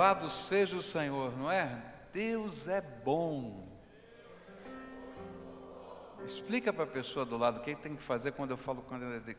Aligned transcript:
Louvado 0.00 0.30
seja 0.30 0.76
o 0.76 0.82
Senhor, 0.82 1.36
não 1.36 1.50
é? 1.50 1.76
Deus 2.12 2.68
é 2.68 2.80
bom. 2.80 3.66
Explica 6.24 6.72
para 6.72 6.84
a 6.84 6.86
pessoa 6.86 7.26
do 7.26 7.36
lado 7.36 7.58
o 7.58 7.62
que 7.62 7.74
tem 7.74 7.96
que 7.96 8.02
fazer 8.04 8.30
quando 8.30 8.52
eu 8.52 8.56
falo 8.56 8.84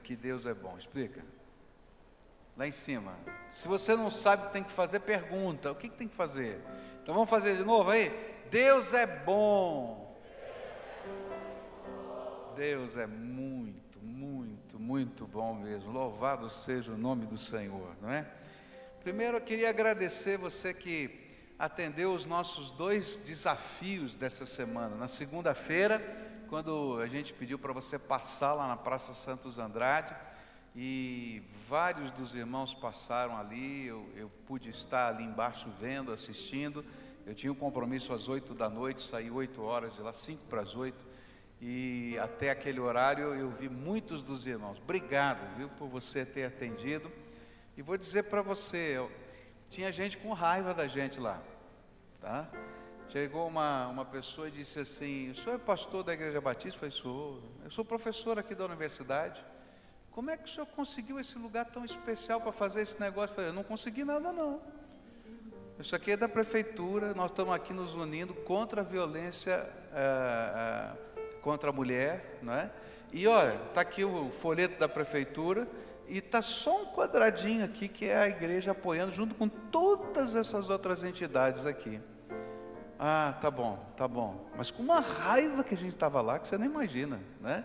que 0.04 0.18
Deus 0.18 0.46
é 0.46 0.54
bom. 0.54 0.78
Explica. 0.78 1.24
Lá 2.58 2.68
em 2.68 2.74
cima. 2.74 3.16
Se 3.54 3.70
você 3.70 3.96
não 3.96 4.12
sabe, 4.12 4.52
tem 4.52 4.62
que 4.62 4.74
fazer 4.74 5.00
pergunta. 5.00 5.72
O 5.72 5.76
que 5.76 5.90
tem 5.90 6.10
que 6.10 6.16
fazer? 6.16 6.62
Então 7.02 7.16
vamos 7.16 7.30
fazer 7.30 7.56
de 7.56 7.64
novo 7.64 7.92
aí. 7.92 8.12
Deus 8.52 8.94
é 8.94 9.08
bom. 9.08 10.20
Deus 12.58 12.98
é 12.98 13.08
muito, 13.08 13.98
muito, 14.02 14.78
muito 14.78 15.26
bom 15.26 15.54
mesmo. 15.54 15.90
Louvado 15.90 16.50
seja 16.50 16.92
o 16.92 16.98
nome 16.98 17.26
do 17.26 17.38
Senhor, 17.38 17.96
não 18.02 18.12
é? 18.12 18.30
Primeiro 19.04 19.38
eu 19.38 19.42
queria 19.42 19.70
agradecer 19.70 20.38
você 20.38 20.74
que 20.74 21.10
atendeu 21.58 22.14
os 22.14 22.26
nossos 22.26 22.70
dois 22.72 23.16
desafios 23.16 24.14
dessa 24.14 24.46
semana. 24.46 24.94
Na 24.98 25.08
segunda-feira, 25.08 26.02
quando 26.50 27.00
a 27.00 27.08
gente 27.08 27.34
pediu 27.34 27.58
para 27.58 27.72
você 27.72 27.98
passar 27.98 28.54
lá 28.54 28.68
na 28.68 28.76
Praça 28.76 29.14
Santos 29.14 29.58
Andrade, 29.58 30.14
e 30.76 31.42
vários 31.70 32.12
dos 32.12 32.36
irmãos 32.36 32.74
passaram 32.74 33.38
ali, 33.38 33.88
eu, 33.88 34.06
eu 34.18 34.30
pude 34.46 34.70
estar 34.70 35.08
ali 35.08 35.24
embaixo 35.24 35.70
vendo, 35.80 36.12
assistindo. 36.12 36.84
Eu 37.26 37.34
tinha 37.34 37.54
um 37.54 37.56
compromisso 37.56 38.14
às 38.14 38.28
oito 38.28 38.54
da 38.54 38.70
noite, 38.70 39.08
saí 39.08 39.32
oito 39.32 39.62
horas 39.62 39.96
de 39.96 40.02
lá, 40.02 40.12
cinco 40.12 40.44
para 40.50 40.62
as 40.62 40.76
oito, 40.76 41.06
e 41.62 42.18
até 42.20 42.50
aquele 42.50 42.82
horário 42.82 43.34
eu 43.34 43.50
vi 43.50 43.70
muitos 43.70 44.22
dos 44.22 44.46
irmãos. 44.46 44.78
Obrigado, 44.78 45.40
viu, 45.56 45.70
por 45.70 45.88
você 45.88 46.26
ter 46.26 46.44
atendido. 46.44 47.10
E 47.80 47.82
vou 47.82 47.98
dizer 47.98 48.24
para 48.24 48.42
você, 48.42 48.98
eu, 48.98 49.10
tinha 49.70 49.90
gente 49.90 50.18
com 50.18 50.34
raiva 50.34 50.74
da 50.74 50.86
gente 50.86 51.18
lá, 51.18 51.42
tá? 52.20 52.46
Chegou 53.08 53.48
uma, 53.48 53.88
uma 53.88 54.04
pessoa 54.04 54.50
e 54.50 54.52
disse 54.52 54.82
assim: 54.82 55.32
O 55.32 55.36
senhor 55.36 55.56
é 55.56 55.58
pastor 55.58 56.04
da 56.04 56.14
Igreja 56.14 56.42
Batista? 56.42 56.76
Eu 56.76 56.80
falei: 56.80 56.92
Sou. 56.92 57.42
Eu 57.64 57.72
sou 57.72 57.86
professor 57.86 58.38
aqui 58.38 58.54
da 58.54 58.66
universidade. 58.66 59.42
Como 60.12 60.30
é 60.30 60.36
que 60.36 60.44
o 60.44 60.50
senhor 60.50 60.66
conseguiu 60.66 61.22
esse 61.22 61.38
lugar 61.38 61.68
tão 61.68 61.86
especial 61.86 62.42
para 62.42 62.52
fazer 62.52 62.82
esse 62.82 63.00
negócio? 63.00 63.32
Eu 63.32 63.36
falei: 63.36 63.50
Eu 63.52 63.54
não 63.54 63.64
consegui 63.64 64.04
nada, 64.04 64.30
não. 64.34 64.60
Isso 65.80 65.96
aqui 65.96 66.12
é 66.12 66.18
da 66.18 66.28
prefeitura, 66.28 67.14
nós 67.14 67.32
estamos 67.32 67.54
aqui 67.56 67.72
nos 67.72 67.96
unindo 67.96 68.34
contra 68.34 68.82
a 68.82 68.84
violência 68.84 69.54
é, 69.94 70.98
é, 71.16 71.30
contra 71.40 71.70
a 71.70 71.74
mulher, 71.74 72.40
não 72.42 72.52
é? 72.52 72.70
E 73.14 73.26
olha, 73.26 73.56
está 73.70 73.80
aqui 73.80 74.04
o 74.04 74.30
folheto 74.32 74.78
da 74.78 74.90
prefeitura 74.90 75.66
e 76.10 76.18
está 76.18 76.42
só 76.42 76.82
um 76.82 76.86
quadradinho 76.88 77.64
aqui 77.64 77.88
que 77.88 78.06
é 78.06 78.18
a 78.18 78.28
igreja 78.28 78.72
apoiando 78.72 79.14
junto 79.14 79.36
com 79.36 79.48
todas 79.48 80.36
essas 80.36 80.70
outras 80.70 81.04
entidades 81.04 81.66
aqui. 81.66 82.02
Ah, 82.98 83.38
tá 83.40 83.50
bom, 83.50 83.78
tá 83.96 84.08
bom. 84.08 84.50
Mas 84.58 84.72
com 84.72 84.84
uma 84.84 85.00
raiva 85.00 85.64
que 85.64 85.74
a 85.74 85.78
gente 85.78 85.94
estava 85.94 86.20
lá 86.20 86.40
que 86.40 86.48
você 86.48 86.58
nem 86.58 86.68
imagina, 86.68 87.20
né? 87.40 87.64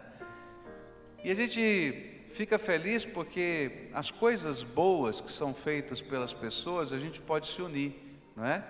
E 1.25 1.31
a 1.31 1.35
gente 1.35 2.27
fica 2.31 2.59
feliz 2.59 3.05
porque 3.05 3.89
as 3.95 4.11
coisas 4.11 4.63
boas 4.63 5.21
que 5.21 5.31
são 5.31 5.55
feitas 5.55 6.01
pelas 6.01 6.33
pessoas 6.35 6.93
a 6.93 6.99
gente 6.99 7.21
pode 7.21 7.49
se 7.49 7.63
unir, 7.63 8.21
não 8.37 8.45
é? 8.45 8.63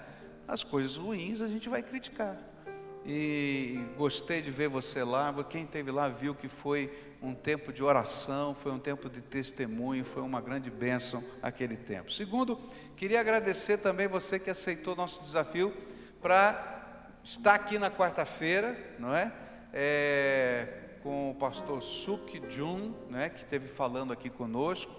As 0.46 0.62
coisas 0.62 0.96
ruins 0.96 1.40
a 1.40 1.48
gente 1.48 1.68
vai 1.68 1.82
criticar. 1.82 2.38
E 3.04 3.84
gostei 3.98 4.40
de 4.40 4.50
ver 4.50 4.68
você 4.68 5.04
lá. 5.04 5.34
Quem 5.44 5.64
esteve 5.64 5.90
lá 5.90 6.08
viu 6.08 6.34
que 6.34 6.48
foi 6.48 6.90
um 7.24 7.34
tempo 7.34 7.72
de 7.72 7.82
oração, 7.82 8.54
foi 8.54 8.70
um 8.70 8.78
tempo 8.78 9.08
de 9.08 9.22
testemunho, 9.22 10.04
foi 10.04 10.22
uma 10.22 10.42
grande 10.42 10.70
bênção 10.70 11.24
aquele 11.42 11.76
tempo. 11.76 12.12
Segundo, 12.12 12.60
queria 12.96 13.18
agradecer 13.18 13.78
também 13.78 14.06
você 14.06 14.38
que 14.38 14.50
aceitou 14.50 14.94
nosso 14.94 15.22
desafio 15.22 15.74
para 16.20 16.92
estar 17.24 17.54
aqui 17.54 17.78
na 17.78 17.90
quarta-feira, 17.90 18.78
não 18.98 19.14
é? 19.14 19.32
é? 19.72 20.80
Com 21.02 21.30
o 21.30 21.34
pastor 21.34 21.82
Suk 21.82 22.42
Jun, 22.50 22.92
né, 23.08 23.30
que 23.30 23.42
esteve 23.42 23.68
falando 23.68 24.12
aqui 24.12 24.28
conosco, 24.28 24.92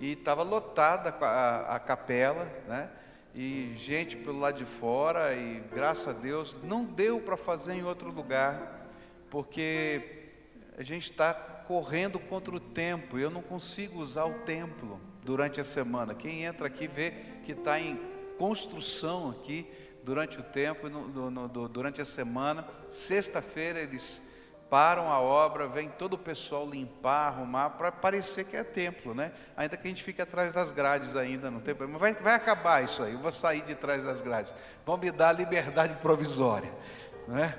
e 0.00 0.12
estava 0.12 0.44
lotada 0.44 1.10
a, 1.20 1.76
a, 1.76 1.78
capela, 1.80 2.44
né? 2.68 2.88
E 3.34 3.74
gente 3.76 4.16
pelo 4.16 4.38
lado 4.38 4.58
de 4.58 4.64
fora, 4.64 5.34
e 5.34 5.60
graças 5.72 6.06
a 6.06 6.12
Deus, 6.12 6.54
não 6.62 6.84
deu 6.84 7.20
para 7.20 7.36
fazer 7.36 7.74
em 7.74 7.82
outro 7.82 8.10
lugar, 8.10 8.86
porque 9.28 10.30
a 10.78 10.82
gente 10.84 11.10
está 11.10 11.53
correndo 11.66 12.18
contra 12.18 12.54
o 12.54 12.60
tempo. 12.60 13.18
Eu 13.18 13.30
não 13.30 13.42
consigo 13.42 14.00
usar 14.00 14.24
o 14.24 14.40
templo 14.40 15.00
durante 15.22 15.60
a 15.60 15.64
semana. 15.64 16.14
Quem 16.14 16.44
entra 16.44 16.66
aqui 16.66 16.86
vê 16.86 17.12
que 17.44 17.52
está 17.52 17.78
em 17.78 17.98
construção 18.38 19.30
aqui 19.30 19.66
durante 20.02 20.38
o 20.38 20.42
tempo, 20.42 20.88
no, 20.88 21.08
no, 21.08 21.30
no, 21.30 21.68
durante 21.68 22.00
a 22.00 22.04
semana. 22.04 22.66
Sexta-feira 22.90 23.80
eles 23.80 24.22
param 24.68 25.10
a 25.10 25.20
obra, 25.20 25.68
vem 25.68 25.88
todo 25.88 26.14
o 26.14 26.18
pessoal 26.18 26.68
limpar, 26.68 27.28
arrumar, 27.28 27.70
para 27.70 27.92
parecer 27.92 28.44
que 28.44 28.56
é 28.56 28.64
templo, 28.64 29.14
né? 29.14 29.32
Ainda 29.56 29.76
que 29.76 29.86
a 29.86 29.90
gente 29.90 30.02
fique 30.02 30.20
atrás 30.20 30.52
das 30.52 30.72
grades 30.72 31.16
ainda, 31.16 31.50
não 31.50 31.60
tem 31.60 31.74
problema. 31.74 31.98
Vai, 31.98 32.14
vai 32.14 32.34
acabar 32.34 32.82
isso 32.82 33.02
aí, 33.02 33.12
eu 33.12 33.18
vou 33.20 33.30
sair 33.30 33.62
de 33.62 33.74
trás 33.74 34.04
das 34.04 34.20
grades. 34.20 34.52
Vão 34.84 34.96
me 34.96 35.10
dar 35.10 35.32
liberdade 35.32 35.94
provisória, 36.02 36.72
né? 37.28 37.56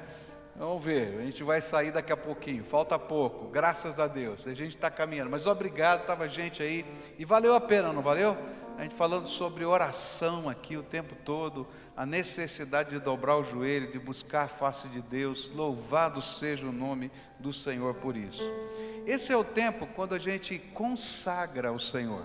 Vamos 0.57 0.81
ver, 0.85 1.19
a 1.19 1.21
gente 1.23 1.43
vai 1.43 1.59
sair 1.59 1.91
daqui 1.91 2.13
a 2.13 2.17
pouquinho, 2.17 2.63
falta 2.63 2.97
pouco, 2.97 3.49
graças 3.49 3.99
a 3.99 4.07
Deus, 4.07 4.47
a 4.47 4.53
gente 4.53 4.73
está 4.75 4.89
caminhando. 4.89 5.29
Mas 5.29 5.45
obrigado, 5.45 6.01
estava 6.01 6.29
gente 6.29 6.63
aí, 6.63 6.85
e 7.19 7.25
valeu 7.25 7.53
a 7.55 7.59
pena, 7.59 7.91
não 7.91 8.01
valeu? 8.01 8.37
A 8.77 8.83
gente 8.83 8.95
falando 8.95 9.27
sobre 9.27 9.65
oração 9.65 10.47
aqui 10.47 10.77
o 10.77 10.83
tempo 10.83 11.13
todo, 11.25 11.67
a 11.95 12.05
necessidade 12.05 12.91
de 12.91 12.99
dobrar 12.99 13.35
o 13.35 13.43
joelho, 13.43 13.91
de 13.91 13.99
buscar 13.99 14.43
a 14.43 14.47
face 14.47 14.87
de 14.87 15.01
Deus, 15.01 15.51
louvado 15.53 16.21
seja 16.21 16.65
o 16.65 16.71
nome 16.71 17.11
do 17.37 17.51
Senhor 17.51 17.93
por 17.95 18.15
isso. 18.15 18.43
Esse 19.05 19.33
é 19.33 19.37
o 19.37 19.43
tempo 19.43 19.85
quando 19.87 20.15
a 20.15 20.19
gente 20.19 20.57
consagra 20.73 21.67
ao 21.67 21.79
Senhor 21.79 22.23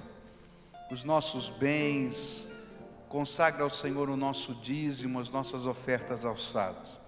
os 0.88 1.02
nossos 1.02 1.48
bens, 1.48 2.48
consagra 3.08 3.64
ao 3.64 3.70
Senhor 3.70 4.08
o 4.08 4.16
nosso 4.16 4.54
dízimo, 4.54 5.18
as 5.18 5.30
nossas 5.30 5.66
ofertas 5.66 6.24
alçadas. 6.24 6.99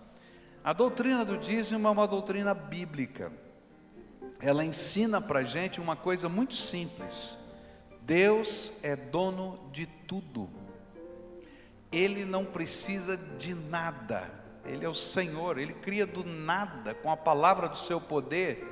A 0.65 0.73
doutrina 0.73 1.25
do 1.25 1.37
dízimo 1.39 1.89
é 1.89 1.91
uma 1.91 2.07
doutrina 2.07 2.55
bíblica. 2.55 3.33
Ela 4.39 4.65
ensina 4.65 5.21
para 5.21 5.41
a 5.41 5.45
gente 5.45 5.81
uma 5.81 5.97
coisa 5.97 6.29
muito 6.29 6.55
simples: 6.55 7.37
Deus 8.03 8.73
é 8.81 8.95
dono 8.95 9.59
de 9.73 9.87
tudo. 9.87 10.49
Ele 11.91 12.25
não 12.25 12.45
precisa 12.45 13.17
de 13.17 13.55
nada. 13.55 14.31
Ele 14.65 14.85
é 14.85 14.89
o 14.89 14.95
Senhor, 14.95 15.59
ele 15.59 15.73
cria 15.73 16.07
do 16.07 16.23
nada, 16.23 16.95
com 16.95 17.11
a 17.11 17.17
palavra 17.17 17.69
do 17.69 17.77
seu 17.77 18.01
poder, 18.01 18.65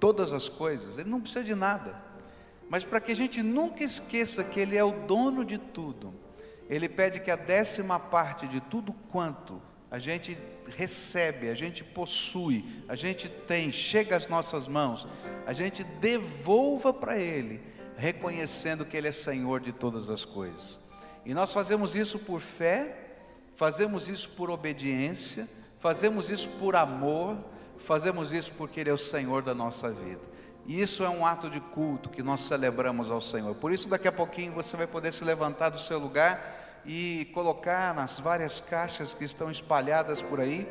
todas 0.00 0.32
as 0.32 0.48
coisas. 0.48 0.98
Ele 0.98 1.08
não 1.08 1.20
precisa 1.20 1.44
de 1.44 1.54
nada. 1.54 2.02
Mas 2.68 2.84
para 2.84 3.00
que 3.00 3.12
a 3.12 3.16
gente 3.16 3.44
nunca 3.44 3.84
esqueça 3.84 4.42
que 4.42 4.58
ele 4.58 4.76
é 4.76 4.82
o 4.82 5.06
dono 5.06 5.44
de 5.44 5.56
tudo, 5.56 6.12
ele 6.68 6.88
pede 6.88 7.20
que 7.20 7.30
a 7.30 7.36
décima 7.36 8.00
parte 8.00 8.48
de 8.48 8.60
tudo 8.60 8.92
quanto 8.92 9.62
a 9.88 10.00
gente 10.00 10.36
recebe, 10.68 11.48
a 11.48 11.54
gente 11.54 11.84
possui, 11.84 12.64
a 12.88 12.94
gente 12.94 13.28
tem, 13.28 13.72
chega 13.72 14.16
às 14.16 14.28
nossas 14.28 14.66
mãos, 14.66 15.06
a 15.46 15.52
gente 15.52 15.84
devolva 15.84 16.92
para 16.92 17.18
Ele, 17.18 17.60
reconhecendo 17.96 18.84
que 18.84 18.96
Ele 18.96 19.08
é 19.08 19.12
Senhor 19.12 19.60
de 19.60 19.72
todas 19.72 20.10
as 20.10 20.24
coisas. 20.24 20.78
E 21.24 21.34
nós 21.34 21.52
fazemos 21.52 21.94
isso 21.94 22.18
por 22.18 22.40
fé, 22.40 22.96
fazemos 23.56 24.08
isso 24.08 24.28
por 24.30 24.50
obediência, 24.50 25.48
fazemos 25.78 26.30
isso 26.30 26.48
por 26.58 26.76
amor, 26.76 27.36
fazemos 27.78 28.32
isso 28.32 28.52
porque 28.52 28.80
Ele 28.80 28.90
é 28.90 28.94
o 28.94 28.98
Senhor 28.98 29.42
da 29.42 29.54
nossa 29.54 29.90
vida. 29.90 30.36
E 30.66 30.80
isso 30.80 31.04
é 31.04 31.08
um 31.08 31.24
ato 31.24 31.48
de 31.48 31.60
culto 31.60 32.10
que 32.10 32.22
nós 32.22 32.40
celebramos 32.40 33.10
ao 33.10 33.20
Senhor. 33.20 33.54
Por 33.54 33.72
isso, 33.72 33.88
daqui 33.88 34.08
a 34.08 34.12
pouquinho 34.12 34.52
você 34.52 34.76
vai 34.76 34.86
poder 34.86 35.12
se 35.12 35.24
levantar 35.24 35.68
do 35.68 35.80
seu 35.80 35.98
lugar 35.98 36.65
e 36.86 37.28
colocar 37.34 37.94
nas 37.94 38.20
várias 38.20 38.60
caixas 38.60 39.12
que 39.12 39.24
estão 39.24 39.50
espalhadas 39.50 40.22
por 40.22 40.40
aí 40.40 40.66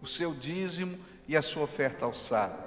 o 0.00 0.06
seu 0.06 0.32
dízimo 0.32 0.98
e 1.26 1.36
a 1.36 1.42
sua 1.42 1.64
oferta 1.64 2.04
alçada. 2.04 2.64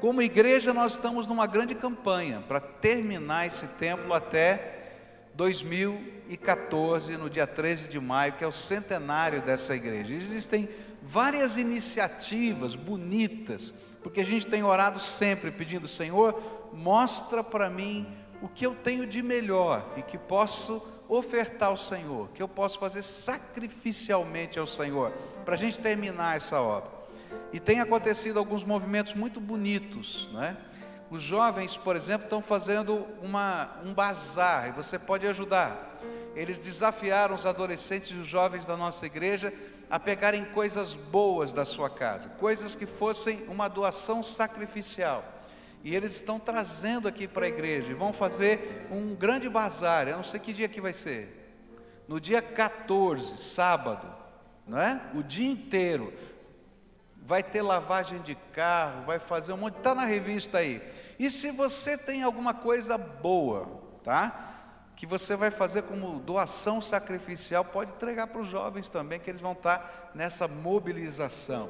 Como 0.00 0.20
igreja, 0.20 0.74
nós 0.74 0.92
estamos 0.92 1.26
numa 1.26 1.46
grande 1.46 1.74
campanha 1.74 2.44
para 2.46 2.60
terminar 2.60 3.46
esse 3.46 3.66
templo 3.66 4.12
até 4.12 4.76
2014, 5.34 7.16
no 7.16 7.30
dia 7.30 7.46
13 7.46 7.88
de 7.88 7.98
maio, 7.98 8.34
que 8.34 8.44
é 8.44 8.46
o 8.46 8.52
centenário 8.52 9.40
dessa 9.40 9.74
igreja. 9.74 10.12
Existem 10.12 10.68
várias 11.02 11.56
iniciativas 11.56 12.74
bonitas, 12.74 13.72
porque 14.02 14.20
a 14.20 14.24
gente 14.24 14.46
tem 14.46 14.62
orado 14.62 15.00
sempre 15.00 15.50
pedindo, 15.50 15.88
Senhor, 15.88 16.70
mostra 16.74 17.42
para 17.42 17.70
mim 17.70 18.06
o 18.42 18.48
que 18.48 18.66
eu 18.66 18.74
tenho 18.74 19.06
de 19.06 19.22
melhor 19.22 19.94
e 19.96 20.02
que 20.02 20.18
posso 20.18 20.86
ofertar 21.08 21.68
ao 21.68 21.76
Senhor, 21.76 22.28
que 22.34 22.42
eu 22.42 22.48
posso 22.48 22.78
fazer 22.78 23.02
sacrificialmente 23.02 24.58
ao 24.58 24.66
Senhor, 24.66 25.12
para 25.44 25.54
a 25.54 25.58
gente 25.58 25.80
terminar 25.80 26.36
essa 26.36 26.60
obra. 26.60 26.90
E 27.52 27.60
tem 27.60 27.80
acontecido 27.80 28.38
alguns 28.38 28.64
movimentos 28.64 29.14
muito 29.14 29.40
bonitos, 29.40 30.28
não 30.32 30.42
é? 30.42 30.56
Os 31.08 31.22
jovens, 31.22 31.76
por 31.76 31.94
exemplo, 31.94 32.24
estão 32.24 32.42
fazendo 32.42 33.06
uma, 33.22 33.76
um 33.84 33.94
bazar 33.94 34.68
e 34.68 34.72
você 34.72 34.98
pode 34.98 35.26
ajudar. 35.26 35.96
eles 36.34 36.58
desafiaram 36.58 37.34
os 37.34 37.46
adolescentes 37.46 38.10
e 38.10 38.14
os 38.14 38.26
jovens 38.26 38.66
da 38.66 38.76
nossa 38.76 39.06
igreja 39.06 39.52
a 39.88 40.00
pegarem 40.00 40.44
coisas 40.46 40.94
boas 40.94 41.52
da 41.52 41.64
sua 41.64 41.88
casa, 41.88 42.28
coisas 42.40 42.74
que 42.74 42.86
fossem 42.86 43.44
uma 43.48 43.68
doação 43.68 44.22
sacrificial. 44.22 45.24
E 45.84 45.94
eles 45.94 46.16
estão 46.16 46.38
trazendo 46.40 47.06
aqui 47.06 47.28
para 47.28 47.46
a 47.46 47.48
igreja 47.48 47.94
vão 47.94 48.12
fazer 48.12 48.86
um 48.90 49.14
grande 49.14 49.48
bazar. 49.48 50.08
Eu 50.08 50.16
não 50.16 50.24
sei 50.24 50.40
que 50.40 50.52
dia 50.52 50.68
que 50.68 50.80
vai 50.80 50.92
ser. 50.92 51.46
No 52.08 52.20
dia 52.20 52.40
14, 52.40 53.38
sábado, 53.38 54.06
não 54.66 54.80
é? 54.80 55.00
O 55.14 55.22
dia 55.22 55.50
inteiro. 55.50 56.12
Vai 57.22 57.42
ter 57.42 57.60
lavagem 57.60 58.20
de 58.22 58.36
carro, 58.52 59.04
vai 59.04 59.18
fazer 59.18 59.52
um 59.52 59.56
monte, 59.56 59.78
está 59.78 59.94
na 59.94 60.04
revista 60.04 60.58
aí. 60.58 60.80
E 61.18 61.28
se 61.30 61.50
você 61.50 61.98
tem 61.98 62.22
alguma 62.22 62.54
coisa 62.54 62.96
boa, 62.96 63.82
tá? 64.04 64.92
Que 64.94 65.04
você 65.06 65.34
vai 65.34 65.50
fazer 65.50 65.82
como 65.82 66.20
doação 66.20 66.80
sacrificial, 66.80 67.64
pode 67.64 67.90
entregar 67.90 68.28
para 68.28 68.40
os 68.40 68.48
jovens 68.48 68.88
também, 68.88 69.18
que 69.18 69.28
eles 69.28 69.40
vão 69.40 69.52
estar 69.52 70.12
nessa 70.14 70.46
mobilização. 70.46 71.68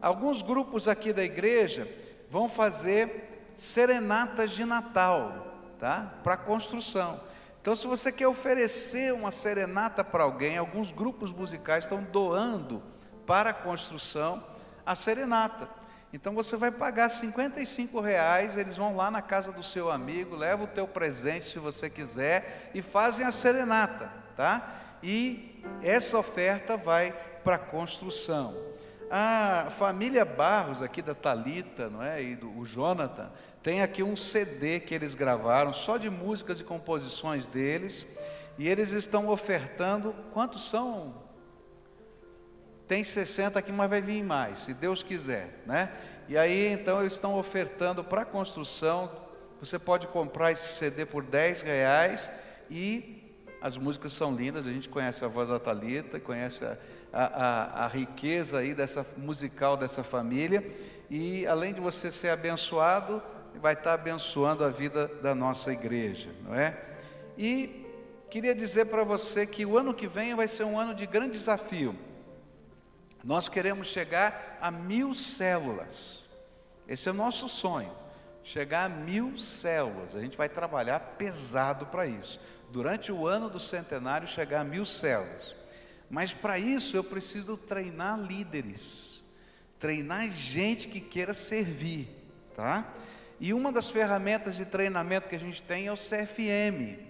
Alguns 0.00 0.42
grupos 0.42 0.86
aqui 0.86 1.12
da 1.12 1.24
igreja 1.24 1.88
vão 2.30 2.48
fazer 2.48 3.33
serenatas 3.56 4.50
de 4.50 4.64
Natal, 4.64 5.46
tá? 5.78 6.14
Para 6.22 6.36
construção. 6.36 7.20
Então, 7.60 7.74
se 7.74 7.86
você 7.86 8.12
quer 8.12 8.28
oferecer 8.28 9.12
uma 9.12 9.30
serenata 9.30 10.04
para 10.04 10.22
alguém, 10.22 10.58
alguns 10.58 10.90
grupos 10.90 11.32
musicais 11.32 11.84
estão 11.84 12.02
doando 12.02 12.82
para 13.26 13.50
a 13.50 13.54
construção 13.54 14.44
a 14.84 14.94
serenata. 14.94 15.68
Então 16.12 16.32
você 16.32 16.56
vai 16.56 16.70
pagar 16.70 17.08
55 17.08 18.00
reais, 18.00 18.56
eles 18.56 18.76
vão 18.76 18.94
lá 18.94 19.10
na 19.10 19.20
casa 19.20 19.50
do 19.50 19.64
seu 19.64 19.90
amigo, 19.90 20.36
leva 20.36 20.62
o 20.62 20.68
teu 20.68 20.86
presente 20.86 21.50
se 21.50 21.58
você 21.58 21.90
quiser 21.90 22.70
e 22.72 22.80
fazem 22.80 23.26
a 23.26 23.32
serenata, 23.32 24.12
tá? 24.36 24.80
E 25.02 25.60
essa 25.82 26.16
oferta 26.16 26.76
vai 26.76 27.12
para 27.42 27.56
a 27.56 27.58
construção. 27.58 28.54
A 29.10 29.68
família 29.70 30.24
Barros 30.24 30.82
aqui 30.82 31.02
da 31.02 31.14
Talita, 31.14 31.88
não 31.88 32.02
é? 32.02 32.22
E 32.22 32.36
do 32.36 32.64
Jonathan, 32.64 33.30
tem 33.62 33.82
aqui 33.82 34.02
um 34.02 34.16
CD 34.16 34.80
que 34.80 34.94
eles 34.94 35.14
gravaram 35.14 35.72
só 35.72 35.96
de 35.96 36.10
músicas 36.10 36.60
e 36.60 36.64
composições 36.64 37.46
deles, 37.46 38.06
e 38.58 38.68
eles 38.68 38.92
estão 38.92 39.28
ofertando, 39.28 40.14
quantos 40.32 40.68
são? 40.68 41.14
Tem 42.86 43.02
60 43.02 43.58
aqui, 43.58 43.72
mas 43.72 43.88
vai 43.88 44.00
vir 44.00 44.22
mais, 44.22 44.58
se 44.60 44.74
Deus 44.74 45.02
quiser, 45.02 45.62
né? 45.66 45.90
E 46.28 46.36
aí 46.36 46.68
então 46.68 47.00
eles 47.00 47.14
estão 47.14 47.38
ofertando 47.38 48.04
para 48.04 48.24
construção. 48.24 49.10
Você 49.60 49.78
pode 49.78 50.06
comprar 50.08 50.52
esse 50.52 50.74
CD 50.74 51.06
por 51.06 51.22
10 51.22 51.62
reais 51.62 52.30
e 52.70 53.22
as 53.60 53.78
músicas 53.78 54.12
são 54.12 54.34
lindas. 54.34 54.66
A 54.66 54.70
gente 54.70 54.88
conhece 54.88 55.24
a 55.24 55.28
voz 55.28 55.48
da 55.48 55.58
Talita, 55.58 56.20
conhece 56.20 56.62
a, 56.64 56.76
a, 57.14 57.84
a, 57.84 57.86
riqueza 57.86 58.58
aí 58.58 58.74
dessa 58.74 59.06
musical 59.16 59.76
dessa 59.76 60.02
família. 60.02 60.64
E 61.08 61.46
além 61.46 61.72
de 61.72 61.80
você 61.80 62.10
ser 62.10 62.30
abençoado, 62.30 63.22
vai 63.60 63.74
estar 63.74 63.94
abençoando 63.94 64.64
a 64.64 64.70
vida 64.70 65.06
da 65.22 65.34
nossa 65.34 65.72
igreja, 65.72 66.30
não 66.42 66.54
é? 66.54 66.76
E 67.38 67.86
queria 68.28 68.54
dizer 68.54 68.86
para 68.86 69.04
você 69.04 69.46
que 69.46 69.64
o 69.64 69.78
ano 69.78 69.94
que 69.94 70.08
vem 70.08 70.34
vai 70.34 70.48
ser 70.48 70.64
um 70.64 70.78
ano 70.78 70.94
de 70.94 71.06
grande 71.06 71.38
desafio. 71.38 71.96
Nós 73.22 73.48
queremos 73.48 73.88
chegar 73.88 74.58
a 74.60 74.70
mil 74.70 75.14
células. 75.14 76.24
Esse 76.88 77.08
é 77.08 77.12
o 77.12 77.14
nosso 77.14 77.48
sonho. 77.48 77.92
Chegar 78.42 78.84
a 78.84 78.88
mil 78.88 79.38
células. 79.38 80.14
A 80.14 80.20
gente 80.20 80.36
vai 80.36 80.48
trabalhar 80.48 81.00
pesado 81.16 81.86
para 81.86 82.06
isso. 82.06 82.40
Durante 82.70 83.10
o 83.12 83.26
ano 83.26 83.48
do 83.48 83.60
centenário, 83.60 84.28
chegar 84.28 84.60
a 84.60 84.64
mil 84.64 84.84
células. 84.84 85.54
Mas 86.14 86.32
para 86.32 86.60
isso 86.60 86.96
eu 86.96 87.02
preciso 87.02 87.56
treinar 87.56 88.16
líderes, 88.16 89.20
treinar 89.80 90.30
gente 90.30 90.86
que 90.86 91.00
queira 91.00 91.34
servir, 91.34 92.08
tá? 92.54 92.88
E 93.40 93.52
uma 93.52 93.72
das 93.72 93.90
ferramentas 93.90 94.54
de 94.54 94.64
treinamento 94.64 95.28
que 95.28 95.34
a 95.34 95.40
gente 95.40 95.60
tem 95.60 95.88
é 95.88 95.92
o 95.92 95.96
CFM, 95.96 97.00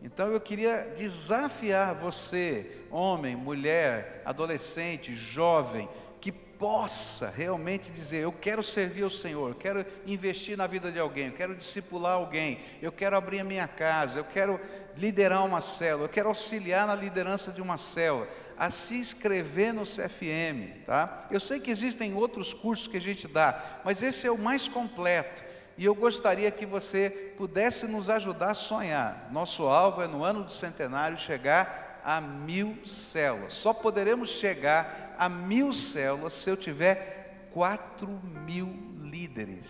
então 0.00 0.30
eu 0.30 0.40
queria 0.40 0.94
desafiar 0.96 1.96
você, 1.96 2.82
homem, 2.88 3.34
mulher, 3.34 4.22
adolescente, 4.24 5.12
jovem, 5.12 5.88
que 6.20 6.30
possa 6.30 7.28
realmente 7.28 7.90
dizer: 7.90 8.18
Eu 8.18 8.32
quero 8.32 8.62
servir 8.62 9.02
ao 9.02 9.10
Senhor, 9.10 9.48
eu 9.48 9.56
quero 9.56 9.84
investir 10.06 10.56
na 10.56 10.68
vida 10.68 10.92
de 10.92 11.00
alguém, 11.00 11.26
eu 11.26 11.32
quero 11.32 11.56
discipular 11.56 12.12
alguém, 12.12 12.60
eu 12.80 12.92
quero 12.92 13.16
abrir 13.16 13.40
a 13.40 13.44
minha 13.44 13.66
casa, 13.66 14.20
eu 14.20 14.24
quero 14.24 14.60
liderar 14.96 15.44
uma 15.44 15.60
célula, 15.60 16.04
eu 16.04 16.08
quero 16.08 16.28
auxiliar 16.28 16.86
na 16.86 16.94
liderança 16.94 17.52
de 17.52 17.60
uma 17.60 17.78
célula, 17.78 18.28
a 18.58 18.70
se 18.70 18.94
inscrever 18.94 19.72
no 19.72 19.84
CFM, 19.84 20.84
tá? 20.86 21.26
Eu 21.30 21.40
sei 21.40 21.60
que 21.60 21.70
existem 21.70 22.14
outros 22.14 22.54
cursos 22.54 22.86
que 22.86 22.96
a 22.96 23.00
gente 23.00 23.28
dá, 23.28 23.80
mas 23.84 24.02
esse 24.02 24.26
é 24.26 24.30
o 24.30 24.38
mais 24.38 24.66
completo. 24.66 25.44
E 25.78 25.84
eu 25.84 25.94
gostaria 25.94 26.50
que 26.50 26.64
você 26.64 27.34
pudesse 27.36 27.86
nos 27.86 28.08
ajudar 28.08 28.52
a 28.52 28.54
sonhar. 28.54 29.28
Nosso 29.30 29.64
alvo 29.64 30.00
é 30.00 30.06
no 30.06 30.24
ano 30.24 30.42
do 30.42 30.50
centenário 30.50 31.18
chegar 31.18 32.00
a 32.02 32.18
mil 32.20 32.78
células. 32.86 33.52
Só 33.54 33.74
poderemos 33.74 34.30
chegar 34.30 35.14
a 35.18 35.28
mil 35.28 35.72
células 35.72 36.32
se 36.32 36.48
eu 36.48 36.56
tiver 36.56 37.48
quatro 37.52 38.08
mil 38.46 38.74
líderes. 39.02 39.68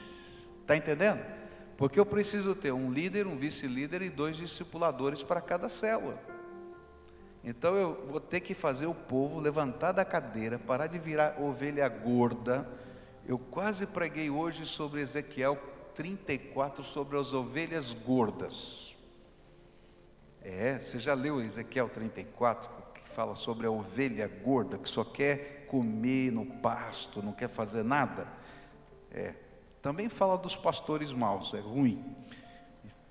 Está 0.63 0.77
entendendo? 0.77 1.36
Porque 1.77 2.01
eu 2.01 2.07
preciso 2.07 2.55
ter 2.55 2.73
um 2.73 2.91
líder, 2.91 3.27
um 3.27 3.37
vice-líder 3.37 4.03
e 4.03 4.09
dois 4.09 4.37
discipuladores 4.37 5.23
para 5.23 5.41
cada 5.41 5.69
célula. 5.69 6.19
Então 7.45 7.77
eu 7.77 8.07
vou 8.09 8.19
ter 8.19 8.41
que 8.41 8.55
fazer 8.55 8.87
o 8.87 8.95
povo 8.95 9.39
levantar 9.39 9.93
da 9.93 10.05
cadeira, 10.05 10.59
parar 10.59 10.87
de 10.87 10.99
virar 10.99 11.41
ovelha 11.41 11.89
gorda. 11.89 12.67
Eu 13.27 13.39
quase 13.39 13.87
preguei 13.87 14.31
hoje 14.31 14.65
sobre 14.67 15.01
Ezequiel 15.01 15.59
34 15.95 16.85
sobre 16.85 17.19
as 17.19 17.33
ovelhas 17.33 17.95
gordas. 17.95 18.95
É, 20.43 20.79
você 20.79 21.01
já 21.01 21.15
leu 21.15 21.41
Ezequiel 21.41 21.89
34, 21.89 22.71
que 22.95 23.09
fala 23.09 23.35
sobre 23.35 23.67
a 23.67 23.71
ovelha 23.71 24.29
gorda, 24.29 24.79
que 24.79 24.89
só 24.89 25.03
quer 25.03 25.67
comer 25.67 26.31
no 26.31 26.47
pasto, 26.47 27.23
não 27.23 27.33
quer 27.33 27.49
fazer 27.49 27.83
nada? 27.83 28.29
É. 29.11 29.35
Também 29.87 30.09
fala 30.09 30.37
dos 30.37 30.57
pastores 30.57 31.13
maus, 31.13 31.55
é 31.55 31.61
ruim. 31.61 32.05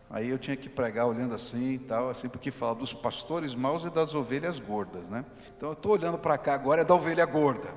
Aí 0.10 0.27
eu 0.27 0.38
tinha 0.38 0.57
que 0.57 0.68
pregar 0.68 1.07
olhando 1.07 1.33
assim 1.33 1.75
e 1.75 1.80
tal, 1.80 2.10
assim, 2.10 2.27
porque 2.27 2.51
fala 2.51 2.75
dos 2.75 2.94
pastores 2.94 3.56
maus 3.56 3.86
e 3.86 3.89
das 3.89 4.13
ovelhas 4.13 4.60
gordas, 4.60 5.01
né? 5.06 5.24
Então 5.56 5.69
eu 5.69 5.74
estou 5.74 5.94
olhando 5.94 6.18
para 6.18 6.38
cá 6.38 6.54
agora 6.54 6.81
é 6.81 6.83
da 6.83 6.94
ovelha 6.94 7.26
gorda, 7.26 7.73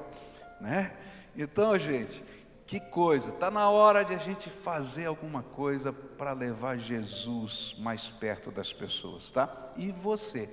né? 0.61 0.97
Então, 1.37 1.79
gente, 1.79 2.25
que 2.67 2.81
coisa, 2.81 3.29
está 3.29 3.53
na 3.53 3.71
hora 3.71 4.05
de 4.05 4.15
a 4.15 4.19
gente 4.19 4.51
fazer 4.51 5.07
alguma 5.07 5.45
coisa 5.45 5.93
para 5.93 6.33
levar 6.33 6.77
Jesus 6.77 7.77
mais 7.79 8.09
perto 8.09 8.51
das 8.51 8.73
pessoas, 8.73 9.31
tá? 9.31 9.71
E 9.77 9.93
você, 9.93 10.51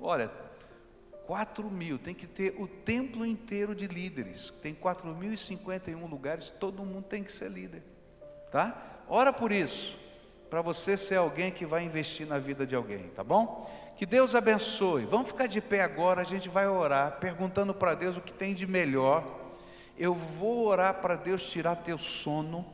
olha, 0.00 0.30
4 1.28 1.70
mil, 1.70 1.98
tem 1.98 2.14
que 2.14 2.26
ter 2.26 2.56
o 2.58 2.66
templo 2.66 3.24
inteiro 3.24 3.74
de 3.74 3.86
líderes, 3.86 4.50
tem 4.62 4.74
4.051 4.74 6.08
lugares, 6.08 6.50
todo 6.50 6.82
mundo 6.82 7.04
tem 7.04 7.22
que 7.22 7.30
ser 7.30 7.50
líder, 7.50 7.84
tá? 8.50 9.02
Ora 9.06 9.32
por 9.32 9.52
isso, 9.52 9.96
para 10.48 10.60
você 10.62 10.96
ser 10.96 11.16
alguém 11.16 11.52
que 11.52 11.64
vai 11.64 11.84
investir 11.84 12.26
na 12.26 12.40
vida 12.40 12.66
de 12.66 12.74
alguém, 12.74 13.10
tá 13.10 13.22
bom? 13.22 13.70
Que 13.94 14.06
Deus 14.06 14.34
abençoe. 14.34 15.04
Vamos 15.04 15.28
ficar 15.28 15.46
de 15.46 15.60
pé 15.60 15.82
agora, 15.82 16.22
a 16.22 16.24
gente 16.24 16.48
vai 16.48 16.66
orar, 16.66 17.20
perguntando 17.20 17.74
para 17.74 17.94
Deus 17.94 18.16
o 18.16 18.20
que 18.20 18.32
tem 18.32 18.54
de 18.54 18.66
melhor 18.66 19.38
eu 19.98 20.14
vou 20.14 20.64
orar 20.64 21.00
para 21.00 21.16
Deus 21.16 21.50
tirar 21.50 21.74
teu 21.74 21.98
sono. 21.98 22.64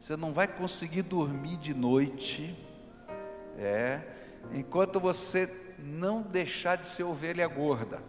Você 0.00 0.16
não 0.16 0.32
vai 0.32 0.46
conseguir 0.46 1.02
dormir 1.02 1.56
de 1.56 1.74
noite. 1.74 2.56
É, 3.58 4.00
enquanto 4.52 5.00
você 5.00 5.48
não 5.80 6.22
deixar 6.22 6.76
de 6.76 6.88
ser 6.88 7.04
ovelha 7.04 7.46
gorda, 7.46 8.02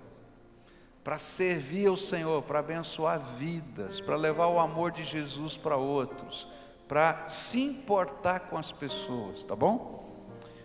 para 1.03 1.17
servir 1.17 1.87
ao 1.87 1.97
Senhor, 1.97 2.43
para 2.43 2.59
abençoar 2.59 3.19
vidas, 3.19 3.99
para 3.99 4.15
levar 4.15 4.47
o 4.47 4.59
amor 4.59 4.91
de 4.91 5.03
Jesus 5.03 5.57
para 5.57 5.75
outros, 5.75 6.47
para 6.87 7.27
se 7.27 7.59
importar 7.59 8.41
com 8.41 8.57
as 8.57 8.71
pessoas, 8.71 9.43
tá 9.43 9.55
bom? 9.55 10.01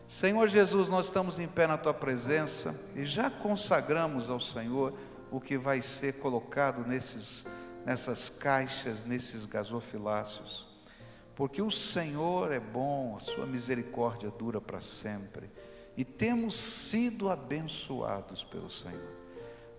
Senhor 0.08 0.46
Jesus, 0.46 0.88
nós 0.88 1.06
estamos 1.06 1.38
em 1.38 1.48
pé 1.48 1.66
na 1.66 1.76
tua 1.76 1.94
presença 1.94 2.78
e 2.94 3.04
já 3.04 3.28
consagramos 3.28 4.30
ao 4.30 4.38
Senhor 4.38 4.94
o 5.30 5.40
que 5.40 5.58
vai 5.58 5.82
ser 5.82 6.14
colocado 6.14 6.86
nesses, 6.86 7.44
nessas 7.84 8.30
caixas, 8.30 9.04
nesses 9.04 9.44
gasofiláceos. 9.44 10.66
Porque 11.34 11.60
o 11.60 11.70
Senhor 11.70 12.52
é 12.52 12.60
bom, 12.60 13.16
a 13.16 13.20
sua 13.20 13.46
misericórdia 13.46 14.30
dura 14.30 14.60
para 14.60 14.80
sempre. 14.80 15.50
E 15.96 16.04
temos 16.04 16.56
sido 16.56 17.30
abençoados 17.30 18.44
pelo 18.44 18.68
Senhor. 18.68 19.16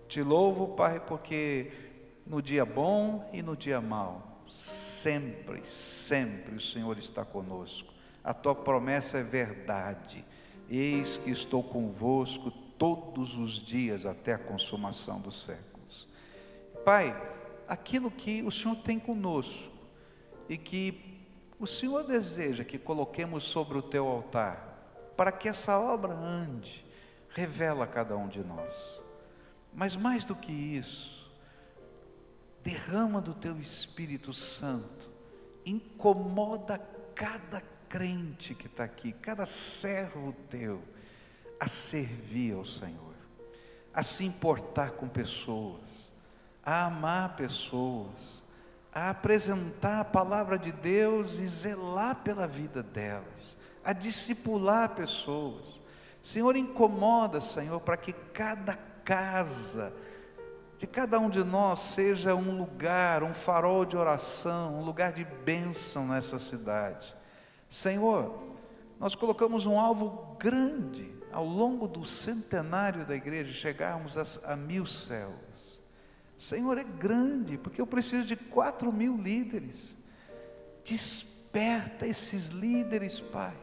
Te 0.08 0.22
louvo, 0.22 0.68
Pai, 0.68 1.00
porque 1.00 1.70
no 2.26 2.42
dia 2.42 2.64
bom 2.64 3.28
e 3.32 3.42
no 3.42 3.56
dia 3.56 3.80
mau, 3.80 4.42
sempre, 4.48 5.64
sempre 5.64 6.56
o 6.56 6.60
Senhor 6.60 6.98
está 6.98 7.24
conosco. 7.24 7.92
A 8.24 8.34
tua 8.34 8.54
promessa 8.54 9.18
é 9.18 9.22
verdade. 9.22 10.24
Eis 10.68 11.18
que 11.18 11.30
estou 11.30 11.62
convosco 11.62 12.50
todos 12.50 13.38
os 13.38 13.52
dias 13.52 14.04
até 14.06 14.34
a 14.34 14.38
consumação 14.38 15.20
dos 15.20 15.42
séculos. 15.42 16.08
Pai, 16.84 17.14
aquilo 17.66 18.10
que 18.10 18.42
o 18.42 18.50
Senhor 18.50 18.76
tem 18.76 18.98
conosco 18.98 19.76
e 20.48 20.56
que 20.56 21.18
o 21.58 21.66
Senhor 21.66 22.04
deseja 22.04 22.64
que 22.64 22.78
coloquemos 22.78 23.44
sobre 23.44 23.76
o 23.78 23.82
teu 23.82 24.06
altar, 24.06 24.67
para 25.18 25.32
que 25.32 25.48
essa 25.48 25.76
obra 25.76 26.14
ande, 26.14 26.86
revela 27.30 27.86
a 27.86 27.88
cada 27.88 28.16
um 28.16 28.28
de 28.28 28.38
nós. 28.38 29.02
Mas 29.74 29.96
mais 29.96 30.24
do 30.24 30.36
que 30.36 30.52
isso, 30.52 31.28
derrama 32.62 33.20
do 33.20 33.34
teu 33.34 33.58
Espírito 33.58 34.32
Santo, 34.32 35.10
incomoda 35.66 36.78
cada 37.16 37.60
crente 37.88 38.54
que 38.54 38.68
está 38.68 38.84
aqui, 38.84 39.10
cada 39.10 39.44
servo 39.44 40.32
teu, 40.48 40.80
a 41.58 41.66
servir 41.66 42.54
ao 42.54 42.64
Senhor, 42.64 43.16
a 43.92 44.04
se 44.04 44.24
importar 44.24 44.92
com 44.92 45.08
pessoas, 45.08 46.12
a 46.62 46.84
amar 46.84 47.34
pessoas, 47.34 48.40
a 48.94 49.10
apresentar 49.10 49.98
a 49.98 50.04
palavra 50.04 50.56
de 50.56 50.70
Deus 50.70 51.40
e 51.40 51.46
zelar 51.48 52.22
pela 52.22 52.46
vida 52.46 52.84
delas, 52.84 53.57
a 53.88 53.94
discipular 53.94 54.90
pessoas. 54.90 55.80
Senhor, 56.22 56.54
incomoda, 56.56 57.40
Senhor, 57.40 57.80
para 57.80 57.96
que 57.96 58.12
cada 58.12 58.74
casa 59.02 59.94
de 60.76 60.86
cada 60.86 61.18
um 61.18 61.30
de 61.30 61.42
nós 61.42 61.78
seja 61.78 62.34
um 62.34 62.58
lugar, 62.58 63.22
um 63.22 63.32
farol 63.32 63.86
de 63.86 63.96
oração, 63.96 64.78
um 64.78 64.84
lugar 64.84 65.12
de 65.12 65.24
bênção 65.24 66.06
nessa 66.06 66.38
cidade. 66.38 67.16
Senhor, 67.70 68.58
nós 69.00 69.14
colocamos 69.14 69.64
um 69.64 69.80
alvo 69.80 70.36
grande 70.38 71.10
ao 71.32 71.46
longo 71.46 71.88
do 71.88 72.04
centenário 72.04 73.06
da 73.06 73.16
igreja, 73.16 73.54
chegarmos 73.54 74.18
a, 74.18 74.52
a 74.52 74.54
mil 74.54 74.84
células. 74.84 75.80
Senhor, 76.36 76.76
é 76.76 76.84
grande, 76.84 77.56
porque 77.56 77.80
eu 77.80 77.86
preciso 77.86 78.26
de 78.26 78.36
quatro 78.36 78.92
mil 78.92 79.16
líderes. 79.16 79.96
Desperta 80.84 82.06
esses 82.06 82.48
líderes, 82.48 83.18
Pai. 83.18 83.56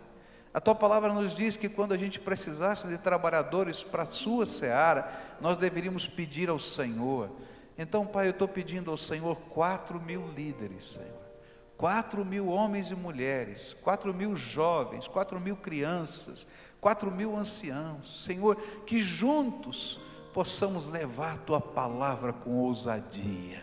A 0.55 0.62
tua 0.62 0.74
palavra 0.74 1.12
nos 1.12 1.35
diz 1.35 1.57
que 1.57 1.67
quando 1.67 1.93
a 1.93 1.97
gente 1.97 2.17
precisasse 2.17 2.88
de 2.88 2.97
trabalhadores 2.97 3.83
para 3.83 4.03
a 4.03 4.05
sua 4.05 4.45
seara, 4.45 5.35
nós 5.41 5.57
deveríamos 5.57 6.07
pedir 6.07 6.50
ao 6.50 6.57
Senhor. 6.57 7.29
Então, 7.77 8.07
Pai, 8.07 8.27
eu 8.27 8.31
estou 8.31 8.47
pedindo 8.47 8.89
ao 8.89 8.95
Senhor 8.95 9.35
quatro 9.50 10.00
mil 10.00 10.31
líderes, 10.31 10.93
Senhor. 10.93 11.25
Quatro 11.75 12.24
mil 12.24 12.47
homens 12.47 12.89
e 12.89 12.95
mulheres, 12.95 13.75
quatro 13.81 14.13
mil 14.13 14.33
jovens, 14.38 15.09
quatro 15.09 15.41
mil 15.41 15.57
crianças, 15.57 16.47
quatro 16.79 17.12
mil 17.12 17.35
anciãos, 17.35 18.24
Senhor, 18.24 18.55
que 18.85 19.01
juntos 19.01 20.00
possamos 20.33 20.88
levar 20.88 21.33
a 21.33 21.39
tua 21.39 21.59
palavra 21.59 22.31
com 22.31 22.51
ousadia. 22.59 23.62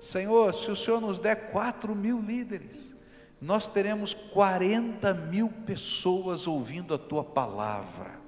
Senhor, 0.00 0.54
se 0.54 0.70
o 0.70 0.76
Senhor 0.76 1.00
nos 1.00 1.18
der 1.18 1.50
quatro 1.50 1.96
mil 1.96 2.20
líderes, 2.20 2.94
nós 3.40 3.68
teremos 3.68 4.14
40 4.14 5.12
mil 5.14 5.48
pessoas 5.48 6.46
ouvindo 6.46 6.94
a 6.94 6.98
tua 6.98 7.22
palavra. 7.24 8.18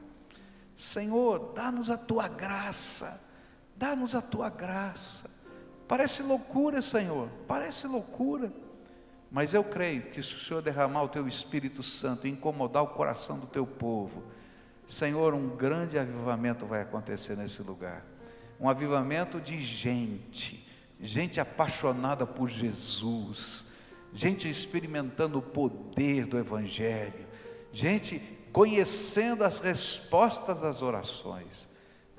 Senhor, 0.76 1.52
dá-nos 1.54 1.90
a 1.90 1.96
tua 1.96 2.28
graça, 2.28 3.20
dá-nos 3.76 4.14
a 4.14 4.20
tua 4.20 4.48
graça. 4.48 5.28
Parece 5.86 6.22
loucura, 6.22 6.82
Senhor, 6.82 7.28
parece 7.46 7.86
loucura 7.86 8.52
mas 9.30 9.52
eu 9.52 9.62
creio 9.62 10.02
que 10.02 10.22
se 10.22 10.34
o 10.34 10.38
Senhor 10.38 10.62
derramar 10.62 11.02
o 11.02 11.08
teu 11.08 11.28
Espírito 11.28 11.82
Santo 11.82 12.26
e 12.26 12.30
incomodar 12.30 12.82
o 12.82 12.88
coração 12.88 13.38
do 13.38 13.46
teu 13.46 13.66
povo, 13.66 14.24
Senhor, 14.86 15.34
um 15.34 15.54
grande 15.54 15.98
avivamento 15.98 16.64
vai 16.64 16.80
acontecer 16.80 17.36
nesse 17.36 17.62
lugar. 17.62 18.04
Um 18.58 18.68
avivamento 18.68 19.38
de 19.38 19.60
gente, 19.60 20.66
gente 20.98 21.38
apaixonada 21.38 22.26
por 22.26 22.48
Jesus, 22.48 23.66
gente 24.12 24.48
experimentando 24.48 25.38
o 25.38 25.42
poder 25.42 26.26
do 26.26 26.38
Evangelho, 26.38 27.26
gente 27.72 28.20
conhecendo 28.52 29.44
as 29.44 29.58
respostas 29.58 30.60
das 30.60 30.82
orações. 30.82 31.68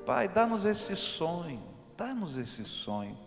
Pai, 0.06 0.28
dá-nos 0.28 0.66
esse 0.66 0.96
sonho, 0.96 1.62
dá-nos 1.98 2.38
esse 2.38 2.64
sonho. 2.64 3.18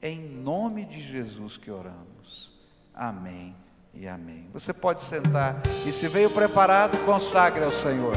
É 0.00 0.08
em 0.08 0.20
nome 0.20 0.84
de 0.84 1.02
Jesus 1.02 1.56
que 1.56 1.70
oramos. 1.70 2.52
Amém 2.94 3.54
e 3.92 4.06
amém. 4.06 4.48
Você 4.52 4.72
pode 4.72 5.02
sentar 5.02 5.60
e 5.86 5.92
se 5.92 6.08
veio 6.08 6.30
preparado, 6.30 6.96
consagre 7.04 7.64
ao 7.64 7.72
Senhor. 7.72 8.16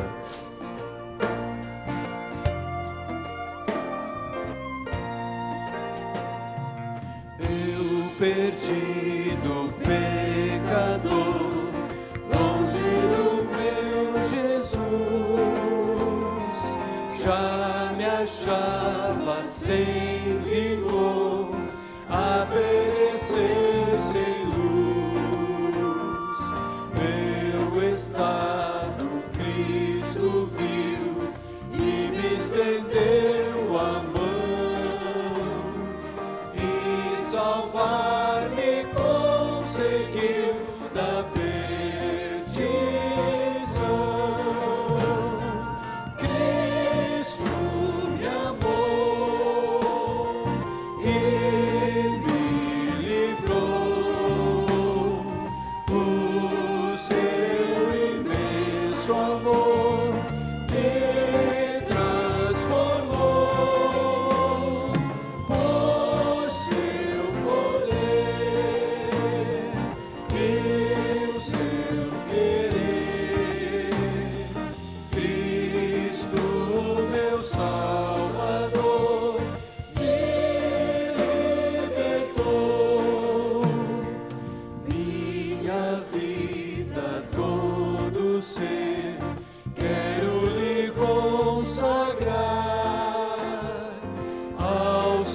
Eu 7.39 8.17
perdido 8.17 8.98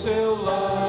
seu 0.05 0.37
lar. 0.45 0.84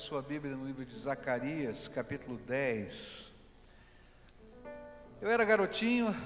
A 0.00 0.02
sua 0.02 0.22
Bíblia 0.22 0.56
no 0.56 0.64
livro 0.64 0.82
de 0.82 0.98
Zacarias, 0.98 1.86
capítulo 1.86 2.38
10. 2.46 3.30
Eu 5.20 5.30
era 5.30 5.44
garotinho 5.44 6.16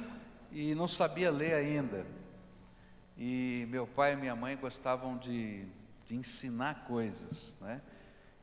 e 0.52 0.76
não 0.76 0.87
sabia 0.87 1.28
ler 1.28 1.54
ainda. 1.54 2.07
E 3.19 3.66
meu 3.69 3.85
pai 3.85 4.12
e 4.12 4.16
minha 4.16 4.37
mãe 4.37 4.57
gostavam 4.57 5.19
de, 5.19 5.66
de 6.07 6.14
ensinar 6.14 6.85
coisas, 6.85 7.59
né? 7.61 7.83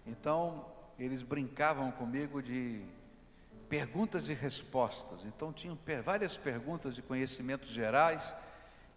Então, 0.06 0.66
eles 1.00 1.24
brincavam 1.24 1.94
comigo 1.94 2.44
de 2.44 2.82
perguntas 3.70 4.28
e 4.28 4.34
respostas. 4.34 5.24
Então, 5.24 5.54
tinham 5.54 5.80
várias 6.04 6.36
perguntas 6.36 6.94
de 6.94 7.02
conhecimentos 7.02 7.70
gerais 7.70 8.36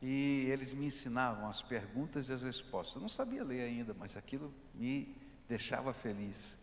e 0.02 0.48
eles 0.50 0.72
me 0.72 0.86
ensinavam 0.86 1.48
as 1.48 1.62
perguntas 1.62 2.28
e 2.28 2.32
as 2.32 2.42
respostas. 2.42 2.96
Eu 2.96 3.02
não 3.02 3.08
sabia 3.08 3.44
ler 3.44 3.62
ainda, 3.62 3.94
mas 3.96 4.16
aquilo 4.16 4.52
me 4.74 5.22
deixava 5.48 5.92
feliz. 5.92 6.58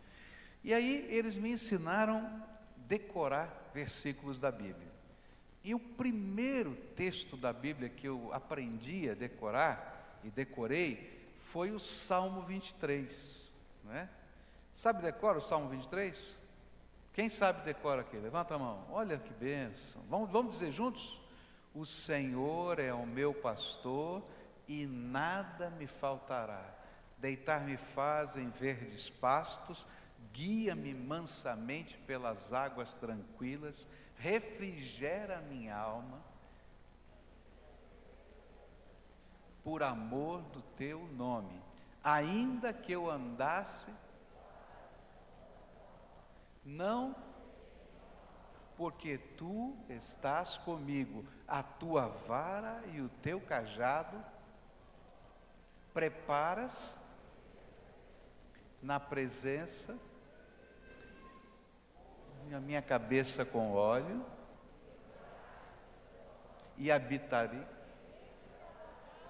E 0.63 0.73
aí 0.73 1.07
eles 1.09 1.35
me 1.35 1.51
ensinaram 1.51 2.43
decorar 2.77 3.71
versículos 3.73 4.39
da 4.39 4.51
Bíblia. 4.51 4.91
E 5.63 5.75
o 5.75 5.79
primeiro 5.79 6.75
texto 6.95 7.37
da 7.37 7.53
Bíblia 7.53 7.89
que 7.89 8.07
eu 8.07 8.31
aprendi 8.33 9.09
a 9.09 9.13
decorar 9.13 10.19
e 10.23 10.29
decorei 10.29 11.33
foi 11.37 11.71
o 11.71 11.79
Salmo 11.79 12.41
23, 12.41 13.09
né? 13.83 14.09
Sabe 14.75 15.01
decora 15.01 15.37
o 15.37 15.41
Salmo 15.41 15.69
23? 15.69 16.37
Quem 17.13 17.29
sabe 17.29 17.63
decora 17.63 18.01
aqui? 18.01 18.17
Levanta 18.17 18.55
a 18.55 18.59
mão. 18.59 18.87
Olha 18.89 19.17
que 19.17 19.33
bênção. 19.33 20.01
Vamos, 20.09 20.31
vamos 20.31 20.53
dizer 20.53 20.71
juntos? 20.71 21.19
O 21.73 21.85
Senhor 21.85 22.79
é 22.79 22.93
o 22.93 23.05
meu 23.05 23.33
pastor 23.33 24.23
e 24.67 24.85
nada 24.85 25.69
me 25.69 25.87
faltará. 25.87 26.80
Deitar-me 27.21 27.77
faz 27.77 28.35
em 28.35 28.49
verdes 28.49 29.07
pastos, 29.07 29.85
guia-me 30.33 30.91
mansamente 30.91 31.95
pelas 31.99 32.51
águas 32.51 32.95
tranquilas, 32.95 33.87
refrigera 34.17 35.39
minha 35.41 35.77
alma, 35.77 36.19
por 39.63 39.83
amor 39.83 40.41
do 40.41 40.63
teu 40.63 41.05
nome. 41.09 41.61
Ainda 42.03 42.73
que 42.73 42.91
eu 42.91 43.07
andasse, 43.07 43.93
não, 46.65 47.15
porque 48.75 49.19
tu 49.19 49.77
estás 49.87 50.57
comigo, 50.57 51.23
a 51.47 51.61
tua 51.61 52.07
vara 52.07 52.81
e 52.91 52.99
o 52.99 53.09
teu 53.21 53.39
cajado 53.39 54.19
preparas 55.93 56.99
na 58.81 58.99
presença, 58.99 59.95
a 62.53 62.59
minha 62.59 62.81
cabeça 62.81 63.45
com 63.45 63.71
óleo, 63.71 64.25
e 66.77 66.91
habitarei 66.91 67.63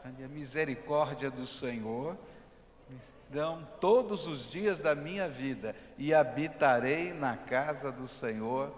a 0.03 0.27
misericórdia 0.27 1.29
do 1.29 1.45
Senhor, 1.45 2.17
dão 3.29 3.67
todos 3.79 4.27
os 4.27 4.49
dias 4.49 4.79
da 4.79 4.95
minha 4.95 5.27
vida, 5.27 5.75
e 5.97 6.13
habitarei 6.13 7.13
na 7.13 7.37
casa 7.37 7.91
do 7.91 8.07
Senhor. 8.07 8.73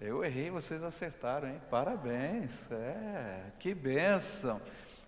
Eu 0.00 0.22
errei, 0.24 0.50
vocês 0.50 0.82
acertaram, 0.82 1.48
hein? 1.48 1.60
Parabéns, 1.70 2.70
é, 2.70 3.52
que 3.58 3.74
bênção. 3.74 4.60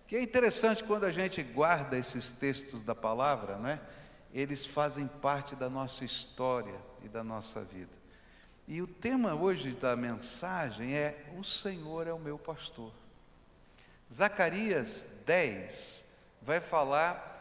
Que 0.07 0.17
é 0.17 0.23
interessante 0.23 0.85
quando 0.85 1.05
a 1.05 1.11
gente 1.11 1.43
guarda 1.43 1.99
esses 1.99 2.31
textos 2.31 2.83
da 2.83 2.95
palavra, 2.95 3.57
né? 3.57 3.81
Eles 4.33 4.65
fazem 4.65 5.07
parte 5.07 5.57
da 5.57 5.69
nossa 5.69 6.05
história 6.05 6.77
e 7.03 7.09
da 7.09 7.25
nossa 7.25 7.63
vida. 7.63 7.91
E 8.69 8.81
o 8.81 8.87
tema 8.87 9.35
hoje 9.35 9.73
da 9.73 9.97
mensagem 9.97 10.95
é: 10.95 11.25
O 11.37 11.43
Senhor 11.43 12.07
é 12.07 12.13
o 12.13 12.19
meu 12.19 12.39
pastor. 12.39 12.93
Zacarias 14.13 15.05
10 15.25 16.05
vai 16.41 16.61
falar 16.61 17.35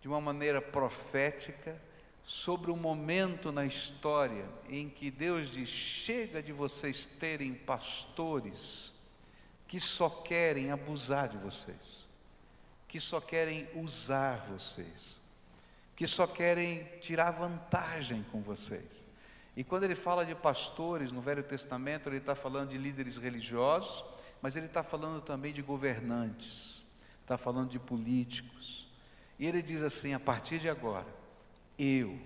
de 0.00 0.06
uma 0.06 0.20
maneira 0.20 0.62
profética 0.62 1.76
sobre 2.22 2.70
um 2.70 2.76
momento 2.76 3.50
na 3.50 3.66
história 3.66 4.44
em 4.68 4.88
que 4.88 5.10
Deus 5.10 5.50
diz: 5.50 5.68
chega 5.68 6.40
de 6.40 6.52
vocês 6.52 7.06
terem 7.06 7.52
pastores 7.52 8.89
que 9.70 9.78
só 9.78 10.10
querem 10.10 10.72
abusar 10.72 11.28
de 11.28 11.36
vocês, 11.36 12.04
que 12.88 12.98
só 12.98 13.20
querem 13.20 13.68
usar 13.76 14.44
vocês, 14.48 15.20
que 15.94 16.08
só 16.08 16.26
querem 16.26 16.82
tirar 17.00 17.30
vantagem 17.30 18.24
com 18.32 18.42
vocês. 18.42 19.06
E 19.56 19.62
quando 19.62 19.84
ele 19.84 19.94
fala 19.94 20.26
de 20.26 20.34
pastores 20.34 21.12
no 21.12 21.20
Velho 21.20 21.44
Testamento, 21.44 22.08
ele 22.08 22.16
está 22.16 22.34
falando 22.34 22.70
de 22.70 22.78
líderes 22.78 23.16
religiosos, 23.16 24.04
mas 24.42 24.56
ele 24.56 24.66
está 24.66 24.82
falando 24.82 25.20
também 25.20 25.52
de 25.52 25.62
governantes, 25.62 26.84
está 27.22 27.38
falando 27.38 27.70
de 27.70 27.78
políticos. 27.78 28.88
E 29.38 29.46
ele 29.46 29.62
diz 29.62 29.82
assim: 29.82 30.14
a 30.14 30.18
partir 30.18 30.58
de 30.58 30.68
agora, 30.68 31.06
eu, 31.78 32.18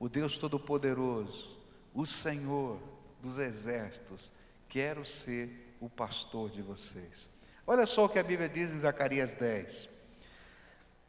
o 0.00 0.08
Deus 0.08 0.36
Todo-Poderoso, 0.36 1.56
o 1.94 2.04
Senhor 2.04 2.80
dos 3.22 3.38
exércitos, 3.38 4.32
quero 4.68 5.06
ser 5.06 5.69
o 5.80 5.88
pastor 5.88 6.50
de 6.50 6.62
vocês. 6.62 7.28
Olha 7.66 7.86
só 7.86 8.04
o 8.04 8.08
que 8.08 8.18
a 8.18 8.22
Bíblia 8.22 8.48
diz 8.48 8.70
em 8.70 8.78
Zacarias 8.78 9.34
10. 9.34 9.88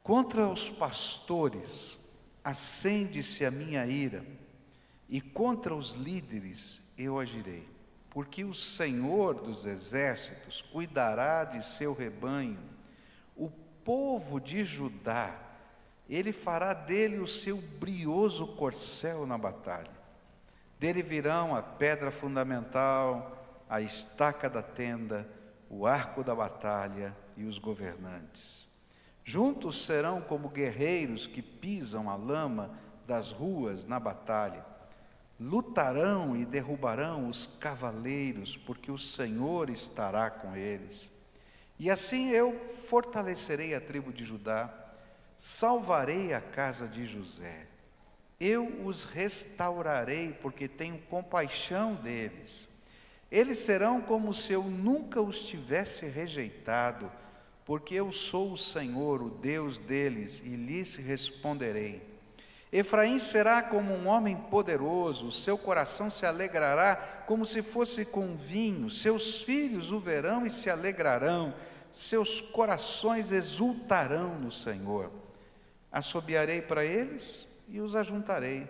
Contra 0.02 0.48
os 0.48 0.70
pastores 0.70 2.00
acende-se 2.44 3.46
a 3.46 3.52
minha 3.52 3.86
ira, 3.86 4.26
e 5.08 5.20
contra 5.20 5.76
os 5.76 5.94
líderes 5.96 6.82
eu 6.98 7.20
agirei, 7.20 7.68
porque 8.10 8.44
o 8.44 8.54
Senhor 8.54 9.36
dos 9.36 9.66
exércitos 9.66 10.62
cuidará 10.62 11.44
de 11.44 11.64
seu 11.64 11.94
rebanho, 11.94 12.60
o 13.36 13.50
povo 13.84 14.40
de 14.40 14.64
Judá, 14.64 15.38
ele 16.10 16.32
fará 16.32 16.74
dele 16.74 17.20
o 17.20 17.28
seu 17.28 17.58
brioso 17.58 18.48
corcel 18.48 19.26
na 19.26 19.38
batalha. 19.38 19.92
Dele 20.80 21.02
virão 21.02 21.56
a 21.56 21.62
pedra 21.62 22.12
fundamental, 22.12 23.41
a 23.72 23.80
estaca 23.80 24.50
da 24.50 24.62
tenda, 24.62 25.26
o 25.70 25.88
arco 25.88 26.26
da 26.26 26.36
batalha 26.36 27.16
e 27.38 27.46
os 27.46 27.58
governantes. 27.58 28.68
Juntos 29.24 29.86
serão 29.86 30.20
como 30.20 30.50
guerreiros 30.50 31.26
que 31.26 31.42
pisam 31.42 32.10
a 32.10 32.16
lama 32.18 32.78
das 33.08 33.32
ruas 33.32 33.88
na 33.88 33.98
batalha. 33.98 34.66
Lutarão 35.40 36.36
e 36.36 36.44
derrubarão 36.44 37.30
os 37.30 37.48
cavaleiros, 37.62 38.58
porque 38.58 38.92
o 38.92 38.98
Senhor 38.98 39.70
estará 39.70 40.30
com 40.30 40.54
eles. 40.54 41.10
E 41.80 41.90
assim 41.90 42.30
eu 42.30 42.68
fortalecerei 42.90 43.74
a 43.74 43.80
tribo 43.80 44.12
de 44.12 44.26
Judá, 44.26 44.70
salvarei 45.38 46.34
a 46.34 46.42
casa 46.42 46.90
de 46.90 47.06
José. 47.06 47.68
Eu 48.38 48.86
os 48.86 49.06
restaurarei, 49.06 50.34
porque 50.42 50.68
tenho 50.68 51.00
compaixão 51.04 51.96
deles. 51.96 52.70
Eles 53.32 53.60
serão 53.60 54.02
como 54.02 54.34
se 54.34 54.52
eu 54.52 54.64
nunca 54.64 55.22
os 55.22 55.46
tivesse 55.46 56.06
rejeitado, 56.06 57.10
porque 57.64 57.96
eu 57.96 58.12
sou 58.12 58.52
o 58.52 58.58
Senhor, 58.58 59.22
o 59.22 59.30
Deus 59.30 59.78
deles, 59.78 60.42
e 60.44 60.50
lhes 60.50 60.96
responderei. 60.98 62.12
Efraim 62.74 63.20
será 63.20 63.62
como 63.64 63.94
um 63.94 64.08
homem 64.08 64.36
poderoso, 64.36 65.32
seu 65.32 65.58
coração 65.58 66.10
se 66.10 66.26
alegrará 66.26 67.24
como 67.26 67.46
se 67.46 67.62
fosse 67.62 68.04
com 68.04 68.36
vinho, 68.36 68.90
seus 68.90 69.42
filhos 69.42 69.92
o 69.92 70.00
verão 70.00 70.46
e 70.46 70.50
se 70.50 70.70
alegrarão, 70.70 71.54
seus 71.94 72.42
corações 72.42 73.32
exultarão 73.32 74.38
no 74.40 74.52
Senhor. 74.52 75.10
Assobiarei 75.90 76.62
para 76.62 76.84
eles 76.84 77.48
e 77.68 77.80
os 77.80 77.96
ajuntarei, 77.96 78.68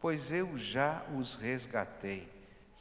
pois 0.00 0.32
eu 0.32 0.56
já 0.56 1.04
os 1.16 1.36
resgatei 1.36 2.31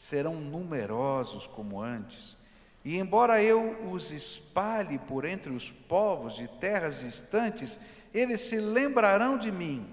serão 0.02 0.34
numerosos 0.34 1.46
como 1.46 1.80
antes. 1.80 2.36
E 2.84 2.98
embora 2.98 3.42
eu 3.44 3.88
os 3.92 4.10
espalhe 4.10 4.98
por 4.98 5.26
entre 5.26 5.54
os 5.54 5.70
povos 5.70 6.36
de 6.36 6.48
terras 6.48 7.02
distantes, 7.02 7.80
eles 8.12 8.42
se 8.42 8.58
lembrarão 8.60 9.38
de 9.38 9.52
mim, 9.52 9.88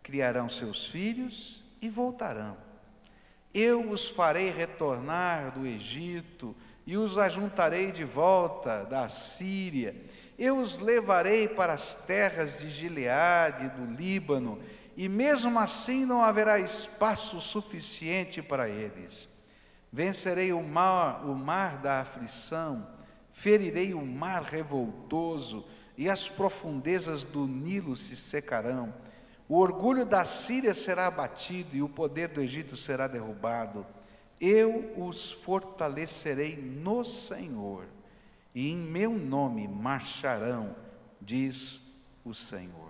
criarão 0.00 0.48
seus 0.48 0.86
filhos 0.86 1.60
e 1.82 1.88
voltarão. 1.88 2.56
Eu 3.52 3.90
os 3.90 4.08
farei 4.08 4.52
retornar 4.52 5.58
do 5.58 5.66
Egito 5.66 6.54
e 6.86 6.96
os 6.96 7.18
ajuntarei 7.18 7.90
de 7.90 8.04
volta 8.04 8.84
da 8.84 9.08
Síria. 9.08 9.96
Eu 10.38 10.58
os 10.58 10.78
levarei 10.78 11.48
para 11.48 11.72
as 11.72 11.96
terras 11.96 12.56
de 12.60 12.70
Gileade, 12.70 13.70
do 13.70 13.92
Líbano, 13.92 14.60
e 14.96 15.08
mesmo 15.08 15.58
assim 15.58 16.06
não 16.06 16.22
haverá 16.22 16.58
espaço 16.58 17.40
suficiente 17.40 18.40
para 18.40 18.68
eles. 18.68 19.28
Vencerei 19.92 20.52
o 20.52 20.62
mar, 20.62 21.24
o 21.26 21.34
mar 21.34 21.78
da 21.78 22.00
aflição, 22.00 22.86
ferirei 23.30 23.92
o 23.92 24.04
mar 24.04 24.42
revoltoso, 24.42 25.66
e 25.98 26.10
as 26.10 26.28
profundezas 26.28 27.24
do 27.24 27.46
Nilo 27.46 27.96
se 27.96 28.16
secarão. 28.16 28.92
O 29.48 29.58
orgulho 29.58 30.04
da 30.04 30.24
Síria 30.24 30.74
será 30.74 31.06
abatido 31.06 31.76
e 31.76 31.82
o 31.82 31.88
poder 31.88 32.28
do 32.28 32.40
Egito 32.40 32.76
será 32.76 33.06
derrubado. 33.06 33.86
Eu 34.40 34.92
os 34.96 35.30
fortalecerei 35.30 36.56
no 36.56 37.04
Senhor, 37.04 37.86
e 38.54 38.70
em 38.70 38.76
meu 38.76 39.12
nome 39.12 39.66
marcharão, 39.68 40.74
diz 41.20 41.80
o 42.24 42.34
Senhor. 42.34 42.85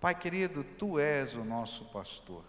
Pai 0.00 0.14
querido, 0.14 0.64
tu 0.64 0.98
és 0.98 1.34
o 1.34 1.44
nosso 1.44 1.84
pastor. 1.86 2.44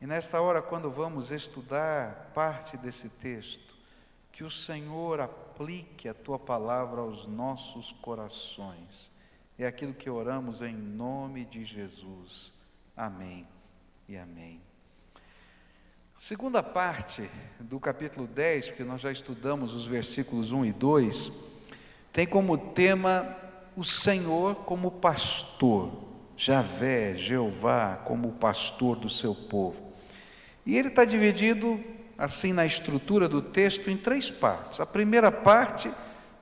E 0.00 0.06
nesta 0.06 0.40
hora, 0.40 0.60
quando 0.60 0.90
vamos 0.90 1.30
estudar 1.30 2.32
parte 2.34 2.76
desse 2.76 3.08
texto, 3.08 3.74
que 4.30 4.44
o 4.44 4.50
Senhor 4.50 5.20
aplique 5.20 6.08
a 6.08 6.14
tua 6.14 6.38
palavra 6.38 7.00
aos 7.00 7.26
nossos 7.26 7.92
corações 7.92 9.12
é 9.58 9.66
aquilo 9.66 9.94
que 9.94 10.10
oramos 10.10 10.62
em 10.62 10.74
nome 10.74 11.44
de 11.44 11.64
Jesus. 11.64 12.52
Amém 12.96 13.46
e 14.08 14.16
amém. 14.16 14.60
Segunda 16.18 16.62
parte 16.62 17.30
do 17.60 17.78
capítulo 17.80 18.26
10, 18.26 18.68
porque 18.68 18.84
nós 18.84 19.00
já 19.00 19.10
estudamos 19.10 19.74
os 19.74 19.86
versículos 19.86 20.52
1 20.52 20.66
e 20.66 20.72
2, 20.72 21.32
tem 22.12 22.26
como 22.26 22.56
tema 22.56 23.36
o 23.76 23.84
Senhor 23.84 24.56
como 24.64 24.90
pastor, 24.90 26.11
Javé, 26.36 27.14
Jeová, 27.14 28.00
como 28.04 28.32
pastor 28.32 28.96
do 28.96 29.08
seu 29.08 29.34
povo. 29.34 29.92
E 30.64 30.76
ele 30.76 30.88
está 30.88 31.04
dividido, 31.04 31.80
assim, 32.16 32.52
na 32.52 32.64
estrutura 32.64 33.28
do 33.28 33.42
texto, 33.42 33.90
em 33.90 33.96
três 33.96 34.30
partes. 34.30 34.80
A 34.80 34.86
primeira 34.86 35.30
parte 35.30 35.90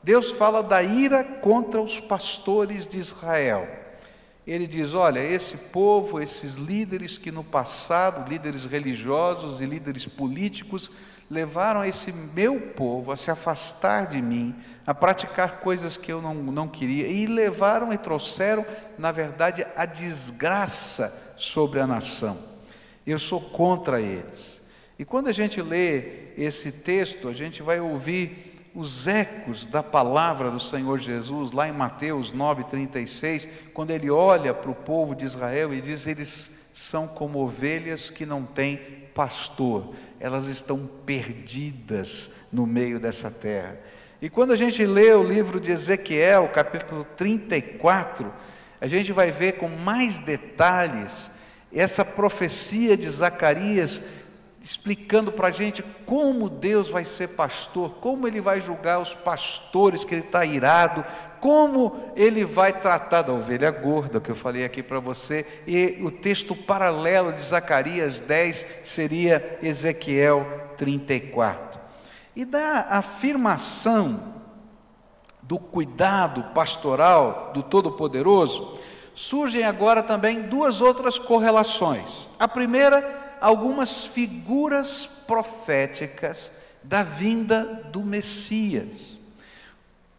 Deus 0.02 0.30
fala 0.30 0.62
da 0.62 0.82
ira 0.82 1.22
contra 1.22 1.80
os 1.80 2.00
pastores 2.00 2.86
de 2.86 2.98
Israel. 2.98 3.68
Ele 4.46 4.66
diz: 4.66 4.94
Olha, 4.94 5.20
esse 5.20 5.56
povo, 5.56 6.20
esses 6.20 6.56
líderes 6.56 7.18
que 7.18 7.30
no 7.30 7.44
passado, 7.44 8.28
líderes 8.28 8.64
religiosos 8.64 9.60
e 9.60 9.66
líderes 9.66 10.06
políticos, 10.06 10.90
levaram 11.30 11.84
esse 11.84 12.12
meu 12.12 12.60
povo 12.60 13.12
a 13.12 13.16
se 13.16 13.30
afastar 13.30 14.08
de 14.08 14.20
mim, 14.20 14.54
a 14.84 14.92
praticar 14.92 15.60
coisas 15.60 15.96
que 15.96 16.10
eu 16.12 16.20
não, 16.20 16.34
não 16.34 16.66
queria, 16.66 17.06
e 17.06 17.26
levaram 17.26 17.92
e 17.92 17.98
trouxeram, 17.98 18.66
na 18.98 19.12
verdade, 19.12 19.64
a 19.76 19.86
desgraça 19.86 21.34
sobre 21.36 21.78
a 21.78 21.86
nação. 21.86 22.36
Eu 23.06 23.18
sou 23.18 23.40
contra 23.40 24.00
eles. 24.00 24.60
E 24.98 25.04
quando 25.04 25.28
a 25.28 25.32
gente 25.32 25.62
lê 25.62 26.32
esse 26.36 26.72
texto, 26.72 27.28
a 27.28 27.32
gente 27.32 27.62
vai 27.62 27.78
ouvir 27.78 28.50
os 28.74 29.06
ecos 29.06 29.66
da 29.66 29.82
palavra 29.82 30.50
do 30.50 30.60
Senhor 30.60 30.98
Jesus, 30.98 31.52
lá 31.52 31.68
em 31.68 31.72
Mateus 31.72 32.32
9,36, 32.32 33.48
quando 33.72 33.92
ele 33.92 34.10
olha 34.10 34.52
para 34.52 34.70
o 34.70 34.74
povo 34.74 35.14
de 35.14 35.24
Israel 35.24 35.72
e 35.72 35.80
diz: 35.80 36.06
eles 36.06 36.50
são 36.72 37.06
como 37.06 37.38
ovelhas 37.38 38.10
que 38.10 38.26
não 38.26 38.44
têm 38.44 38.99
pastor, 39.20 39.94
elas 40.18 40.46
estão 40.46 40.88
perdidas 41.04 42.30
no 42.50 42.66
meio 42.66 42.98
dessa 42.98 43.30
terra. 43.30 43.78
E 44.22 44.30
quando 44.30 44.52
a 44.52 44.56
gente 44.56 44.82
lê 44.86 45.12
o 45.12 45.22
livro 45.22 45.60
de 45.60 45.70
Ezequiel, 45.70 46.48
capítulo 46.48 47.06
34, 47.18 48.32
a 48.80 48.88
gente 48.88 49.12
vai 49.12 49.30
ver 49.30 49.58
com 49.58 49.68
mais 49.68 50.18
detalhes 50.20 51.30
essa 51.70 52.02
profecia 52.02 52.96
de 52.96 53.10
Zacarias 53.10 54.00
explicando 54.62 55.30
para 55.30 55.48
a 55.48 55.52
gente 55.52 55.82
como 56.06 56.48
Deus 56.48 56.88
vai 56.88 57.04
ser 57.04 57.28
pastor, 57.28 57.96
como 58.00 58.26
Ele 58.26 58.40
vai 58.40 58.62
julgar 58.62 59.00
os 59.00 59.14
pastores 59.14 60.02
que 60.02 60.14
Ele 60.14 60.24
está 60.24 60.46
irado, 60.46 61.04
como 61.40 62.12
Ele 62.14 62.44
vai 62.44 62.72
tratar 62.72 63.22
da 63.22 63.32
ovelha 63.32 63.70
gorda, 63.70 64.20
que 64.20 64.30
eu 64.30 64.36
falei 64.36 64.64
aqui 64.64 64.82
para 64.82 65.00
você, 65.00 65.46
e 65.66 65.98
o 66.02 66.10
texto 66.10 66.54
paralelo 66.54 67.32
de 67.32 67.42
Zacarias 67.42 68.20
10 68.20 68.66
seria 68.84 69.58
Ezequiel 69.62 70.46
34. 70.76 71.80
E 72.36 72.44
da 72.44 72.86
afirmação 72.90 74.34
do 75.42 75.58
cuidado 75.58 76.44
pastoral 76.54 77.50
do 77.52 77.62
Todo-Poderoso, 77.62 78.78
surgem 79.14 79.64
agora 79.64 80.02
também 80.02 80.42
duas 80.42 80.80
outras 80.80 81.18
correlações. 81.18 82.28
A 82.38 82.46
primeira 82.46 83.36
algumas 83.40 84.04
figuras 84.04 85.06
proféticas 85.26 86.52
da 86.82 87.02
vinda 87.02 87.88
do 87.90 88.02
Messias. 88.02 89.19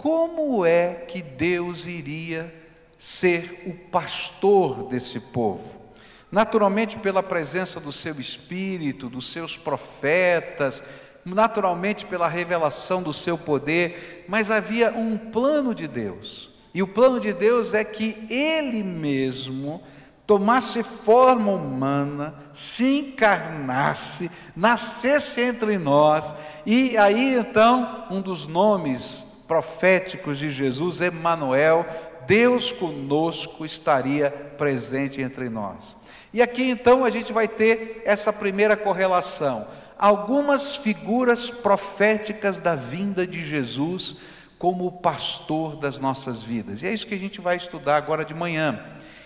Como 0.01 0.65
é 0.65 0.95
que 1.07 1.21
Deus 1.21 1.85
iria 1.85 2.51
ser 2.97 3.61
o 3.67 3.91
pastor 3.91 4.87
desse 4.87 5.19
povo? 5.19 5.75
Naturalmente, 6.31 6.97
pela 6.97 7.21
presença 7.21 7.79
do 7.79 7.91
seu 7.91 8.19
Espírito, 8.19 9.07
dos 9.07 9.31
seus 9.31 9.57
profetas, 9.57 10.81
naturalmente 11.23 12.07
pela 12.07 12.27
revelação 12.27 13.03
do 13.03 13.13
seu 13.13 13.37
poder, 13.37 14.25
mas 14.27 14.49
havia 14.49 14.89
um 14.91 15.19
plano 15.19 15.75
de 15.75 15.87
Deus. 15.87 16.49
E 16.73 16.81
o 16.81 16.87
plano 16.87 17.19
de 17.19 17.31
Deus 17.31 17.75
é 17.75 17.83
que 17.83 18.25
Ele 18.27 18.81
mesmo 18.81 19.83
tomasse 20.25 20.81
forma 20.81 21.51
humana, 21.51 22.33
se 22.53 23.01
encarnasse, 23.01 24.31
nascesse 24.55 25.39
entre 25.41 25.77
nós, 25.77 26.33
e 26.65 26.97
aí 26.97 27.35
então 27.35 28.07
um 28.09 28.19
dos 28.19 28.47
nomes 28.47 29.29
proféticos 29.51 30.39
de 30.39 30.49
Jesus, 30.49 31.01
Emanuel, 31.01 31.85
Deus 32.25 32.71
conosco 32.71 33.65
estaria 33.65 34.31
presente 34.57 35.21
entre 35.21 35.49
nós. 35.49 35.93
E 36.33 36.41
aqui 36.41 36.69
então 36.69 37.03
a 37.03 37.09
gente 37.09 37.33
vai 37.33 37.49
ter 37.49 38.01
essa 38.05 38.31
primeira 38.31 38.77
correlação. 38.77 39.67
Algumas 39.99 40.77
figuras 40.77 41.49
proféticas 41.49 42.61
da 42.61 42.75
vinda 42.75 43.27
de 43.27 43.43
Jesus 43.43 44.15
como 44.57 44.85
o 44.85 44.91
pastor 44.93 45.75
das 45.75 45.99
nossas 45.99 46.41
vidas. 46.41 46.81
E 46.81 46.87
é 46.87 46.93
isso 46.93 47.05
que 47.05 47.15
a 47.15 47.19
gente 47.19 47.41
vai 47.41 47.57
estudar 47.57 47.97
agora 47.97 48.23
de 48.23 48.33
manhã. 48.33 48.79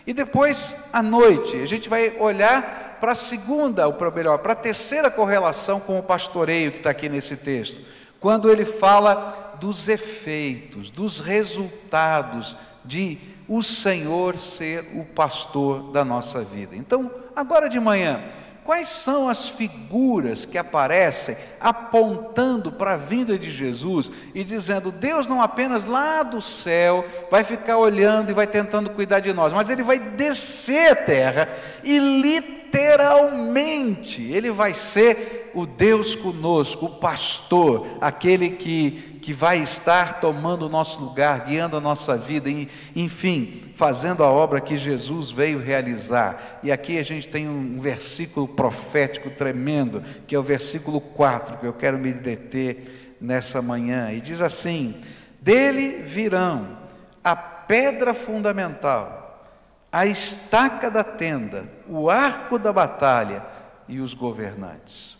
E 0.07 0.11
depois, 0.11 0.75
à 0.91 1.03
noite, 1.03 1.55
a 1.55 1.67
gente 1.67 1.87
vai 1.87 2.17
olhar 2.17 2.97
para 2.99 3.11
a 3.11 3.15
segunda, 3.15 3.87
ou 3.87 4.11
melhor, 4.11 4.39
para 4.39 4.53
a 4.53 4.55
terceira 4.55 5.11
correlação 5.11 5.79
com 5.79 5.99
o 5.99 6.03
pastoreio 6.03 6.71
que 6.71 6.77
está 6.77 6.89
aqui 6.89 7.09
nesse 7.09 7.35
texto, 7.35 7.83
quando 8.19 8.49
ele 8.49 8.65
fala 8.65 9.44
dos 9.59 9.87
efeitos, 9.87 10.89
dos 10.89 11.19
resultados 11.19 12.57
de 12.83 13.17
o 13.47 13.61
Senhor 13.61 14.37
ser 14.37 14.91
o 14.95 15.05
pastor 15.05 15.91
da 15.91 16.03
nossa 16.03 16.43
vida. 16.43 16.75
Então, 16.75 17.11
agora 17.35 17.69
de 17.69 17.79
manhã, 17.79 18.23
Quais 18.65 18.89
são 18.89 19.29
as 19.29 19.47
figuras 19.47 20.43
que 20.43 20.57
aparecem 20.57 21.37
apontando 21.59 22.71
para 22.71 22.93
a 22.93 22.97
vinda 22.97 23.37
de 23.37 23.51
Jesus 23.51 24.11
e 24.33 24.43
dizendo: 24.43 24.91
Deus 24.91 25.27
não 25.27 25.39
apenas 25.39 25.85
lá 25.85 26.23
do 26.23 26.41
céu 26.41 27.05
vai 27.29 27.43
ficar 27.43 27.77
olhando 27.77 28.31
e 28.31 28.33
vai 28.33 28.47
tentando 28.47 28.89
cuidar 28.89 29.19
de 29.19 29.31
nós, 29.33 29.53
mas 29.53 29.69
Ele 29.69 29.83
vai 29.83 29.99
descer 29.99 30.93
a 30.93 30.95
terra 30.95 31.47
e 31.83 31.99
literalmente 31.99 34.23
Ele 34.23 34.49
vai 34.49 34.73
ser 34.73 35.51
o 35.53 35.67
Deus 35.67 36.15
conosco, 36.15 36.87
o 36.87 36.95
pastor, 36.95 37.85
aquele 38.01 38.49
que 38.49 39.14
que 39.25 39.33
vai 39.33 39.57
estar 39.57 40.19
tomando 40.19 40.67
o 40.67 40.69
nosso 40.69 40.99
lugar, 40.99 41.45
guiando 41.45 41.75
a 41.75 41.81
nossa 41.81 42.15
vida, 42.15 42.47
enfim, 42.95 43.73
fazendo 43.75 44.23
a 44.23 44.29
obra 44.29 44.61
que 44.61 44.77
Jesus 44.77 45.31
veio 45.31 45.57
realizar. 45.57 46.59
E 46.61 46.71
aqui 46.71 46.99
a 46.99 47.03
gente 47.03 47.27
tem 47.27 47.49
um 47.49 47.79
versículo 47.79 48.47
profético 48.47 49.31
tremendo, 49.31 50.03
que 50.27 50.35
é 50.35 50.37
o 50.37 50.43
versículo 50.43 51.01
4, 51.01 51.57
que 51.57 51.65
eu 51.65 51.73
quero 51.73 51.97
me 51.97 52.13
deter 52.13 53.17
nessa 53.19 53.63
manhã, 53.63 54.11
e 54.11 54.21
diz 54.21 54.41
assim: 54.41 55.01
Dele 55.41 56.03
virão 56.03 56.77
a 57.23 57.35
pedra 57.35 58.13
fundamental, 58.13 59.43
a 59.91 60.05
estaca 60.05 60.91
da 60.91 61.03
tenda, 61.03 61.67
o 61.89 62.11
arco 62.11 62.59
da 62.59 62.71
batalha 62.71 63.43
e 63.87 63.99
os 63.99 64.13
governantes. 64.13 65.14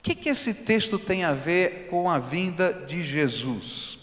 O 0.00 0.02
que, 0.02 0.14
que 0.14 0.30
esse 0.30 0.54
texto 0.54 0.98
tem 0.98 1.24
a 1.24 1.32
ver 1.32 1.88
com 1.90 2.08
a 2.08 2.18
vinda 2.18 2.72
de 2.72 3.02
Jesus? 3.02 3.98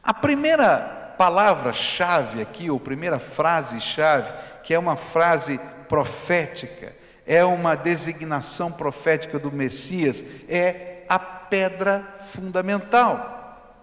A 0.00 0.14
primeira 0.14 1.14
palavra-chave 1.18 2.40
aqui, 2.40 2.70
ou 2.70 2.78
primeira 2.78 3.18
frase-chave, 3.18 4.32
que 4.62 4.72
é 4.72 4.78
uma 4.78 4.94
frase 4.94 5.58
profética, 5.88 6.94
é 7.26 7.44
uma 7.44 7.74
designação 7.74 8.70
profética 8.70 9.36
do 9.36 9.50
Messias, 9.50 10.24
é 10.48 11.02
a 11.08 11.18
pedra 11.18 12.06
fundamental. 12.30 13.82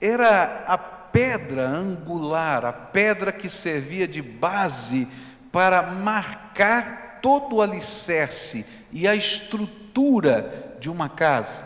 Era 0.00 0.64
a 0.68 0.78
pedra 0.78 1.66
angular, 1.66 2.64
a 2.64 2.72
pedra 2.72 3.32
que 3.32 3.50
servia 3.50 4.06
de 4.06 4.22
base 4.22 5.08
para 5.50 5.82
marcar 5.82 7.18
todo 7.20 7.56
o 7.56 7.62
alicerce 7.62 8.64
e 8.92 9.08
a 9.08 9.16
estrutura 9.16 9.85
estrutura 9.96 10.76
de 10.78 10.90
uma 10.90 11.08
casa. 11.08 11.64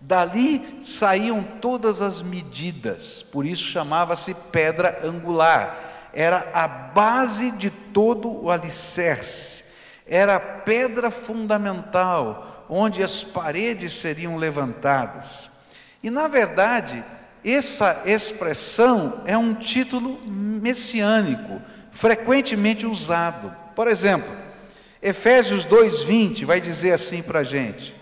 Dali 0.00 0.78
saíam 0.82 1.42
todas 1.42 2.00
as 2.00 2.22
medidas, 2.22 3.24
por 3.32 3.44
isso 3.44 3.64
chamava-se 3.64 4.32
pedra 4.52 5.00
angular. 5.02 5.86
era 6.14 6.50
a 6.54 6.66
base 6.66 7.50
de 7.50 7.68
todo 7.68 8.44
o 8.44 8.50
alicerce, 8.50 9.62
era 10.06 10.36
a 10.36 10.40
pedra 10.40 11.10
fundamental 11.10 12.64
onde 12.68 13.02
as 13.02 13.22
paredes 13.22 13.92
seriam 13.92 14.36
levantadas. 14.36 15.50
E 16.02 16.10
na 16.10 16.26
verdade, 16.26 17.04
essa 17.44 18.02
expressão 18.06 19.22
é 19.26 19.36
um 19.36 19.54
título 19.54 20.18
messiânico, 20.26 21.60
frequentemente 21.90 22.86
usado. 22.86 23.54
Por 23.74 23.86
exemplo, 23.86 24.47
Efésios 25.02 25.64
2,20 25.64 26.44
vai 26.44 26.60
dizer 26.60 26.92
assim 26.92 27.22
para 27.22 27.40
a 27.40 27.44
gente: 27.44 27.94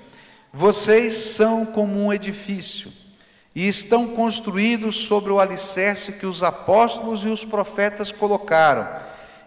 Vocês 0.53 1.17
são 1.17 1.67
como 1.67 2.03
um 2.03 2.13
edifício 2.13 2.93
e 3.55 3.69
estão 3.69 4.09
construídos 4.09 4.97
sobre 4.97 5.33
o 5.33 5.41
alicerce 5.41 6.13
que 6.13 6.27
os 6.27 6.43
apóstolos 6.43 7.25
e 7.25 7.29
os 7.29 7.45
profetas 7.45 8.13
colocaram. 8.13 8.87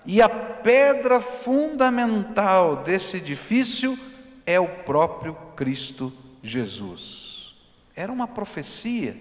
E 0.05 0.21
a 0.21 0.29
pedra 0.29 1.21
fundamental 1.21 2.77
desse 2.77 3.17
edifício 3.17 3.97
é 4.45 4.59
o 4.59 4.67
próprio 4.67 5.35
Cristo 5.55 6.11
Jesus. 6.41 7.53
Era 7.95 8.11
uma 8.11 8.27
profecia 8.27 9.15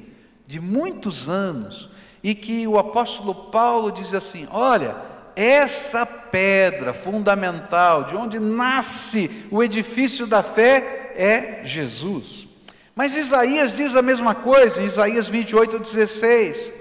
de 0.46 0.58
muitos 0.58 1.28
anos 1.28 1.90
e 2.22 2.34
que 2.34 2.66
o 2.66 2.78
apóstolo 2.78 3.34
Paulo 3.50 3.92
diz 3.92 4.14
assim: 4.14 4.48
olha, 4.50 4.96
essa 5.40 6.04
pedra 6.04 6.92
fundamental, 6.92 8.02
de 8.02 8.16
onde 8.16 8.40
nasce 8.40 9.46
o 9.52 9.62
edifício 9.62 10.26
da 10.26 10.42
fé, 10.42 11.12
é 11.16 11.64
Jesus. 11.64 12.48
Mas 12.92 13.16
Isaías 13.16 13.72
diz 13.72 13.94
a 13.94 14.02
mesma 14.02 14.34
coisa, 14.34 14.82
em 14.82 14.86
Isaías 14.86 15.28
28, 15.28 15.78
16. 15.78 16.72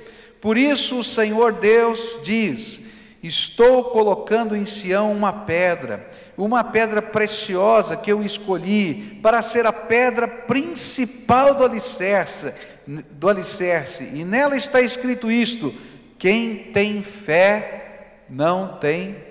Por 0.42 0.58
isso 0.58 0.98
o 0.98 1.04
Senhor 1.04 1.54
Deus 1.54 2.18
diz: 2.24 2.80
Estou 3.22 3.92
colocando 3.92 4.56
em 4.56 4.66
Sião 4.66 5.12
uma 5.12 5.32
pedra, 5.32 6.10
uma 6.36 6.64
pedra 6.64 7.00
preciosa 7.00 7.96
que 7.96 8.12
eu 8.12 8.24
escolhi 8.24 9.20
para 9.22 9.44
ser 9.44 9.68
a 9.68 9.74
pedra 9.74 10.28
principal 10.28 11.54
do 11.54 11.64
alicerce, 11.64 12.52
do 12.88 13.30
alicerce. 13.30 14.04
E 14.16 14.26
nela 14.26 14.58
está 14.58 14.82
escrito 14.82 15.30
isto: 15.30 15.72
quem 16.18 16.72
tem 16.72 17.04
fé 17.04 17.84
não 18.30 18.78
tem 18.78 19.24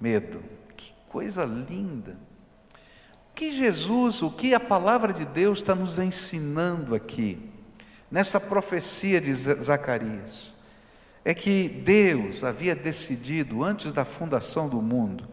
medo. 0.00 0.42
Que 0.76 0.92
coisa 1.08 1.44
linda 1.44 2.28
que 3.38 3.52
Jesus, 3.52 4.20
o 4.20 4.32
que 4.32 4.52
a 4.52 4.58
palavra 4.58 5.12
de 5.12 5.24
Deus 5.24 5.60
está 5.60 5.72
nos 5.72 6.00
ensinando 6.00 6.92
aqui, 6.92 7.38
nessa 8.10 8.40
profecia 8.40 9.20
de 9.20 9.32
Zacarias, 9.32 10.52
é 11.24 11.32
que 11.32 11.68
Deus 11.68 12.42
havia 12.42 12.74
decidido, 12.74 13.62
antes 13.62 13.92
da 13.92 14.04
fundação 14.04 14.68
do 14.68 14.82
mundo, 14.82 15.28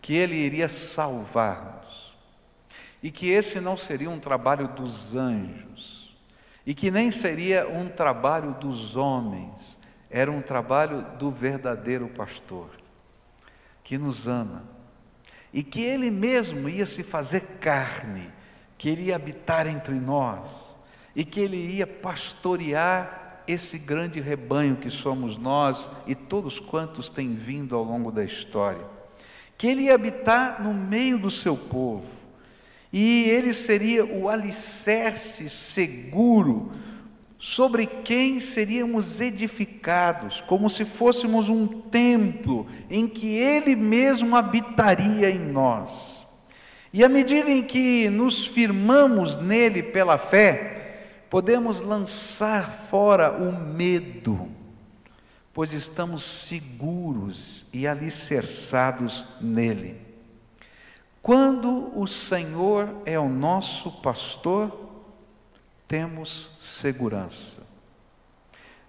que 0.00 0.14
Ele 0.14 0.34
iria 0.34 0.66
salvar-nos, 0.66 2.16
e 3.02 3.10
que 3.10 3.28
esse 3.28 3.60
não 3.60 3.76
seria 3.76 4.08
um 4.08 4.18
trabalho 4.18 4.68
dos 4.68 5.14
anjos, 5.14 6.16
e 6.64 6.74
que 6.74 6.90
nem 6.90 7.10
seria 7.10 7.68
um 7.68 7.86
trabalho 7.86 8.54
dos 8.54 8.96
homens, 8.96 9.75
era 10.18 10.32
um 10.32 10.40
trabalho 10.40 11.04
do 11.18 11.30
verdadeiro 11.30 12.08
pastor, 12.08 12.70
que 13.84 13.98
nos 13.98 14.26
ama 14.26 14.64
e 15.52 15.62
que 15.62 15.82
Ele 15.82 16.10
mesmo 16.10 16.70
ia 16.70 16.86
se 16.86 17.02
fazer 17.02 17.58
carne, 17.60 18.30
que 18.78 18.88
Ele 18.88 19.02
ia 19.04 19.16
habitar 19.16 19.66
entre 19.66 19.94
nós, 19.94 20.74
e 21.14 21.22
que 21.22 21.38
Ele 21.38 21.58
ia 21.58 21.86
pastorear 21.86 23.42
esse 23.46 23.78
grande 23.78 24.18
rebanho 24.18 24.76
que 24.76 24.90
somos 24.90 25.36
nós 25.36 25.90
e 26.06 26.14
todos 26.14 26.58
quantos 26.58 27.10
têm 27.10 27.34
vindo 27.34 27.76
ao 27.76 27.84
longo 27.84 28.10
da 28.10 28.24
história, 28.24 28.86
que 29.58 29.66
Ele 29.66 29.82
ia 29.82 29.94
habitar 29.94 30.62
no 30.62 30.72
meio 30.72 31.18
do 31.18 31.30
seu 31.30 31.58
povo, 31.58 32.10
e 32.90 33.24
Ele 33.24 33.52
seria 33.52 34.06
o 34.06 34.30
alicerce 34.30 35.50
seguro 35.50 36.72
sobre 37.38 37.86
quem 37.86 38.40
seríamos 38.40 39.20
edificados, 39.20 40.40
como 40.40 40.70
se 40.70 40.84
fôssemos 40.84 41.48
um 41.48 41.66
templo 41.66 42.66
em 42.90 43.06
que 43.06 43.34
Ele 43.36 43.76
mesmo 43.76 44.34
habitaria 44.36 45.30
em 45.30 45.38
nós. 45.38 46.26
E 46.92 47.04
à 47.04 47.08
medida 47.08 47.50
em 47.50 47.62
que 47.62 48.08
nos 48.08 48.46
firmamos 48.46 49.36
nele 49.36 49.82
pela 49.82 50.16
fé, 50.16 50.76
podemos 51.28 51.82
lançar 51.82 52.70
fora 52.88 53.32
o 53.32 53.52
medo, 53.52 54.48
pois 55.52 55.72
estamos 55.74 56.22
seguros 56.22 57.66
e 57.72 57.86
alicerçados 57.86 59.26
nele. 59.40 60.00
Quando 61.20 61.92
o 61.98 62.06
Senhor 62.06 62.88
é 63.04 63.18
o 63.18 63.28
nosso 63.28 63.90
pastor, 64.00 64.85
temos 65.86 66.50
segurança. 66.60 67.66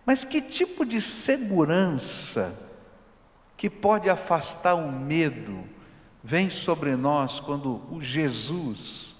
Mas 0.05 0.23
que 0.23 0.41
tipo 0.41 0.85
de 0.85 1.01
segurança 1.01 2.57
que 3.55 3.69
pode 3.69 4.09
afastar 4.09 4.75
o 4.75 4.91
medo 4.91 5.63
vem 6.23 6.49
sobre 6.49 6.95
nós 6.95 7.39
quando 7.39 7.81
o 7.91 8.01
Jesus, 8.01 9.15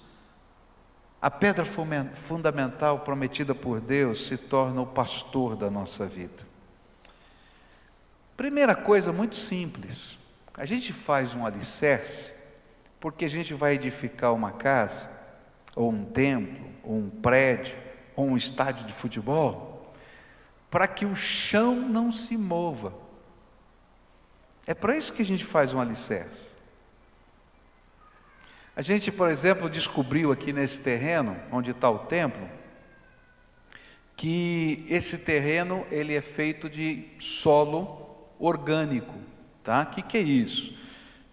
a 1.20 1.30
pedra 1.30 1.64
fundamental 1.64 3.00
prometida 3.00 3.54
por 3.54 3.80
Deus, 3.80 4.26
se 4.26 4.36
torna 4.36 4.80
o 4.80 4.86
pastor 4.86 5.56
da 5.56 5.70
nossa 5.70 6.06
vida? 6.06 6.46
Primeira 8.36 8.74
coisa 8.74 9.12
muito 9.12 9.36
simples: 9.36 10.16
a 10.56 10.64
gente 10.64 10.92
faz 10.92 11.34
um 11.34 11.44
alicerce 11.44 12.32
porque 13.00 13.24
a 13.24 13.30
gente 13.30 13.54
vai 13.54 13.74
edificar 13.74 14.32
uma 14.34 14.52
casa, 14.52 15.08
ou 15.74 15.90
um 15.90 16.04
templo, 16.04 16.67
um 16.96 17.10
prédio, 17.10 17.76
ou 18.16 18.26
um 18.26 18.36
estádio 18.36 18.86
de 18.86 18.92
futebol, 18.92 19.92
para 20.70 20.86
que 20.86 21.04
o 21.04 21.14
chão 21.14 21.74
não 21.76 22.10
se 22.10 22.36
mova. 22.36 22.92
É 24.66 24.74
para 24.74 24.96
isso 24.96 25.12
que 25.12 25.22
a 25.22 25.26
gente 25.26 25.44
faz 25.44 25.72
um 25.72 25.80
alicerce. 25.80 26.48
A 28.76 28.82
gente, 28.82 29.10
por 29.10 29.28
exemplo, 29.28 29.68
descobriu 29.68 30.30
aqui 30.30 30.52
nesse 30.52 30.80
terreno, 30.80 31.36
onde 31.50 31.70
está 31.70 31.90
o 31.90 32.00
templo, 32.00 32.48
que 34.16 34.84
esse 34.88 35.18
terreno 35.18 35.86
ele 35.90 36.14
é 36.14 36.20
feito 36.20 36.68
de 36.68 37.06
solo 37.18 38.28
orgânico, 38.38 39.14
tá? 39.62 39.82
O 39.82 39.86
que, 39.86 40.02
que 40.02 40.16
é 40.16 40.20
isso? 40.20 40.76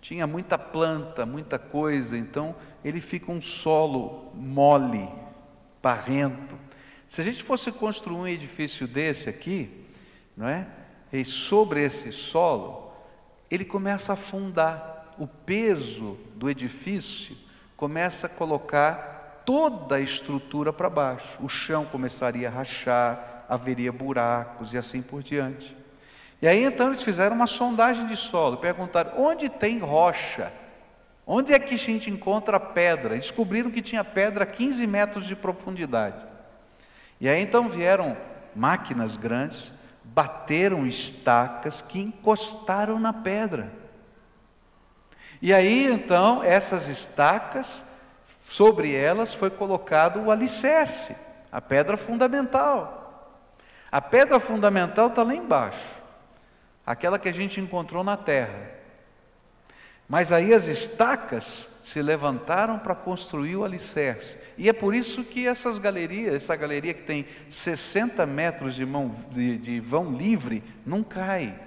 Tinha 0.01 0.25
muita 0.25 0.57
planta, 0.57 1.25
muita 1.25 1.57
coisa, 1.57 2.17
então 2.17 2.55
ele 2.83 3.01
fica 3.01 3.31
um 3.31 3.41
solo 3.41 4.31
mole, 4.35 5.09
barrento. 5.85 6.57
Se 7.07 7.21
a 7.21 7.23
gente 7.23 7.43
fosse 7.43 7.71
construir 7.71 8.17
um 8.17 8.27
edifício 8.27 8.87
desse 8.87 9.29
aqui, 9.29 9.85
não 10.35 10.47
é? 10.47 10.65
E 11.13 11.23
sobre 11.23 11.83
esse 11.83 12.11
solo, 12.11 12.91
ele 13.51 13.63
começa 13.63 14.11
a 14.11 14.15
afundar. 14.15 15.13
O 15.19 15.27
peso 15.27 16.17
do 16.33 16.49
edifício 16.49 17.37
começa 17.77 18.25
a 18.25 18.29
colocar 18.29 19.43
toda 19.45 19.97
a 19.97 20.01
estrutura 20.01 20.73
para 20.73 20.89
baixo. 20.89 21.37
O 21.39 21.47
chão 21.47 21.85
começaria 21.85 22.47
a 22.47 22.51
rachar, 22.51 23.45
haveria 23.47 23.91
buracos 23.91 24.73
e 24.73 24.79
assim 24.79 25.03
por 25.03 25.21
diante. 25.21 25.77
E 26.41 26.47
aí 26.47 26.63
então 26.63 26.87
eles 26.87 27.03
fizeram 27.03 27.35
uma 27.35 27.45
sondagem 27.45 28.07
de 28.07 28.17
solo, 28.17 28.57
perguntaram: 28.57 29.21
onde 29.21 29.49
tem 29.49 29.77
rocha? 29.77 30.51
Onde 31.27 31.53
é 31.53 31.59
que 31.59 31.73
a 31.73 31.77
gente 31.77 32.09
encontra 32.09 32.59
pedra? 32.59 33.15
Descobriram 33.15 33.71
que 33.71 33.81
tinha 33.81 34.03
pedra 34.03 34.43
a 34.43 34.47
15 34.47 34.85
metros 34.85 35.25
de 35.25 35.35
profundidade. 35.35 36.23
E 37.19 37.27
aí 37.27 37.41
então 37.41 37.67
vieram 37.67 38.15
máquinas 38.55 39.17
grandes, 39.17 39.73
bateram 40.03 40.85
estacas 40.85 41.81
que 41.81 41.99
encostaram 41.99 42.99
na 42.99 43.11
pedra. 43.11 43.71
E 45.41 45.51
aí 45.51 45.91
então 45.91 46.43
essas 46.43 46.87
estacas, 46.87 47.83
sobre 48.45 48.93
elas 48.93 49.33
foi 49.33 49.49
colocado 49.49 50.21
o 50.21 50.31
alicerce, 50.31 51.15
a 51.51 51.59
pedra 51.59 51.97
fundamental. 51.97 53.01
A 53.91 53.99
pedra 53.99 54.39
fundamental 54.39 55.07
está 55.07 55.23
lá 55.23 55.33
embaixo, 55.33 56.01
aquela 56.85 57.17
que 57.17 57.29
a 57.29 57.33
gente 57.33 57.59
encontrou 57.59 58.03
na 58.03 58.15
terra. 58.15 58.74
Mas 60.07 60.31
aí 60.31 60.53
as 60.53 60.67
estacas 60.67 61.67
se 61.83 62.01
levantaram 62.01 62.79
para 62.79 62.95
construir 62.95 63.55
o 63.55 63.63
alicerce. 63.63 64.37
E 64.57 64.69
é 64.69 64.73
por 64.73 64.95
isso 64.95 65.23
que 65.23 65.47
essas 65.47 65.77
galerias, 65.77 66.35
essa 66.35 66.55
galeria 66.55 66.93
que 66.93 67.03
tem 67.03 67.25
60 67.49 68.25
metros 68.25 68.75
de, 68.75 68.85
mão, 68.85 69.13
de, 69.29 69.57
de 69.57 69.79
vão 69.79 70.11
livre, 70.13 70.63
não 70.85 71.03
cai, 71.03 71.59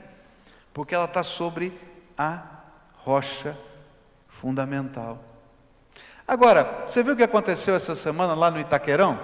porque 0.72 0.94
ela 0.94 1.04
está 1.04 1.22
sobre 1.22 1.72
a 2.16 2.42
rocha 2.96 3.56
fundamental. 4.26 5.22
Agora, 6.26 6.84
você 6.86 7.02
viu 7.02 7.14
o 7.14 7.16
que 7.16 7.22
aconteceu 7.22 7.74
essa 7.74 7.94
semana 7.94 8.34
lá 8.34 8.50
no 8.50 8.60
Itaquerão? 8.60 9.18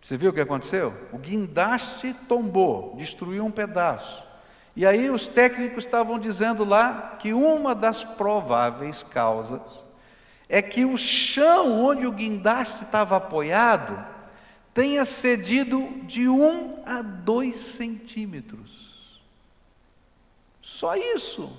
Você 0.00 0.16
viu 0.16 0.30
o 0.30 0.32
que 0.34 0.40
aconteceu? 0.40 0.92
O 1.12 1.18
guindaste 1.18 2.14
tombou, 2.26 2.96
destruiu 2.96 3.44
um 3.44 3.50
pedaço. 3.50 4.24
E 4.74 4.86
aí 4.86 5.10
os 5.10 5.28
técnicos 5.28 5.84
estavam 5.84 6.18
dizendo 6.18 6.64
lá 6.64 7.16
que 7.18 7.32
uma 7.32 7.74
das 7.74 8.02
prováveis 8.02 9.02
causas 9.02 9.60
é 10.48 10.62
que 10.62 10.84
o 10.84 10.96
chão 10.96 11.84
onde 11.84 12.06
o 12.06 12.12
guindaste 12.12 12.84
estava 12.84 13.16
apoiado 13.16 14.04
tenha 14.72 15.04
cedido 15.04 15.88
de 16.04 16.28
um 16.28 16.82
a 16.86 17.02
dois 17.02 17.56
centímetros. 17.56 19.20
Só 20.60 20.96
isso. 20.96 21.54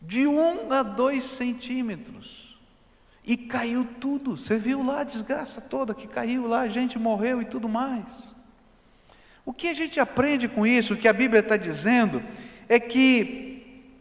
De 0.00 0.26
um 0.26 0.72
a 0.72 0.82
dois 0.82 1.24
centímetros. 1.24 2.58
E 3.24 3.36
caiu 3.36 3.86
tudo. 4.00 4.36
Você 4.36 4.56
viu 4.56 4.82
lá 4.84 5.00
a 5.00 5.04
desgraça 5.04 5.60
toda 5.60 5.94
que 5.94 6.08
caiu 6.08 6.46
lá, 6.46 6.60
a 6.60 6.68
gente 6.68 6.98
morreu 6.98 7.42
e 7.42 7.44
tudo 7.44 7.68
mais. 7.68 8.31
O 9.44 9.52
que 9.52 9.68
a 9.68 9.74
gente 9.74 9.98
aprende 9.98 10.48
com 10.48 10.66
isso, 10.66 10.94
o 10.94 10.96
que 10.96 11.08
a 11.08 11.12
Bíblia 11.12 11.40
está 11.40 11.56
dizendo, 11.56 12.22
é 12.68 12.78
que 12.78 13.52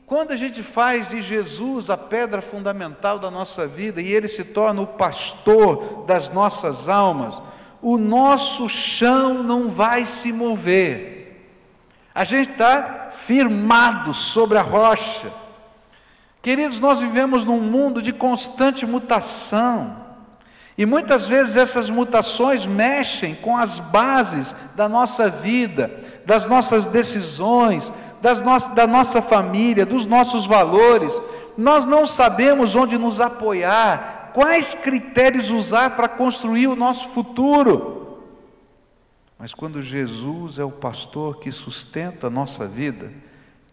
quando 0.06 0.32
a 0.32 0.36
gente 0.36 0.62
faz 0.62 1.10
de 1.10 1.22
Jesus 1.22 1.90
a 1.90 1.98
pedra 1.98 2.42
fundamental 2.42 3.18
da 3.18 3.32
nossa 3.32 3.66
vida 3.66 4.02
e 4.02 4.12
ele 4.12 4.28
se 4.28 4.44
torna 4.44 4.82
o 4.82 4.88
pastor 4.88 6.04
das 6.06 6.30
nossas 6.30 6.90
almas, 6.90 7.42
o 7.82 7.98
nosso 7.98 8.68
chão 8.68 9.42
não 9.42 9.70
vai 9.70 10.06
se 10.06 10.34
mover. 10.34 11.50
A 12.14 12.26
gente 12.26 12.52
está 12.52 13.10
firmado 13.10 14.14
sobre 14.14 14.58
a 14.58 14.62
rocha. 14.62 15.32
Queridos, 16.42 16.80
nós 16.80 17.00
vivemos 17.00 17.46
num 17.46 17.62
mundo 17.62 18.02
de 18.02 18.12
constante 18.12 18.86
mutação. 18.86 20.01
E 20.78 20.86
muitas 20.86 21.28
vezes 21.28 21.58
essas 21.58 21.90
mutações 21.90 22.66
mexem 22.66 23.36
com 23.36 23.56
as 23.56 23.78
bases 23.78 24.56
da 24.76 24.88
nossa 24.88 25.30
vida, 25.30 25.92
das 26.26 26.48
nossas 26.48 26.88
decisões, 26.88 27.92
das 28.22 28.42
no 28.42 28.58
da 28.76 28.88
nossa 28.88 29.22
família, 29.22 29.86
dos 29.86 30.06
nossos 30.06 30.46
valores, 30.46 31.14
nós 31.58 31.86
não 31.86 32.06
sabemos 32.06 32.76
onde 32.76 32.98
nos 32.98 33.20
apoiar, 33.20 34.32
quais 34.34 34.74
critérios 34.74 35.50
usar 35.50 35.92
para 35.92 36.08
construir 36.08 36.68
o 36.68 36.76
nosso 36.76 37.10
futuro. 37.10 38.20
Mas 39.38 39.54
quando 39.54 39.82
Jesus 39.82 40.60
é 40.60 40.64
o 40.64 40.72
pastor 40.72 41.40
que 41.40 41.52
sustenta 41.52 42.28
a 42.28 42.30
nossa 42.30 42.68
vida, 42.68 43.12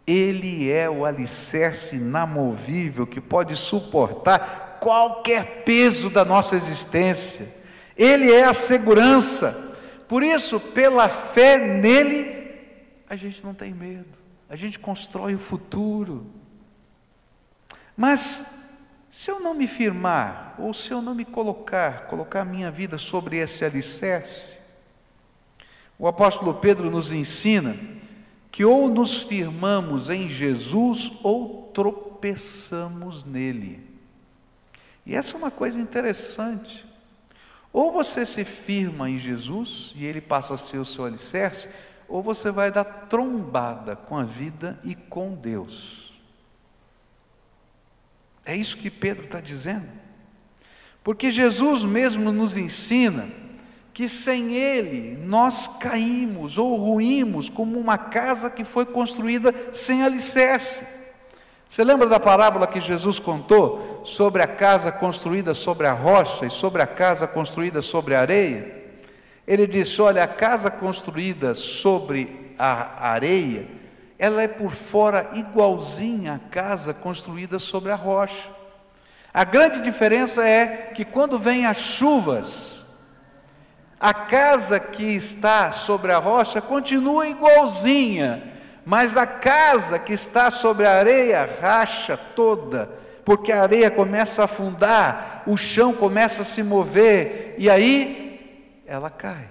Ele 0.06 0.70
é 0.70 0.88
o 0.88 1.04
alicerce 1.04 1.96
inamovível 1.96 3.06
que 3.06 3.20
pode 3.20 3.54
suportar 3.54 4.67
qualquer 4.80 5.64
peso 5.64 6.10
da 6.10 6.24
nossa 6.24 6.56
existência, 6.56 7.48
Ele 7.96 8.32
é 8.32 8.44
a 8.44 8.52
segurança. 8.52 9.76
Por 10.06 10.22
isso, 10.22 10.58
pela 10.58 11.08
fé 11.08 11.58
nele, 11.58 12.54
a 13.08 13.16
gente 13.16 13.44
não 13.44 13.52
tem 13.52 13.72
medo 13.74 14.18
a 14.48 14.56
gente 14.56 14.78
constrói 14.78 15.34
o 15.34 15.38
futuro. 15.38 16.26
Mas 17.96 18.66
se 19.10 19.30
eu 19.30 19.40
não 19.40 19.54
me 19.54 19.66
firmar, 19.66 20.54
ou 20.58 20.72
se 20.72 20.90
eu 20.90 21.02
não 21.02 21.14
me 21.14 21.24
colocar, 21.24 22.06
colocar 22.06 22.42
a 22.42 22.46
minha 22.46 22.70
vida 22.70 22.96
sobre 22.96 23.36
esse 23.36 23.64
alicerce, 23.64 24.56
o 25.98 26.06
apóstolo 26.06 26.54
Pedro 26.54 26.90
nos 26.90 27.12
ensina 27.12 27.76
que 28.50 28.64
ou 28.64 28.88
nos 28.88 29.22
firmamos 29.22 30.08
em 30.08 30.30
Jesus 30.30 31.12
ou 31.22 31.70
tropeçamos 31.74 33.24
nele. 33.24 33.87
E 35.08 35.16
essa 35.16 35.34
é 35.34 35.38
uma 35.38 35.50
coisa 35.50 35.80
interessante. 35.80 36.86
Ou 37.72 37.90
você 37.90 38.26
se 38.26 38.44
firma 38.44 39.08
em 39.08 39.18
Jesus 39.18 39.92
e 39.96 40.04
ele 40.04 40.20
passa 40.20 40.52
a 40.52 40.58
ser 40.58 40.76
o 40.76 40.84
seu 40.84 41.06
alicerce, 41.06 41.68
ou 42.06 42.22
você 42.22 42.50
vai 42.50 42.70
dar 42.70 42.84
trombada 42.84 43.96
com 43.96 44.18
a 44.18 44.22
vida 44.22 44.78
e 44.84 44.94
com 44.94 45.34
Deus. 45.34 46.12
É 48.44 48.54
isso 48.54 48.76
que 48.76 48.90
Pedro 48.90 49.24
está 49.24 49.40
dizendo. 49.40 49.88
Porque 51.02 51.30
Jesus 51.30 51.82
mesmo 51.82 52.30
nos 52.30 52.58
ensina 52.58 53.30
que 53.94 54.08
sem 54.08 54.54
Ele 54.54 55.16
nós 55.16 55.66
caímos 55.66 56.58
ou 56.58 56.76
ruímos 56.76 57.48
como 57.48 57.78
uma 57.78 57.96
casa 57.96 58.50
que 58.50 58.62
foi 58.62 58.84
construída 58.84 59.54
sem 59.72 60.02
alicerce. 60.02 60.97
Você 61.68 61.84
lembra 61.84 62.08
da 62.08 62.18
parábola 62.18 62.66
que 62.66 62.80
Jesus 62.80 63.18
contou 63.18 64.00
sobre 64.04 64.42
a 64.42 64.46
casa 64.46 64.90
construída 64.90 65.52
sobre 65.52 65.86
a 65.86 65.92
rocha 65.92 66.46
e 66.46 66.50
sobre 66.50 66.80
a 66.80 66.86
casa 66.86 67.26
construída 67.26 67.82
sobre 67.82 68.14
a 68.14 68.20
areia? 68.20 68.86
Ele 69.46 69.66
disse: 69.66 70.00
Olha, 70.00 70.24
a 70.24 70.28
casa 70.28 70.70
construída 70.70 71.54
sobre 71.54 72.54
a 72.58 73.10
areia, 73.10 73.68
ela 74.18 74.42
é 74.42 74.48
por 74.48 74.72
fora 74.72 75.30
igualzinha 75.34 76.34
à 76.34 76.38
casa 76.50 76.94
construída 76.94 77.58
sobre 77.58 77.92
a 77.92 77.96
rocha. 77.96 78.48
A 79.32 79.44
grande 79.44 79.80
diferença 79.80 80.46
é 80.46 80.90
que 80.94 81.04
quando 81.04 81.38
vem 81.38 81.66
as 81.66 81.76
chuvas, 81.76 82.84
a 84.00 84.14
casa 84.14 84.80
que 84.80 85.04
está 85.04 85.70
sobre 85.70 86.12
a 86.12 86.18
rocha 86.18 86.60
continua 86.60 87.28
igualzinha, 87.28 88.57
mas 88.88 89.18
a 89.18 89.26
casa 89.26 89.98
que 89.98 90.14
está 90.14 90.50
sobre 90.50 90.86
a 90.86 90.94
areia 90.94 91.46
racha 91.60 92.16
toda, 92.16 92.88
porque 93.22 93.52
a 93.52 93.60
areia 93.60 93.90
começa 93.90 94.40
a 94.40 94.44
afundar, 94.46 95.42
o 95.46 95.58
chão 95.58 95.92
começa 95.92 96.40
a 96.40 96.44
se 96.44 96.62
mover, 96.62 97.54
e 97.58 97.68
aí 97.68 98.80
ela 98.86 99.10
cai. 99.10 99.50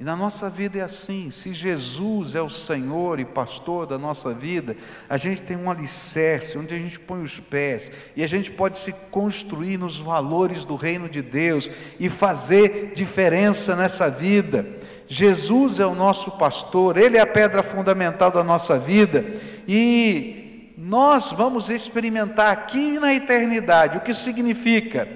E 0.00 0.04
na 0.04 0.16
nossa 0.16 0.50
vida 0.50 0.80
é 0.80 0.82
assim: 0.82 1.30
se 1.30 1.54
Jesus 1.54 2.34
é 2.34 2.42
o 2.42 2.50
Senhor 2.50 3.20
e 3.20 3.24
pastor 3.24 3.86
da 3.86 3.96
nossa 3.96 4.34
vida, 4.34 4.76
a 5.08 5.16
gente 5.16 5.40
tem 5.42 5.56
um 5.56 5.70
alicerce 5.70 6.58
onde 6.58 6.74
a 6.74 6.78
gente 6.78 6.98
põe 6.98 7.22
os 7.22 7.38
pés 7.38 7.92
e 8.16 8.24
a 8.24 8.26
gente 8.26 8.50
pode 8.50 8.78
se 8.78 8.92
construir 9.12 9.78
nos 9.78 9.96
valores 9.96 10.64
do 10.64 10.74
reino 10.74 11.08
de 11.08 11.22
Deus 11.22 11.70
e 12.00 12.08
fazer 12.08 12.94
diferença 12.96 13.76
nessa 13.76 14.10
vida. 14.10 14.66
Jesus 15.12 15.78
é 15.78 15.86
o 15.86 15.94
nosso 15.94 16.30
pastor, 16.32 16.96
Ele 16.96 17.18
é 17.18 17.20
a 17.20 17.26
pedra 17.26 17.62
fundamental 17.62 18.30
da 18.30 18.42
nossa 18.42 18.78
vida 18.78 19.24
e 19.68 20.72
nós 20.78 21.32
vamos 21.32 21.68
experimentar 21.68 22.50
aqui 22.50 22.98
na 22.98 23.12
eternidade 23.12 23.98
o 23.98 24.00
que 24.00 24.14
significa 24.14 25.06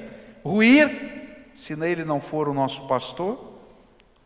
ruir 0.44 1.16
se 1.54 1.74
nele 1.74 2.04
não 2.04 2.20
for 2.20 2.48
o 2.48 2.54
nosso 2.54 2.86
pastor, 2.86 3.54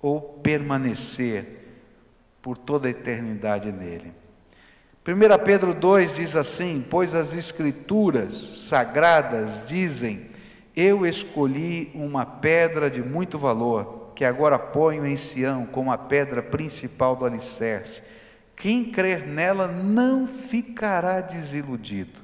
ou 0.03 0.20
permanecer 0.42 1.61
por 2.42 2.59
toda 2.59 2.88
a 2.88 2.90
eternidade 2.90 3.70
nele. 3.70 4.12
1 5.07 5.45
Pedro 5.45 5.72
2 5.72 6.14
diz 6.14 6.36
assim: 6.36 6.84
Pois 6.90 7.14
as 7.14 7.34
Escrituras 7.34 8.32
sagradas 8.57 9.64
dizem: 9.66 10.26
Eu 10.74 11.07
escolhi 11.07 11.90
uma 11.95 12.26
pedra 12.26 12.90
de 12.90 13.03
muito 13.03 13.38
valor, 13.38 13.99
que 14.21 14.25
agora 14.27 14.59
ponho 14.59 15.07
em 15.07 15.16
Sião 15.16 15.64
como 15.64 15.91
a 15.91 15.97
pedra 15.97 16.43
principal 16.43 17.16
do 17.16 17.25
alicerce. 17.25 18.03
Quem 18.55 18.85
crer 18.85 19.27
nela 19.27 19.66
não 19.66 20.27
ficará 20.27 21.23
desiludido. 21.23 22.21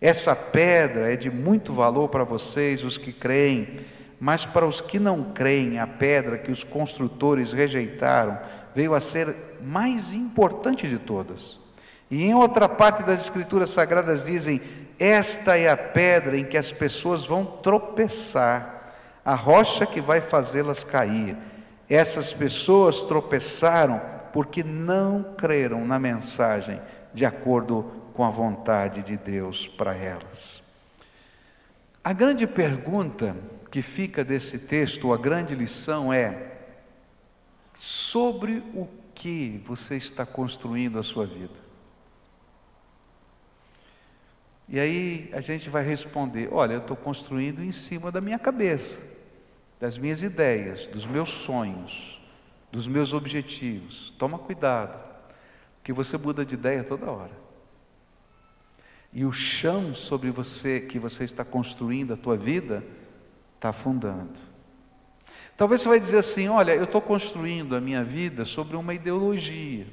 Essa 0.00 0.34
pedra 0.34 1.12
é 1.12 1.14
de 1.14 1.30
muito 1.30 1.72
valor 1.72 2.08
para 2.08 2.24
vocês, 2.24 2.82
os 2.82 2.98
que 2.98 3.12
creem 3.12 3.78
mas 4.18 4.44
para 4.44 4.66
os 4.66 4.80
que 4.80 4.98
não 4.98 5.32
creem, 5.32 5.78
a 5.78 5.86
pedra 5.86 6.36
que 6.36 6.50
os 6.50 6.64
construtores 6.64 7.52
rejeitaram 7.52 8.36
veio 8.74 8.92
a 8.92 9.00
ser 9.00 9.32
mais 9.62 10.12
importante 10.12 10.88
de 10.88 10.98
todas. 10.98 11.60
E 12.10 12.24
em 12.24 12.34
outra 12.34 12.68
parte 12.68 13.04
das 13.04 13.20
Escrituras 13.20 13.70
Sagradas 13.70 14.26
dizem: 14.26 14.60
Esta 14.98 15.56
é 15.56 15.70
a 15.70 15.76
pedra 15.76 16.36
em 16.36 16.44
que 16.44 16.58
as 16.58 16.72
pessoas 16.72 17.24
vão 17.24 17.46
tropeçar, 17.46 18.79
a 19.24 19.34
rocha 19.34 19.86
que 19.86 20.00
vai 20.00 20.20
fazê-las 20.20 20.84
cair. 20.84 21.36
Essas 21.88 22.32
pessoas 22.32 23.02
tropeçaram 23.02 24.00
porque 24.32 24.62
não 24.62 25.34
creram 25.36 25.84
na 25.84 25.98
mensagem 25.98 26.80
de 27.12 27.24
acordo 27.24 27.82
com 28.14 28.24
a 28.24 28.30
vontade 28.30 29.02
de 29.02 29.16
Deus 29.16 29.66
para 29.66 29.94
elas. 29.94 30.62
A 32.02 32.12
grande 32.12 32.46
pergunta 32.46 33.36
que 33.70 33.82
fica 33.82 34.24
desse 34.24 34.58
texto, 34.58 35.12
a 35.12 35.18
grande 35.18 35.54
lição 35.54 36.12
é 36.12 36.58
sobre 37.76 38.62
o 38.74 38.88
que 39.14 39.62
você 39.66 39.96
está 39.96 40.24
construindo 40.24 40.98
a 40.98 41.02
sua 41.02 41.26
vida. 41.26 41.70
E 44.68 44.78
aí 44.78 45.28
a 45.32 45.40
gente 45.40 45.68
vai 45.68 45.84
responder: 45.84 46.48
olha, 46.52 46.74
eu 46.74 46.80
estou 46.80 46.96
construindo 46.96 47.62
em 47.62 47.72
cima 47.72 48.10
da 48.10 48.20
minha 48.20 48.38
cabeça, 48.38 48.98
das 49.80 49.96
minhas 49.96 50.22
ideias, 50.22 50.86
dos 50.86 51.06
meus 51.06 51.30
sonhos, 51.30 52.20
dos 52.70 52.86
meus 52.86 53.14
objetivos. 53.14 54.14
Toma 54.18 54.38
cuidado, 54.38 55.02
porque 55.76 55.92
você 55.92 56.18
muda 56.18 56.44
de 56.44 56.54
ideia 56.54 56.84
toda 56.84 57.10
hora. 57.10 57.40
E 59.12 59.24
o 59.24 59.32
chão 59.32 59.94
sobre 59.94 60.30
você 60.30 60.80
que 60.80 60.98
você 60.98 61.24
está 61.24 61.44
construindo 61.44 62.12
a 62.12 62.16
tua 62.16 62.36
vida 62.36 62.84
está 63.56 63.70
afundando. 63.70 64.38
Talvez 65.56 65.80
você 65.80 65.88
vai 65.88 65.98
dizer 65.98 66.18
assim: 66.18 66.48
olha, 66.48 66.74
eu 66.74 66.84
estou 66.84 67.00
construindo 67.00 67.74
a 67.74 67.80
minha 67.80 68.04
vida 68.04 68.44
sobre 68.44 68.76
uma 68.76 68.94
ideologia. 68.94 69.86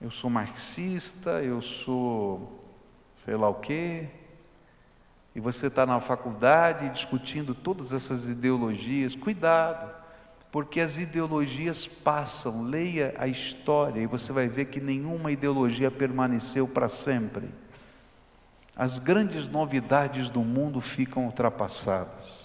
Eu 0.00 0.10
sou 0.10 0.28
marxista, 0.28 1.42
eu 1.42 1.60
sou 1.62 2.62
sei 3.16 3.34
lá 3.34 3.48
o 3.48 3.54
quê. 3.54 4.06
E 5.34 5.40
você 5.40 5.66
está 5.66 5.84
na 5.84 5.98
faculdade 5.98 6.88
discutindo 6.90 7.54
todas 7.54 7.92
essas 7.92 8.26
ideologias. 8.26 9.16
Cuidado, 9.16 9.92
porque 10.52 10.80
as 10.80 10.96
ideologias 10.96 11.86
passam. 11.88 12.62
Leia 12.62 13.14
a 13.18 13.26
história 13.26 14.00
e 14.00 14.06
você 14.06 14.32
vai 14.32 14.48
ver 14.48 14.66
que 14.66 14.80
nenhuma 14.80 15.32
ideologia 15.32 15.90
permaneceu 15.90 16.68
para 16.68 16.88
sempre. 16.88 17.48
As 18.76 18.98
grandes 18.98 19.48
novidades 19.48 20.30
do 20.30 20.40
mundo 20.40 20.80
ficam 20.80 21.24
ultrapassadas. 21.24 22.44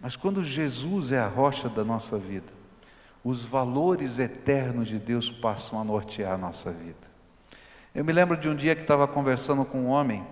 Mas 0.00 0.16
quando 0.16 0.42
Jesus 0.42 1.12
é 1.12 1.18
a 1.18 1.28
rocha 1.28 1.68
da 1.68 1.84
nossa 1.84 2.18
vida, 2.18 2.52
os 3.24 3.44
valores 3.44 4.18
eternos 4.18 4.88
de 4.88 4.98
Deus 4.98 5.30
passam 5.30 5.80
a 5.80 5.84
nortear 5.84 6.34
a 6.34 6.38
nossa 6.38 6.70
vida. 6.70 7.16
Eu 7.94 8.04
me 8.04 8.12
lembro 8.12 8.36
de 8.36 8.48
um 8.48 8.54
dia 8.54 8.74
que 8.76 8.82
estava 8.82 9.08
conversando 9.08 9.64
com 9.64 9.78
um 9.78 9.88
homem 9.88 10.24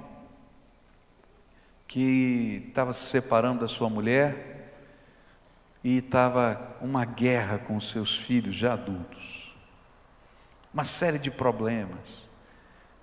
que 1.87 2.65
estava 2.69 2.93
se 2.93 3.07
separando 3.07 3.61
da 3.61 3.69
sua 3.69 3.89
mulher 3.89 4.55
e 5.83 5.99
estava 5.99 6.77
uma 6.81 7.05
guerra 7.05 7.59
com 7.59 7.77
os 7.77 7.91
seus 7.91 8.17
filhos 8.17 8.55
já 8.55 8.73
adultos. 8.73 9.55
Uma 10.73 10.85
série 10.85 11.19
de 11.19 11.31
problemas. 11.31 12.29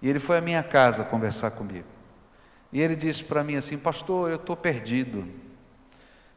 E 0.02 0.10
ele 0.10 0.20
foi 0.20 0.38
à 0.38 0.42
minha 0.42 0.64
casa 0.64 1.04
conversar 1.04 1.52
comigo. 1.52 1.88
E 2.74 2.82
ele 2.82 2.96
disse 2.96 3.24
para 3.24 3.44
mim 3.44 3.56
assim: 3.56 3.78
Pastor, 3.78 4.30
eu 4.30 4.38
estou 4.38 4.58
perdido. 4.58 5.28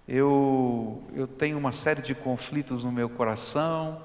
Eu, 0.06 1.02
eu 1.14 1.26
tenho 1.26 1.56
uma 1.56 1.72
série 1.72 2.02
de 2.02 2.14
conflitos 2.14 2.84
no 2.84 2.92
meu 2.92 3.08
coração, 3.08 4.02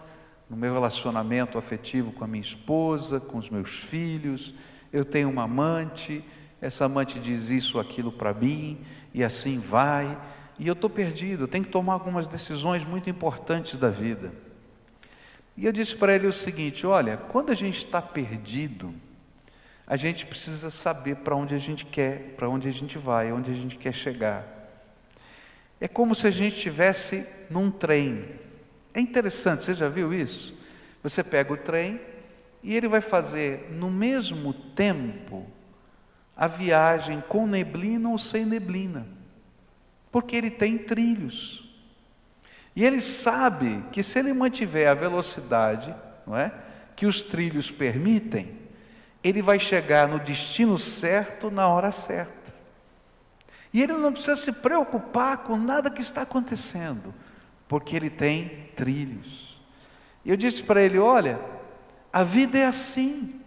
no 0.49 0.55
meu 0.55 0.73
relacionamento 0.73 1.57
afetivo 1.57 2.13
com 2.13 2.23
a 2.23 2.27
minha 2.27 2.41
esposa, 2.41 3.19
com 3.19 3.37
os 3.37 3.49
meus 3.49 3.71
filhos. 3.71 4.55
Eu 4.93 5.03
tenho 5.03 5.29
uma 5.29 5.43
amante, 5.43 6.23
essa 6.61 6.85
amante 6.85 7.19
diz 7.19 7.49
isso, 7.49 7.79
aquilo 7.79 8.11
para 8.11 8.33
mim, 8.33 8.79
e 9.13 9.23
assim 9.23 9.59
vai. 9.59 10.17
E 10.57 10.67
eu 10.67 10.73
estou 10.73 10.89
perdido, 10.89 11.43
eu 11.43 11.47
tenho 11.47 11.63
que 11.63 11.71
tomar 11.71 11.93
algumas 11.93 12.27
decisões 12.27 12.83
muito 12.83 13.09
importantes 13.09 13.77
da 13.77 13.89
vida. 13.89 14.33
E 15.55 15.65
eu 15.65 15.71
disse 15.71 15.95
para 15.95 16.13
ele 16.13 16.27
o 16.27 16.33
seguinte: 16.33 16.85
olha, 16.85 17.17
quando 17.17 17.51
a 17.51 17.55
gente 17.55 17.77
está 17.77 18.01
perdido, 18.01 18.93
a 19.87 19.95
gente 19.95 20.25
precisa 20.25 20.69
saber 20.69 21.17
para 21.17 21.35
onde 21.35 21.55
a 21.55 21.57
gente 21.57 21.85
quer, 21.85 22.33
para 22.35 22.49
onde 22.49 22.67
a 22.67 22.71
gente 22.71 22.97
vai, 22.97 23.31
onde 23.31 23.51
a 23.51 23.53
gente 23.53 23.75
quer 23.75 23.93
chegar. 23.93 24.45
É 25.81 25.87
como 25.87 26.13
se 26.13 26.27
a 26.27 26.31
gente 26.31 26.55
estivesse 26.55 27.25
num 27.49 27.71
trem. 27.71 28.25
É 28.93 28.99
interessante, 28.99 29.63
você 29.63 29.73
já 29.73 29.87
viu 29.87 30.13
isso? 30.13 30.53
Você 31.01 31.23
pega 31.23 31.53
o 31.53 31.57
trem 31.57 32.01
e 32.61 32.75
ele 32.75 32.87
vai 32.87 32.99
fazer 32.99 33.69
no 33.71 33.89
mesmo 33.89 34.53
tempo 34.53 35.47
a 36.39 36.47
viagem 36.47 37.21
com 37.27 37.45
neblina 37.45 38.07
ou 38.07 38.17
sem 38.17 38.45
neblina, 38.45 39.05
porque 40.09 40.37
ele 40.37 40.49
tem 40.49 40.77
trilhos. 40.77 41.69
E 42.73 42.85
ele 42.85 43.01
sabe 43.01 43.83
que 43.91 44.01
se 44.01 44.19
ele 44.19 44.31
mantiver 44.31 44.87
a 44.87 44.93
velocidade, 44.93 45.93
não 46.25 46.37
é, 46.37 46.53
que 46.95 47.05
os 47.05 47.21
trilhos 47.21 47.69
permitem, 47.69 48.57
ele 49.21 49.41
vai 49.41 49.59
chegar 49.59 50.07
no 50.07 50.17
destino 50.17 50.79
certo 50.79 51.51
na 51.51 51.67
hora 51.67 51.91
certa. 51.91 52.53
E 53.73 53.81
ele 53.81 53.91
não 53.91 54.13
precisa 54.13 54.37
se 54.37 54.53
preocupar 54.53 55.39
com 55.39 55.57
nada 55.57 55.91
que 55.91 55.99
está 55.99 56.21
acontecendo, 56.21 57.13
porque 57.67 57.97
ele 57.97 58.09
tem 58.09 58.69
trilhos. 58.77 59.59
E 60.23 60.29
eu 60.29 60.37
disse 60.37 60.63
para 60.63 60.81
ele: 60.81 60.97
olha, 60.97 61.37
a 62.13 62.23
vida 62.23 62.57
é 62.57 62.65
assim. 62.65 63.38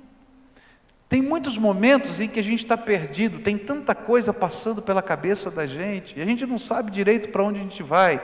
Tem 1.12 1.20
muitos 1.20 1.58
momentos 1.58 2.20
em 2.20 2.26
que 2.26 2.40
a 2.40 2.42
gente 2.42 2.60
está 2.60 2.74
perdido, 2.74 3.38
tem 3.40 3.58
tanta 3.58 3.94
coisa 3.94 4.32
passando 4.32 4.80
pela 4.80 5.02
cabeça 5.02 5.50
da 5.50 5.66
gente, 5.66 6.18
e 6.18 6.22
a 6.22 6.24
gente 6.24 6.46
não 6.46 6.58
sabe 6.58 6.90
direito 6.90 7.28
para 7.28 7.44
onde 7.44 7.58
a 7.60 7.62
gente 7.62 7.82
vai, 7.82 8.18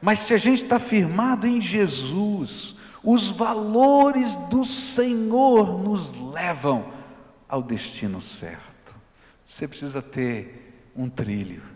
mas 0.00 0.20
se 0.20 0.32
a 0.32 0.38
gente 0.38 0.62
está 0.62 0.80
firmado 0.80 1.46
em 1.46 1.60
Jesus, 1.60 2.74
os 3.04 3.28
valores 3.28 4.34
do 4.48 4.64
Senhor 4.64 5.78
nos 5.78 6.14
levam 6.32 6.86
ao 7.46 7.62
destino 7.62 8.18
certo. 8.22 8.94
Você 9.44 9.68
precisa 9.68 10.00
ter 10.00 10.88
um 10.96 11.10
trilho. 11.10 11.71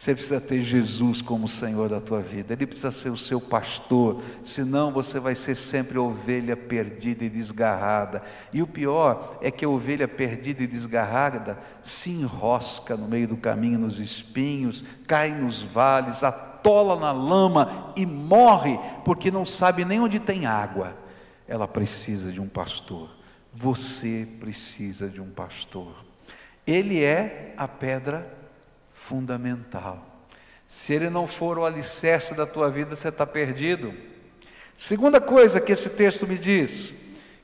Você 0.00 0.14
precisa 0.14 0.40
ter 0.40 0.62
Jesus 0.62 1.20
como 1.20 1.46
Senhor 1.46 1.90
da 1.90 2.00
tua 2.00 2.22
vida, 2.22 2.54
Ele 2.54 2.66
precisa 2.66 2.90
ser 2.90 3.10
o 3.10 3.18
seu 3.18 3.38
pastor, 3.38 4.22
senão 4.42 4.90
você 4.90 5.20
vai 5.20 5.34
ser 5.34 5.54
sempre 5.54 5.98
ovelha 5.98 6.56
perdida 6.56 7.22
e 7.22 7.28
desgarrada. 7.28 8.22
E 8.50 8.62
o 8.62 8.66
pior 8.66 9.36
é 9.42 9.50
que 9.50 9.62
a 9.62 9.68
ovelha 9.68 10.08
perdida 10.08 10.62
e 10.62 10.66
desgarrada 10.66 11.58
se 11.82 12.08
enrosca 12.08 12.96
no 12.96 13.06
meio 13.06 13.28
do 13.28 13.36
caminho, 13.36 13.78
nos 13.78 13.98
espinhos, 13.98 14.82
cai 15.06 15.32
nos 15.32 15.60
vales, 15.60 16.24
atola 16.24 16.98
na 16.98 17.12
lama 17.12 17.92
e 17.94 18.06
morre, 18.06 18.80
porque 19.04 19.30
não 19.30 19.44
sabe 19.44 19.84
nem 19.84 20.00
onde 20.00 20.18
tem 20.18 20.46
água. 20.46 20.96
Ela 21.46 21.68
precisa 21.68 22.32
de 22.32 22.40
um 22.40 22.48
pastor, 22.48 23.10
você 23.52 24.26
precisa 24.40 25.10
de 25.10 25.20
um 25.20 25.28
pastor. 25.28 25.92
Ele 26.66 27.04
é 27.04 27.52
a 27.58 27.68
pedra 27.68 28.39
fundamental. 29.00 30.06
Se 30.66 30.92
ele 30.92 31.10
não 31.10 31.26
for 31.26 31.58
o 31.58 31.64
alicerce 31.64 32.34
da 32.34 32.46
tua 32.46 32.70
vida, 32.70 32.94
você 32.94 33.08
está 33.08 33.26
perdido. 33.26 33.92
Segunda 34.76 35.20
coisa 35.20 35.60
que 35.60 35.72
esse 35.72 35.90
texto 35.90 36.26
me 36.26 36.38
diz, 36.38 36.92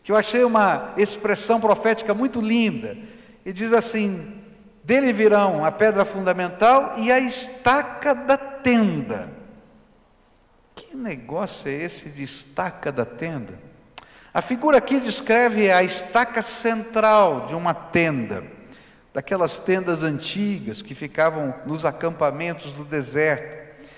que 0.04 0.12
eu 0.12 0.16
achei 0.16 0.44
uma 0.44 0.92
expressão 0.96 1.60
profética 1.60 2.14
muito 2.14 2.40
linda, 2.40 2.96
e 3.44 3.52
diz 3.52 3.72
assim: 3.72 4.40
dele 4.84 5.12
virão 5.12 5.64
a 5.64 5.72
pedra 5.72 6.04
fundamental 6.04 6.94
e 6.98 7.10
a 7.10 7.18
estaca 7.18 8.14
da 8.14 8.36
tenda. 8.36 9.28
Que 10.74 10.94
negócio 10.94 11.68
é 11.68 11.72
esse 11.72 12.10
de 12.10 12.22
estaca 12.22 12.92
da 12.92 13.04
tenda? 13.04 13.58
A 14.32 14.42
figura 14.42 14.76
aqui 14.78 15.00
descreve 15.00 15.72
a 15.72 15.82
estaca 15.82 16.42
central 16.42 17.46
de 17.46 17.54
uma 17.54 17.72
tenda 17.72 18.55
daquelas 19.16 19.58
tendas 19.58 20.02
antigas 20.02 20.82
que 20.82 20.94
ficavam 20.94 21.54
nos 21.64 21.86
acampamentos 21.86 22.72
do 22.72 22.84
deserto. 22.84 23.88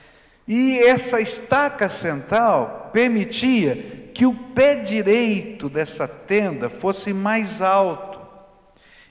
E 0.47 0.79
essa 0.79 1.21
estaca 1.21 1.89
central 1.89 2.91
permitia 2.93 4.11
que 4.15 4.25
o 4.25 4.33
pé 4.33 4.77
direito 4.77 5.69
dessa 5.69 6.07
tenda 6.07 6.71
fosse 6.71 7.13
mais 7.13 7.61
alto. 7.61 8.21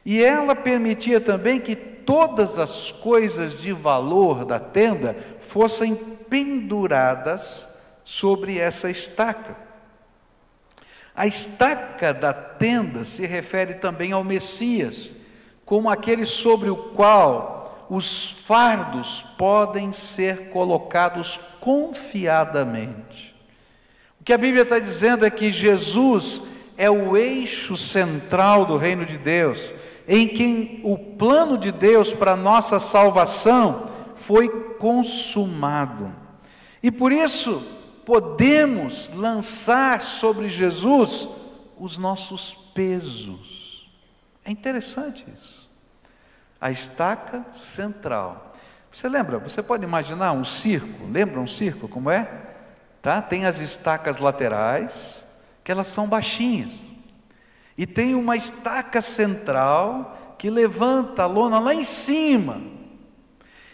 E 0.06 0.24
ela 0.24 0.56
permitia 0.56 1.20
também 1.20 1.60
que 1.60 1.76
todas 1.76 2.58
as 2.58 2.90
coisas 2.90 3.60
de 3.60 3.74
valor 3.74 4.46
da 4.46 4.62
tenda 4.62 5.14
fossem 5.42 5.94
penduradas 5.94 7.68
sobre 8.06 8.58
essa 8.58 8.90
estaca. 8.90 9.58
A 11.14 11.28
estaca 11.28 12.14
da 12.14 12.32
tenda 12.32 13.04
se 13.04 13.26
refere 13.26 13.74
também 13.74 14.14
ao 14.14 14.24
Messias, 14.24 15.17
como 15.68 15.90
aquele 15.90 16.26
sobre 16.26 16.70
o 16.70 16.78
qual 16.78 17.86
os 17.90 18.32
fardos 18.32 19.24
podem 19.38 19.92
ser 19.92 20.50
colocados 20.50 21.38
confiadamente. 21.60 23.36
O 24.20 24.24
que 24.24 24.32
a 24.32 24.38
Bíblia 24.38 24.64
está 24.64 24.80
dizendo 24.80 25.26
é 25.26 25.30
que 25.30 25.52
Jesus 25.52 26.42
é 26.78 26.90
o 26.90 27.18
eixo 27.18 27.76
central 27.76 28.66
do 28.66 28.78
reino 28.78 29.06
de 29.06 29.18
Deus, 29.18 29.74
em 30.08 30.26
quem 30.26 30.80
o 30.86 30.98
plano 30.98 31.58
de 31.58 31.74
Deus 31.74 32.14
para 32.14 32.34
nossa 32.38 32.80
salvação 32.80 33.90
foi 34.16 34.48
consumado. 34.76 36.16
E 36.82 36.90
por 36.90 37.12
isso 37.12 37.62
podemos 38.06 39.12
lançar 39.14 40.02
sobre 40.02 40.48
Jesus 40.48 41.28
os 41.78 41.98
nossos 41.98 42.54
pesos. 42.74 43.67
É 44.48 44.52
interessante 44.52 45.24
isso 45.32 45.68
a 46.60 46.72
estaca 46.72 47.46
central. 47.54 48.54
Você 48.92 49.08
lembra? 49.08 49.38
Você 49.40 49.62
pode 49.62 49.84
imaginar 49.84 50.32
um 50.32 50.44
circo? 50.44 51.08
Lembra 51.12 51.40
um 51.40 51.48
circo 51.48 51.88
como 51.88 52.10
é? 52.10 52.28
Tá? 53.02 53.22
Tem 53.22 53.46
as 53.46 53.60
estacas 53.60 54.18
laterais, 54.18 55.24
que 55.64 55.72
elas 55.72 55.88
são 55.88 56.08
baixinhas. 56.08 56.74
E 57.78 57.86
tem 57.86 58.16
uma 58.16 58.36
estaca 58.36 59.02
central 59.02 60.36
que 60.38 60.50
levanta 60.50 61.24
a 61.24 61.28
lona 61.28 61.60
lá 61.60 61.74
em 61.74 61.84
cima. 61.84 62.60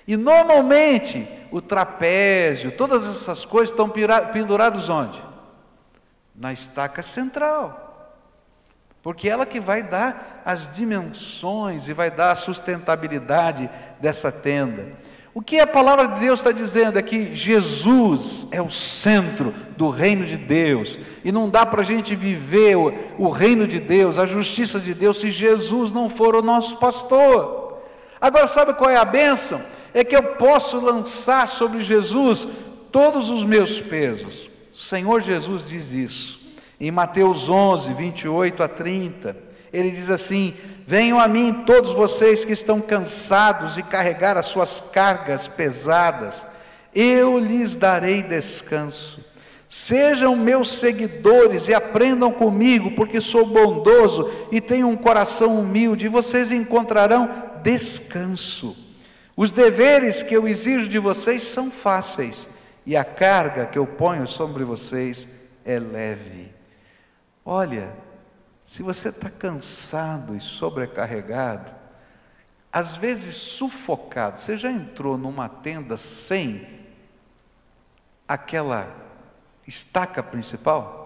E 0.05 0.17
normalmente 0.17 1.27
o 1.51 1.61
trapézio, 1.61 2.71
todas 2.71 3.07
essas 3.07 3.45
coisas 3.45 3.69
estão 3.69 3.89
pendurados 4.33 4.89
onde? 4.89 5.23
Na 6.35 6.51
estaca 6.51 7.01
central 7.01 7.82
porque 9.03 9.27
ela 9.27 9.45
que 9.45 9.59
vai 9.59 9.83
dar 9.83 10.41
as 10.45 10.71
dimensões 10.73 11.89
e 11.89 11.93
vai 11.93 12.09
dar 12.09 12.31
a 12.31 12.35
sustentabilidade 12.35 13.69
dessa 13.99 14.31
tenda. 14.31 14.93
O 15.33 15.41
que 15.41 15.59
a 15.59 15.67
palavra 15.67 16.07
de 16.07 16.19
Deus 16.21 16.39
está 16.39 16.51
dizendo 16.51 16.97
é 16.97 17.01
que 17.01 17.35
Jesus 17.35 18.47
é 18.51 18.61
o 18.61 18.69
centro 18.69 19.53
do 19.75 19.89
reino 19.89 20.25
de 20.25 20.37
Deus, 20.37 20.97
e 21.23 21.31
não 21.31 21.49
dá 21.49 21.65
para 21.65 21.81
a 21.81 21.83
gente 21.83 22.15
viver 22.15 22.77
o, 22.77 22.93
o, 23.17 23.29
reino 23.29 23.67
de 23.67 23.79
Deus, 23.79 24.17
a 24.17 24.25
justiça 24.25 24.79
de 24.79 24.93
Deus, 24.93 25.19
se 25.19 25.31
Jesus 25.31 25.91
não 25.91 26.07
for 26.07 26.35
o 26.35 26.41
nosso 26.41 26.77
pastor. 26.77 27.81
Agora, 28.21 28.47
sabe 28.47 28.75
qual 28.75 28.91
é 28.91 28.95
a 28.95 29.03
bênção? 29.03 29.59
É 29.91 30.03
que 30.03 30.15
eu 30.15 30.23
posso 30.35 30.79
lançar 30.79 31.47
sobre 31.47 31.81
Jesus 31.81 32.47
todos 32.91 33.31
os 33.31 33.43
meus 33.43 33.81
pesos. 33.81 34.47
O 34.71 34.77
Senhor 34.77 35.19
Jesus 35.19 35.65
diz 35.65 35.91
isso, 35.91 36.42
em 36.79 36.91
Mateus 36.91 37.49
11, 37.49 37.93
28 37.93 38.63
a 38.63 38.67
30. 38.67 39.35
Ele 39.71 39.91
diz 39.91 40.09
assim: 40.09 40.53
Venham 40.85 41.19
a 41.19 41.27
mim 41.27 41.63
todos 41.65 41.91
vocês 41.91 42.43
que 42.43 42.51
estão 42.51 42.81
cansados 42.81 43.75
de 43.75 43.83
carregar 43.83 44.37
as 44.37 44.47
suas 44.47 44.81
cargas 44.91 45.47
pesadas, 45.47 46.45
eu 46.93 47.39
lhes 47.39 47.75
darei 47.75 48.21
descanso. 48.21 49.23
Sejam 49.67 50.35
meus 50.35 50.69
seguidores 50.73 51.67
e 51.67 51.73
aprendam 51.73 52.31
comigo, 52.31 52.91
porque 52.91 53.19
sou 53.19 53.47
bondoso 53.47 54.29
e 54.51 54.61
tenho 54.61 54.87
um 54.87 54.95
coração 54.95 55.59
humilde, 55.59 56.05
e 56.05 56.09
vocês 56.09 56.51
encontrarão 56.51 57.27
descanso. 57.63 58.77
Os 59.35 59.51
deveres 59.51 60.21
que 60.21 60.35
eu 60.35 60.47
exijo 60.47 60.87
de 60.87 60.99
vocês 60.99 61.41
são 61.41 61.71
fáceis, 61.71 62.47
e 62.85 62.95
a 62.95 63.03
carga 63.03 63.65
que 63.65 63.79
eu 63.79 63.87
ponho 63.87 64.27
sobre 64.27 64.63
vocês 64.63 65.27
é 65.65 65.79
leve. 65.79 66.52
Olha, 67.45 67.95
se 68.63 68.81
você 68.81 69.09
está 69.09 69.29
cansado 69.29 70.35
e 70.35 70.39
sobrecarregado, 70.39 71.71
às 72.71 72.95
vezes 72.95 73.35
sufocado, 73.35 74.39
você 74.39 74.57
já 74.57 74.71
entrou 74.71 75.17
numa 75.17 75.49
tenda 75.49 75.97
sem 75.97 76.87
aquela 78.27 78.95
estaca 79.67 80.23
principal? 80.23 81.03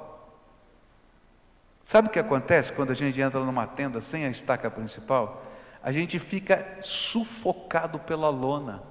Sabe 1.88 2.10
o 2.10 2.12
que 2.12 2.20
acontece 2.20 2.72
quando 2.74 2.92
a 2.92 2.96
gente 2.96 3.20
entra 3.20 3.40
numa 3.40 3.66
tenda 3.66 4.02
sem 4.02 4.26
a 4.26 4.30
estaca 4.30 4.70
principal? 4.70 5.44
A 5.82 5.92
gente 5.92 6.20
fica 6.20 6.80
sufocado 6.82 7.98
pela 8.00 8.30
lona. 8.30 8.84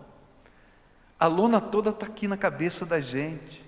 A 1.20 1.26
lona 1.26 1.60
toda 1.60 1.90
está 1.90 2.06
aqui 2.06 2.26
na 2.26 2.36
cabeça 2.36 2.86
da 2.86 3.00
gente. 3.00 3.65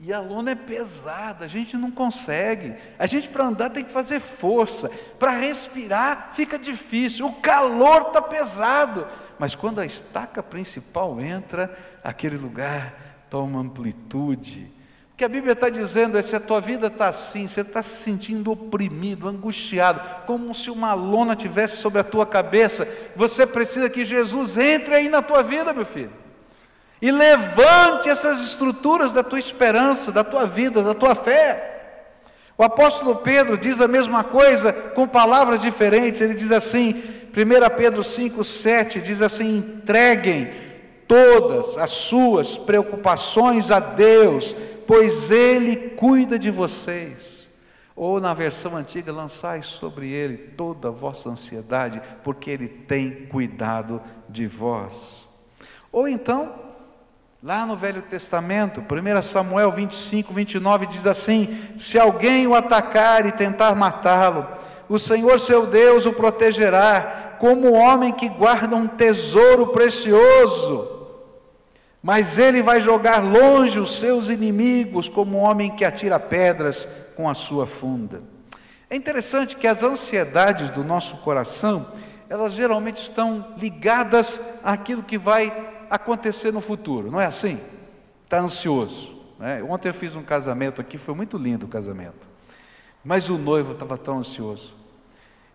E 0.00 0.12
a 0.12 0.20
lona 0.20 0.52
é 0.52 0.54
pesada, 0.54 1.44
a 1.44 1.48
gente 1.48 1.76
não 1.76 1.90
consegue. 1.90 2.74
A 2.98 3.06
gente 3.06 3.28
para 3.28 3.46
andar 3.46 3.70
tem 3.70 3.84
que 3.84 3.90
fazer 3.90 4.20
força. 4.20 4.90
Para 5.18 5.32
respirar 5.32 6.30
fica 6.34 6.56
difícil. 6.56 7.26
O 7.26 7.32
calor 7.32 8.08
está 8.08 8.22
pesado. 8.22 9.06
Mas 9.38 9.56
quando 9.56 9.80
a 9.80 9.86
estaca 9.86 10.40
principal 10.40 11.20
entra, 11.20 11.76
aquele 12.02 12.36
lugar 12.36 13.26
toma 13.28 13.58
amplitude. 13.58 14.70
O 15.12 15.16
que 15.16 15.24
a 15.24 15.28
Bíblia 15.28 15.52
está 15.52 15.68
dizendo 15.68 16.16
é: 16.16 16.22
se 16.22 16.36
a 16.36 16.40
tua 16.40 16.60
vida 16.60 16.86
está 16.86 17.08
assim, 17.08 17.48
você 17.48 17.62
está 17.62 17.82
se 17.82 18.02
sentindo 18.02 18.52
oprimido, 18.52 19.26
angustiado, 19.26 20.00
como 20.26 20.54
se 20.54 20.70
uma 20.70 20.94
lona 20.94 21.34
tivesse 21.34 21.78
sobre 21.78 21.98
a 22.00 22.04
tua 22.04 22.24
cabeça, 22.24 22.86
você 23.16 23.44
precisa 23.44 23.90
que 23.90 24.04
Jesus 24.04 24.56
entre 24.56 24.94
aí 24.94 25.08
na 25.08 25.22
tua 25.22 25.42
vida, 25.42 25.72
meu 25.72 25.84
filho 25.84 26.27
e 27.00 27.10
levante 27.10 28.08
essas 28.08 28.40
estruturas 28.40 29.12
da 29.12 29.22
tua 29.22 29.38
esperança, 29.38 30.10
da 30.10 30.24
tua 30.24 30.46
vida, 30.46 30.82
da 30.82 30.94
tua 30.94 31.14
fé. 31.14 31.76
O 32.56 32.64
apóstolo 32.64 33.16
Pedro 33.16 33.56
diz 33.56 33.80
a 33.80 33.86
mesma 33.86 34.24
coisa 34.24 34.72
com 34.72 35.06
palavras 35.06 35.60
diferentes. 35.60 36.20
Ele 36.20 36.34
diz 36.34 36.50
assim, 36.50 36.90
1 37.28 37.76
Pedro 37.76 38.02
5, 38.02 38.42
7, 38.42 39.00
diz 39.00 39.22
assim: 39.22 39.58
entreguem 39.58 40.50
todas 41.06 41.78
as 41.78 41.92
suas 41.92 42.58
preocupações 42.58 43.70
a 43.70 43.78
Deus, 43.78 44.56
pois 44.86 45.30
Ele 45.30 45.90
cuida 45.90 46.36
de 46.36 46.50
vocês. 46.50 47.48
Ou 47.94 48.20
na 48.20 48.34
versão 48.34 48.76
antiga, 48.76 49.12
lançai 49.12 49.62
sobre 49.62 50.10
Ele 50.10 50.36
toda 50.36 50.88
a 50.88 50.92
vossa 50.92 51.28
ansiedade, 51.30 52.02
porque 52.24 52.50
Ele 52.50 52.68
tem 52.68 53.26
cuidado 53.26 54.02
de 54.28 54.46
vós. 54.46 55.28
Ou 55.92 56.08
então, 56.08 56.67
Lá 57.40 57.64
no 57.64 57.76
Velho 57.76 58.02
Testamento, 58.02 58.80
1 58.80 59.22
Samuel 59.22 59.70
25, 59.70 60.34
29 60.34 60.86
diz 60.86 61.06
assim: 61.06 61.56
Se 61.76 61.96
alguém 61.96 62.48
o 62.48 62.54
atacar 62.54 63.26
e 63.26 63.32
tentar 63.32 63.76
matá-lo, 63.76 64.44
o 64.88 64.98
Senhor 64.98 65.38
seu 65.38 65.64
Deus 65.64 66.04
o 66.04 66.12
protegerá, 66.12 67.36
como 67.38 67.68
o 67.68 67.74
homem 67.74 68.12
que 68.12 68.28
guarda 68.28 68.74
um 68.74 68.88
tesouro 68.88 69.68
precioso. 69.68 70.96
Mas 72.02 72.38
ele 72.38 72.60
vai 72.60 72.80
jogar 72.80 73.22
longe 73.22 73.78
os 73.78 74.00
seus 74.00 74.28
inimigos, 74.28 75.08
como 75.08 75.38
o 75.38 75.40
homem 75.40 75.70
que 75.70 75.84
atira 75.84 76.18
pedras 76.18 76.88
com 77.14 77.30
a 77.30 77.34
sua 77.34 77.68
funda. 77.68 78.20
É 78.90 78.96
interessante 78.96 79.54
que 79.54 79.68
as 79.68 79.84
ansiedades 79.84 80.70
do 80.70 80.82
nosso 80.82 81.18
coração, 81.18 81.86
elas 82.28 82.54
geralmente 82.54 83.00
estão 83.00 83.54
ligadas 83.56 84.40
àquilo 84.64 85.04
que 85.04 85.16
vai 85.16 85.77
acontecer 85.90 86.52
no 86.52 86.60
futuro, 86.60 87.10
não 87.10 87.20
é 87.20 87.26
assim? 87.26 87.60
Está 88.24 88.40
ansioso. 88.40 89.16
Né? 89.38 89.62
Ontem 89.62 89.88
eu 89.88 89.94
fiz 89.94 90.16
um 90.16 90.22
casamento 90.22 90.80
aqui, 90.80 90.98
foi 90.98 91.14
muito 91.14 91.36
lindo 91.36 91.66
o 91.66 91.68
casamento. 91.68 92.28
Mas 93.04 93.28
o 93.30 93.38
noivo 93.38 93.72
estava 93.72 93.96
tão 93.96 94.18
ansioso. 94.18 94.76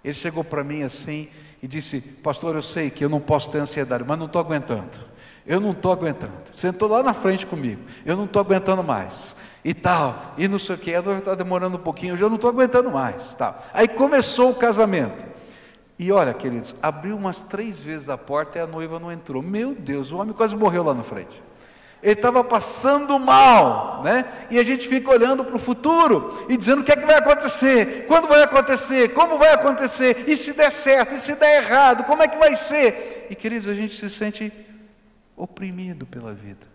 Ele 0.03 0.13
chegou 0.13 0.43
para 0.43 0.63
mim 0.63 0.84
assim 0.84 1.29
e 1.61 1.67
disse: 1.67 2.01
Pastor, 2.01 2.55
eu 2.55 2.61
sei 2.61 2.89
que 2.89 3.05
eu 3.05 3.09
não 3.09 3.19
posso 3.19 3.49
ter 3.49 3.59
ansiedade, 3.59 4.03
mas 4.05 4.17
não 4.17 4.25
estou 4.25 4.41
aguentando. 4.41 5.13
Eu 5.45 5.59
não 5.59 5.71
estou 5.71 5.91
aguentando. 5.91 6.34
Sentou 6.53 6.88
lá 6.88 7.03
na 7.03 7.13
frente 7.13 7.45
comigo. 7.45 7.81
Eu 8.05 8.15
não 8.15 8.25
estou 8.25 8.41
aguentando 8.41 8.81
mais. 8.81 9.36
E 9.63 9.73
tal. 9.73 10.34
E 10.38 10.47
não 10.47 10.57
sei 10.57 10.75
o 10.75 10.77
que. 10.77 10.93
A 10.93 11.01
noiva 11.01 11.19
está 11.19 11.36
demorando 11.36 11.75
um 11.75 11.81
pouquinho. 11.81 12.13
Eu 12.13 12.17
já 12.17 12.27
não 12.29 12.36
estou 12.36 12.49
aguentando 12.49 12.89
mais. 12.89 13.36
Tal. 13.36 13.61
Aí 13.73 13.88
começou 13.88 14.51
o 14.51 14.55
casamento. 14.55 15.25
E 15.97 16.11
olha, 16.11 16.33
queridos, 16.33 16.75
abriu 16.81 17.15
umas 17.15 17.41
três 17.41 17.83
vezes 17.83 18.09
a 18.09 18.17
porta 18.17 18.57
e 18.57 18.61
a 18.61 18.67
noiva 18.67 18.99
não 18.99 19.11
entrou. 19.11 19.41
Meu 19.41 19.75
Deus, 19.75 20.11
o 20.11 20.17
homem 20.17 20.33
quase 20.33 20.55
morreu 20.55 20.83
lá 20.83 20.93
na 20.93 21.03
frente. 21.03 21.41
Ele 22.01 22.13
estava 22.13 22.43
passando 22.43 23.17
mal, 23.17 24.03
né? 24.03 24.25
E 24.51 24.59
a 24.59 24.63
gente 24.63 24.89
fica 24.89 25.09
olhando 25.09 25.45
para 25.45 25.55
o 25.55 25.59
futuro 25.59 26.45
e 26.49 26.57
dizendo 26.57 26.81
o 26.81 26.83
que 26.83 26.91
é 26.91 26.97
que 26.97 27.05
vai 27.05 27.15
acontecer, 27.15 28.05
quando 28.07 28.27
vai 28.27 28.43
acontecer, 28.43 29.13
como 29.13 29.37
vai 29.37 29.53
acontecer, 29.53 30.27
e 30.27 30.35
se 30.35 30.51
der 30.51 30.69
certo, 30.69 31.13
e 31.13 31.19
se 31.19 31.33
der 31.35 31.63
errado, 31.63 32.03
como 32.03 32.21
é 32.21 32.27
que 32.27 32.37
vai 32.37 32.57
ser? 32.57 33.27
E 33.29 33.35
queridos, 33.35 33.69
a 33.69 33.73
gente 33.73 33.95
se 33.95 34.09
sente 34.09 34.51
oprimido 35.37 36.05
pela 36.05 36.33
vida. 36.33 36.67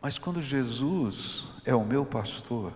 Mas 0.00 0.16
quando 0.16 0.40
Jesus 0.40 1.44
é 1.64 1.74
o 1.74 1.84
meu 1.84 2.06
pastor, 2.06 2.72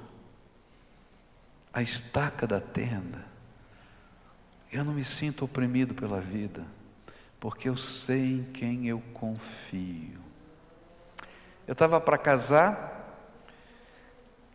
a 1.73 1.81
estaca 1.81 2.49
da 2.49 2.61
tenda, 2.61 3.32
eu 4.73 4.83
não 4.83 4.95
me 4.95 5.05
sinto 5.05 5.45
oprimido 5.45 5.93
pela 5.93 6.19
vida, 6.19 6.65
porque 7.39 7.69
eu 7.69 7.77
sei 7.77 8.39
em 8.39 8.43
quem 8.55 8.89
eu 8.89 9.03
confio. 9.13 10.19
Eu 11.67 11.73
estava 11.73 12.01
para 12.01 12.17
casar 12.17 13.01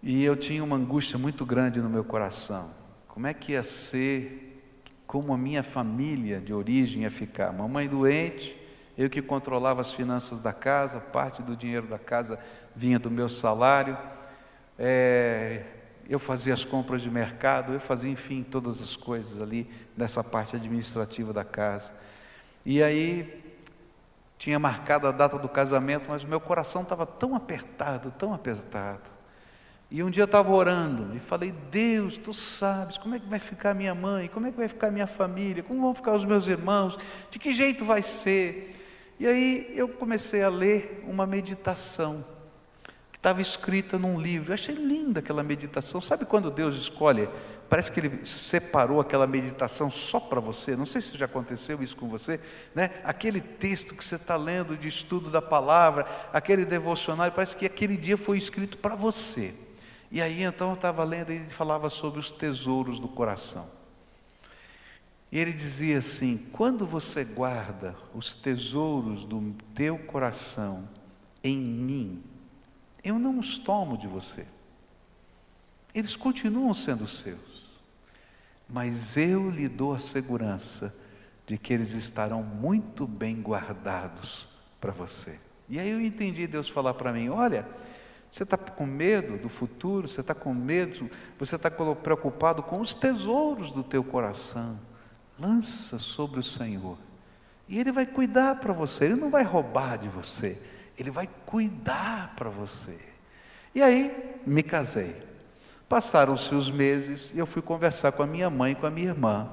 e 0.01 0.23
eu 0.23 0.35
tinha 0.35 0.63
uma 0.63 0.75
angústia 0.75 1.19
muito 1.19 1.45
grande 1.45 1.79
no 1.79 1.89
meu 1.89 2.03
coração. 2.03 2.71
Como 3.07 3.27
é 3.27 3.33
que 3.33 3.51
ia 3.51 3.61
ser, 3.61 4.63
como 5.05 5.33
a 5.33 5.37
minha 5.37 5.61
família 5.61 6.41
de 6.41 6.51
origem 6.51 7.03
ia 7.03 7.11
ficar? 7.11 7.53
Mamãe 7.53 7.87
doente, 7.87 8.59
eu 8.97 9.11
que 9.11 9.21
controlava 9.21 9.81
as 9.81 9.93
finanças 9.93 10.41
da 10.41 10.51
casa, 10.51 10.99
parte 10.99 11.43
do 11.43 11.55
dinheiro 11.55 11.85
da 11.85 11.99
casa 11.99 12.39
vinha 12.75 12.97
do 12.97 13.11
meu 13.11 13.29
salário. 13.29 13.95
É, 14.79 15.63
eu 16.09 16.19
fazia 16.19 16.53
as 16.53 16.63
compras 16.63 17.01
de 17.01 17.09
mercado, 17.09 17.73
eu 17.73 17.79
fazia, 17.79 18.09
enfim, 18.09 18.43
todas 18.43 18.81
as 18.81 18.95
coisas 18.95 19.41
ali 19.41 19.69
nessa 19.95 20.23
parte 20.23 20.55
administrativa 20.55 21.33
da 21.33 21.43
casa. 21.43 21.91
E 22.65 22.81
aí 22.81 23.43
tinha 24.37 24.59
marcado 24.59 25.07
a 25.07 25.11
data 25.11 25.37
do 25.37 25.49
casamento, 25.49 26.05
mas 26.07 26.23
o 26.23 26.27
meu 26.27 26.39
coração 26.39 26.83
estava 26.83 27.05
tão 27.05 27.35
apertado, 27.35 28.13
tão 28.17 28.33
apertado. 28.33 29.17
E 29.89 30.03
um 30.03 30.09
dia 30.09 30.23
eu 30.23 30.25
estava 30.25 30.51
orando 30.51 31.15
e 31.15 31.19
falei: 31.19 31.53
Deus, 31.71 32.17
tu 32.17 32.33
sabes 32.33 32.97
como 32.97 33.15
é 33.15 33.19
que 33.19 33.27
vai 33.27 33.39
ficar 33.39 33.73
minha 33.73 33.95
mãe, 33.95 34.27
como 34.27 34.47
é 34.47 34.51
que 34.51 34.57
vai 34.57 34.67
ficar 34.67 34.91
minha 34.91 35.07
família, 35.07 35.63
como 35.63 35.81
vão 35.81 35.95
ficar 35.95 36.13
os 36.13 36.25
meus 36.25 36.47
irmãos, 36.47 36.97
de 37.31 37.39
que 37.39 37.53
jeito 37.53 37.85
vai 37.85 38.01
ser. 38.01 38.75
E 39.19 39.25
aí 39.25 39.71
eu 39.75 39.87
comecei 39.87 40.43
a 40.43 40.49
ler 40.49 41.03
uma 41.07 41.25
meditação 41.25 42.23
estava 43.17 43.41
escrita 43.41 43.99
num 43.99 44.19
livro. 44.19 44.51
Eu 44.51 44.53
achei 44.53 44.73
linda 44.73 45.19
aquela 45.19 45.43
meditação. 45.43 45.99
Sabe 45.99 46.25
quando 46.25 46.49
Deus 46.49 46.75
escolhe? 46.75 47.27
Parece 47.69 47.91
que 47.91 47.99
Ele 47.99 48.25
separou 48.25 49.01
aquela 49.01 49.27
meditação 49.27 49.91
só 49.91 50.19
para 50.19 50.39
você. 50.39 50.75
Não 50.75 50.85
sei 50.85 51.01
se 51.01 51.17
já 51.17 51.25
aconteceu 51.25 51.83
isso 51.83 51.97
com 51.97 52.07
você, 52.07 52.39
né? 52.73 52.91
Aquele 53.03 53.41
texto 53.41 53.93
que 53.93 54.05
você 54.05 54.15
está 54.15 54.37
lendo 54.37 54.77
de 54.77 54.87
estudo 54.87 55.29
da 55.29 55.41
palavra, 55.41 56.07
aquele 56.31 56.63
devocionário, 56.63 57.33
parece 57.33 57.57
que 57.57 57.65
aquele 57.65 57.97
dia 57.97 58.17
foi 58.17 58.37
escrito 58.37 58.77
para 58.77 58.95
você. 58.95 59.53
E 60.09 60.21
aí 60.21 60.43
então 60.43 60.69
eu 60.69 60.75
estava 60.75 61.03
lendo 61.03 61.33
e 61.33 61.35
ele 61.35 61.49
falava 61.49 61.89
sobre 61.89 62.19
os 62.19 62.31
tesouros 62.31 62.99
do 62.99 63.09
coração. 63.09 63.67
E 65.29 65.37
ele 65.37 65.51
dizia 65.51 65.97
assim: 65.97 66.47
quando 66.53 66.85
você 66.85 67.25
guarda 67.25 67.95
os 68.13 68.33
tesouros 68.33 69.25
do 69.25 69.53
teu 69.75 69.97
coração 69.97 70.87
em 71.43 71.57
mim, 71.57 72.23
eu 73.07 73.19
não 73.19 73.39
os 73.39 73.57
tomo 73.57 73.97
de 73.97 74.07
você. 74.07 74.45
Eles 75.93 76.15
continuam 76.15 76.73
sendo 76.73 77.07
seus, 77.07 77.79
mas 78.69 79.17
eu 79.17 79.49
lhe 79.49 79.67
dou 79.67 79.93
a 79.93 79.99
segurança 79.99 80.93
de 81.45 81.57
que 81.57 81.73
eles 81.73 81.91
estarão 81.91 82.43
muito 82.43 83.07
bem 83.07 83.41
guardados 83.41 84.47
para 84.79 84.91
você. 84.91 85.39
E 85.69 85.79
aí 85.79 85.89
eu 85.89 86.01
entendi 86.01 86.45
Deus 86.45 86.69
falar 86.69 86.93
para 86.93 87.11
mim: 87.11 87.29
olha, 87.29 87.67
você 88.29 88.43
está 88.43 88.57
com 88.57 88.85
medo 88.85 89.37
do 89.37 89.49
futuro, 89.49 90.07
você 90.07 90.21
está 90.21 90.35
com 90.35 90.53
medo, 90.53 91.09
você 91.39 91.55
está 91.55 91.71
preocupado 91.71 92.61
com 92.61 92.79
os 92.81 92.93
tesouros 92.93 93.71
do 93.71 93.83
teu 93.83 94.03
coração. 94.03 94.79
Lança 95.39 95.97
sobre 95.97 96.39
o 96.39 96.43
Senhor. 96.43 96.97
E 97.67 97.79
Ele 97.79 97.91
vai 97.91 98.05
cuidar 98.05 98.55
para 98.55 98.73
você, 98.73 99.05
Ele 99.05 99.15
não 99.15 99.29
vai 99.29 99.43
roubar 99.43 99.97
de 99.97 100.07
você, 100.07 100.61
Ele 100.97 101.11
vai 101.11 101.27
cuidar 101.45 102.33
para 102.35 102.49
você. 102.49 102.97
E 103.75 103.81
aí 103.81 104.41
me 104.45 104.63
casei. 104.63 105.15
Passaram-se 105.87 106.53
os 106.55 106.69
meses 106.69 107.31
e 107.33 107.39
eu 107.39 107.45
fui 107.45 107.61
conversar 107.61 108.11
com 108.11 108.23
a 108.23 108.27
minha 108.27 108.49
mãe 108.49 108.71
e 108.71 108.75
com 108.75 108.87
a 108.87 108.91
minha 108.91 109.09
irmã. 109.09 109.49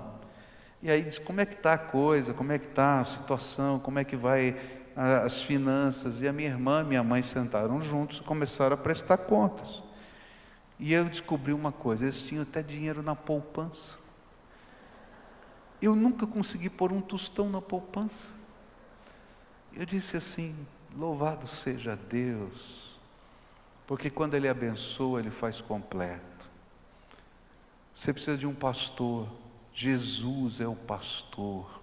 E 0.82 0.90
aí 0.90 1.09
como 1.20 1.40
é 1.40 1.47
que 1.47 1.55
está 1.55 1.74
a 1.74 1.78
coisa, 1.78 2.34
como 2.34 2.53
é 2.53 2.59
que 2.59 2.66
está 2.66 3.01
a 3.01 3.05
situação, 3.05 3.78
como 3.78 3.99
é 3.99 4.05
que 4.05 4.16
vai 4.16 4.57
as 4.97 5.42
finanças, 5.42 6.22
e 6.22 6.28
a 6.28 6.32
minha 6.32 6.49
irmã 6.49 6.82
e 6.82 6.84
minha 6.84 7.03
mãe 7.03 7.22
sentaram 7.22 7.80
juntos 7.82 8.18
e 8.18 8.22
começaram 8.22 8.74
a 8.74 8.76
prestar 8.76 9.18
contas. 9.18 9.82
E 10.78 10.92
eu 10.92 11.05
descobri 11.07 11.53
uma 11.53 11.72
coisa: 11.72 12.05
eles 12.05 12.22
tinham 12.22 12.42
até 12.42 12.62
dinheiro 12.62 13.03
na 13.03 13.14
poupança. 13.14 13.95
Eu 15.82 15.95
nunca 15.95 16.26
consegui 16.26 16.70
pôr 16.70 16.92
um 16.92 17.01
tostão 17.01 17.49
na 17.51 17.61
poupança. 17.61 18.28
Eu 19.72 19.84
disse 19.84 20.16
assim: 20.16 20.55
louvado 20.97 21.47
seja 21.47 21.97
Deus, 21.97 22.99
porque 23.86 24.11
quando 24.11 24.34
Ele 24.34 24.49
abençoa, 24.49 25.20
Ele 25.20 25.30
faz 25.30 25.61
completo. 25.61 26.49
Você 27.95 28.12
precisa 28.12 28.36
de 28.36 28.47
um 28.47 28.55
pastor, 28.55 29.28
Jesus 29.72 30.61
é 30.61 30.66
o 30.66 30.74
pastor. 30.74 31.82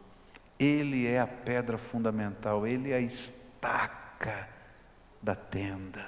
Ele 0.60 1.08
é 1.08 1.20
a 1.20 1.28
pedra 1.28 1.78
fundamental, 1.78 2.68
Ele 2.68 2.92
é 2.92 2.96
a 2.96 3.00
estaca 3.00 4.48
da 5.22 5.36
tenda. 5.36 6.06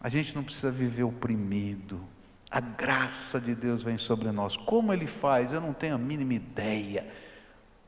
A 0.00 0.08
gente 0.08 0.34
não 0.34 0.44
precisa 0.44 0.70
viver 0.70 1.04
oprimido. 1.04 2.00
A 2.50 2.60
graça 2.60 3.40
de 3.40 3.54
Deus 3.54 3.82
vem 3.82 3.96
sobre 3.96 4.30
nós. 4.30 4.56
Como 4.56 4.92
Ele 4.92 5.06
faz? 5.06 5.52
Eu 5.52 5.60
não 5.60 5.72
tenho 5.72 5.94
a 5.94 5.98
mínima 5.98 6.34
ideia. 6.34 7.10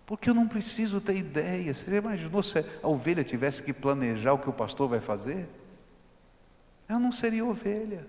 Porque 0.07 0.31
eu 0.31 0.35
não 0.35 0.47
preciso 0.47 1.01
ter 1.01 1.17
ideia. 1.17 1.75
Você 1.75 1.91
já 1.91 1.97
imaginou 1.97 2.43
se 2.43 2.65
a 2.83 2.89
ovelha 2.89 3.25
tivesse 3.25 3.61
que 3.63 3.73
planejar 3.73 4.33
o 4.33 4.39
que 4.39 4.49
o 4.49 4.53
pastor 4.53 4.89
vai 4.89 5.01
fazer? 5.01 5.49
Ela 6.89 7.01
não 7.01 7.11
seria 7.11 7.45
ovelha. 7.45 8.07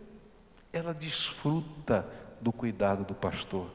Ela 0.71 0.93
desfruta 0.93 2.05
do 2.39 2.51
cuidado 2.51 3.03
do 3.03 3.15
pastor. 3.15 3.67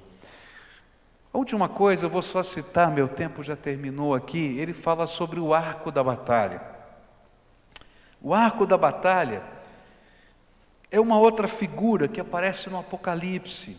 A 1.35 1.39
última 1.39 1.69
coisa, 1.69 2.07
eu 2.07 2.11
vou 2.11 2.23
só 2.23 2.43
citar, 2.43 2.91
meu 2.91 3.09
tempo 3.09 3.43
já 3.43 3.57
terminou 3.57 4.15
aqui. 4.15 4.57
Ele 4.59 4.73
fala 4.73 5.09
sobre 5.09 5.41
o 5.41 5.53
arco 5.53 5.91
da 5.91 6.05
batalha. 6.05 6.63
O 8.21 8.33
arco 8.33 8.65
da 8.65 8.79
batalha 8.79 9.43
é 10.93 11.01
uma 11.01 11.19
outra 11.19 11.49
figura 11.49 12.07
que 12.07 12.21
aparece 12.21 12.71
no 12.71 12.79
Apocalipse. 12.79 13.77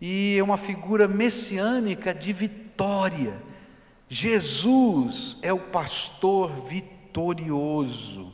E 0.00 0.36
é 0.38 0.42
uma 0.42 0.56
figura 0.56 1.08
messiânica 1.08 2.14
de 2.14 2.32
vitória. 2.32 3.34
Jesus 4.08 5.36
é 5.42 5.52
o 5.52 5.58
pastor 5.58 6.50
vitorioso. 6.68 8.32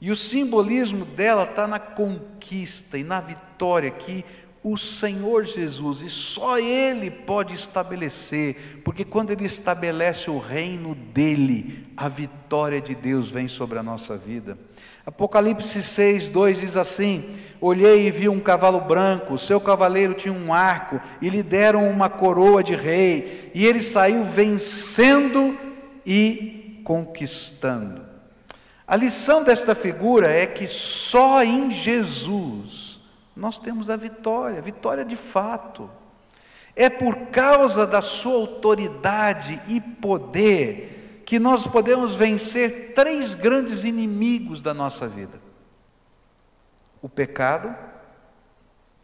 E 0.00 0.10
o 0.10 0.16
simbolismo 0.16 1.04
dela 1.04 1.44
está 1.44 1.66
na 1.66 1.78
conquista 1.78 2.98
e 2.98 3.04
na 3.04 3.20
vitória 3.20 3.90
que 3.90 4.24
o 4.62 4.78
Senhor 4.78 5.44
Jesus, 5.44 6.00
e 6.00 6.08
só 6.08 6.58
Ele 6.58 7.10
pode 7.10 7.54
estabelecer, 7.54 8.80
porque 8.82 9.04
quando 9.04 9.30
Ele 9.30 9.44
estabelece 9.44 10.30
o 10.30 10.38
reino 10.38 10.94
dele, 10.94 11.86
a 11.94 12.08
vitória 12.08 12.80
de 12.80 12.94
Deus 12.94 13.30
vem 13.30 13.46
sobre 13.46 13.78
a 13.78 13.82
nossa 13.82 14.16
vida. 14.16 14.58
Apocalipse 15.06 15.82
6, 15.82 16.30
2 16.30 16.60
diz 16.60 16.76
assim: 16.76 17.30
Olhei 17.60 18.06
e 18.06 18.10
vi 18.10 18.28
um 18.28 18.40
cavalo 18.40 18.80
branco, 18.80 19.36
seu 19.36 19.60
cavaleiro 19.60 20.14
tinha 20.14 20.32
um 20.32 20.52
arco, 20.52 21.00
e 21.20 21.28
lhe 21.28 21.42
deram 21.42 21.88
uma 21.88 22.08
coroa 22.08 22.62
de 22.62 22.74
rei, 22.74 23.50
e 23.54 23.66
ele 23.66 23.82
saiu 23.82 24.24
vencendo 24.24 25.58
e 26.06 26.80
conquistando. 26.84 28.02
A 28.86 28.96
lição 28.96 29.42
desta 29.42 29.74
figura 29.74 30.30
é 30.30 30.46
que 30.46 30.66
só 30.66 31.42
em 31.42 31.70
Jesus, 31.70 33.00
nós 33.34 33.58
temos 33.58 33.88
a 33.90 33.96
vitória, 33.96 34.60
vitória 34.60 35.04
de 35.04 35.16
fato. 35.16 35.90
É 36.76 36.90
por 36.90 37.16
causa 37.26 37.86
da 37.86 38.02
sua 38.02 38.34
autoridade 38.34 39.60
e 39.68 39.80
poder 39.80 41.03
que 41.24 41.38
nós 41.38 41.66
podemos 41.66 42.14
vencer 42.14 42.92
três 42.94 43.34
grandes 43.34 43.84
inimigos 43.84 44.60
da 44.62 44.74
nossa 44.74 45.08
vida: 45.08 45.40
o 47.00 47.08
pecado, 47.08 47.74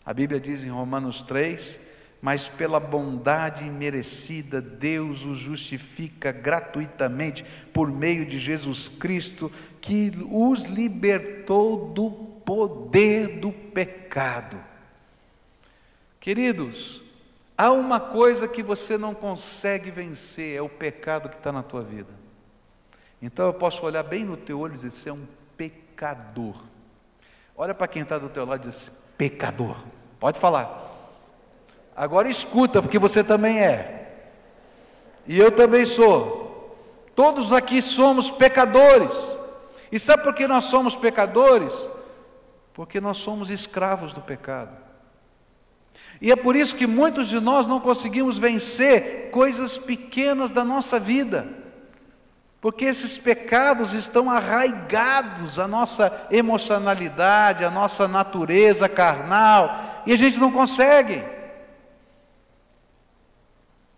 a 0.04 0.12
Bíblia 0.12 0.40
diz 0.40 0.64
em 0.64 0.70
Romanos 0.70 1.22
3, 1.22 1.80
mas 2.20 2.48
pela 2.48 2.78
bondade 2.78 3.64
imerecida, 3.64 4.60
Deus 4.60 5.24
os 5.24 5.38
justifica 5.38 6.32
gratuitamente 6.32 7.44
por 7.72 7.90
meio 7.90 8.26
de 8.26 8.38
Jesus 8.38 8.88
Cristo, 8.88 9.50
que 9.80 10.12
os 10.30 10.64
libertou 10.64 11.92
do 11.92 12.10
poder 12.10 13.40
do 13.40 13.50
pecado. 13.50 14.62
Queridos, 16.18 17.02
há 17.60 17.70
uma 17.70 18.00
coisa 18.00 18.48
que 18.48 18.62
você 18.62 18.96
não 18.96 19.14
consegue 19.14 19.90
vencer, 19.90 20.56
é 20.56 20.62
o 20.62 20.68
pecado 20.68 21.28
que 21.28 21.36
está 21.36 21.52
na 21.52 21.62
tua 21.62 21.82
vida. 21.82 22.08
Então 23.20 23.44
eu 23.44 23.52
posso 23.52 23.84
olhar 23.84 24.02
bem 24.02 24.24
no 24.24 24.34
teu 24.34 24.58
olho 24.58 24.72
e 24.72 24.76
dizer: 24.76 24.90
você 24.90 25.10
é 25.10 25.12
um 25.12 25.26
pecador. 25.58 26.56
Olha 27.54 27.74
para 27.74 27.86
quem 27.86 28.00
está 28.00 28.16
do 28.16 28.30
teu 28.30 28.46
lado 28.46 28.66
e 28.66 28.70
diz: 28.70 28.90
pecador. 29.18 29.76
Pode 30.18 30.38
falar. 30.38 30.88
Agora 31.94 32.30
escuta, 32.30 32.80
porque 32.80 32.98
você 32.98 33.22
também 33.22 33.60
é. 33.60 34.22
E 35.26 35.38
eu 35.38 35.52
também 35.52 35.84
sou. 35.84 36.78
Todos 37.14 37.52
aqui 37.52 37.82
somos 37.82 38.30
pecadores. 38.30 39.12
E 39.92 40.00
sabe 40.00 40.22
por 40.22 40.34
que 40.34 40.48
nós 40.48 40.64
somos 40.64 40.96
pecadores? 40.96 41.74
Porque 42.72 43.02
nós 43.02 43.18
somos 43.18 43.50
escravos 43.50 44.14
do 44.14 44.22
pecado. 44.22 44.89
E 46.20 46.30
é 46.30 46.36
por 46.36 46.54
isso 46.54 46.76
que 46.76 46.86
muitos 46.86 47.28
de 47.28 47.40
nós 47.40 47.66
não 47.66 47.80
conseguimos 47.80 48.38
vencer 48.38 49.30
coisas 49.30 49.78
pequenas 49.78 50.52
da 50.52 50.64
nossa 50.64 50.98
vida. 50.98 51.46
Porque 52.60 52.84
esses 52.84 53.16
pecados 53.16 53.94
estão 53.94 54.30
arraigados 54.30 55.58
à 55.58 55.66
nossa 55.66 56.28
emocionalidade, 56.30 57.64
à 57.64 57.70
nossa 57.70 58.06
natureza 58.06 58.88
carnal, 58.88 60.02
e 60.06 60.12
a 60.12 60.16
gente 60.16 60.38
não 60.38 60.52
consegue. 60.52 61.22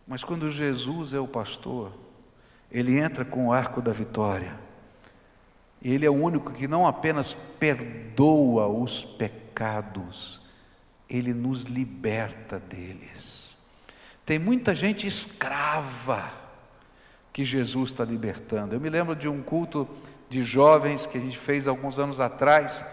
Mas 0.06 0.22
quando 0.22 0.48
Jesus 0.48 1.12
é 1.12 1.18
o 1.18 1.26
pastor, 1.26 1.92
ele 2.70 2.98
entra 2.98 3.24
com 3.24 3.48
o 3.48 3.52
arco 3.52 3.82
da 3.82 3.92
vitória 3.92 4.62
ele 5.84 6.06
é 6.06 6.10
o 6.10 6.14
único 6.14 6.52
que 6.52 6.68
não 6.68 6.86
apenas 6.86 7.32
perdoa 7.32 8.68
os 8.68 9.04
pecados, 9.04 10.40
ele 11.12 11.34
nos 11.34 11.64
liberta 11.64 12.58
deles. 12.58 13.54
Tem 14.24 14.38
muita 14.38 14.74
gente 14.74 15.06
escrava 15.06 16.32
que 17.32 17.44
Jesus 17.44 17.90
está 17.90 18.04
libertando. 18.04 18.74
Eu 18.74 18.80
me 18.80 18.88
lembro 18.88 19.14
de 19.14 19.28
um 19.28 19.42
culto 19.42 19.86
de 20.30 20.42
jovens 20.42 21.04
que 21.04 21.18
a 21.18 21.20
gente 21.20 21.36
fez 21.36 21.68
alguns 21.68 21.98
anos 21.98 22.18
atrás, 22.18 22.84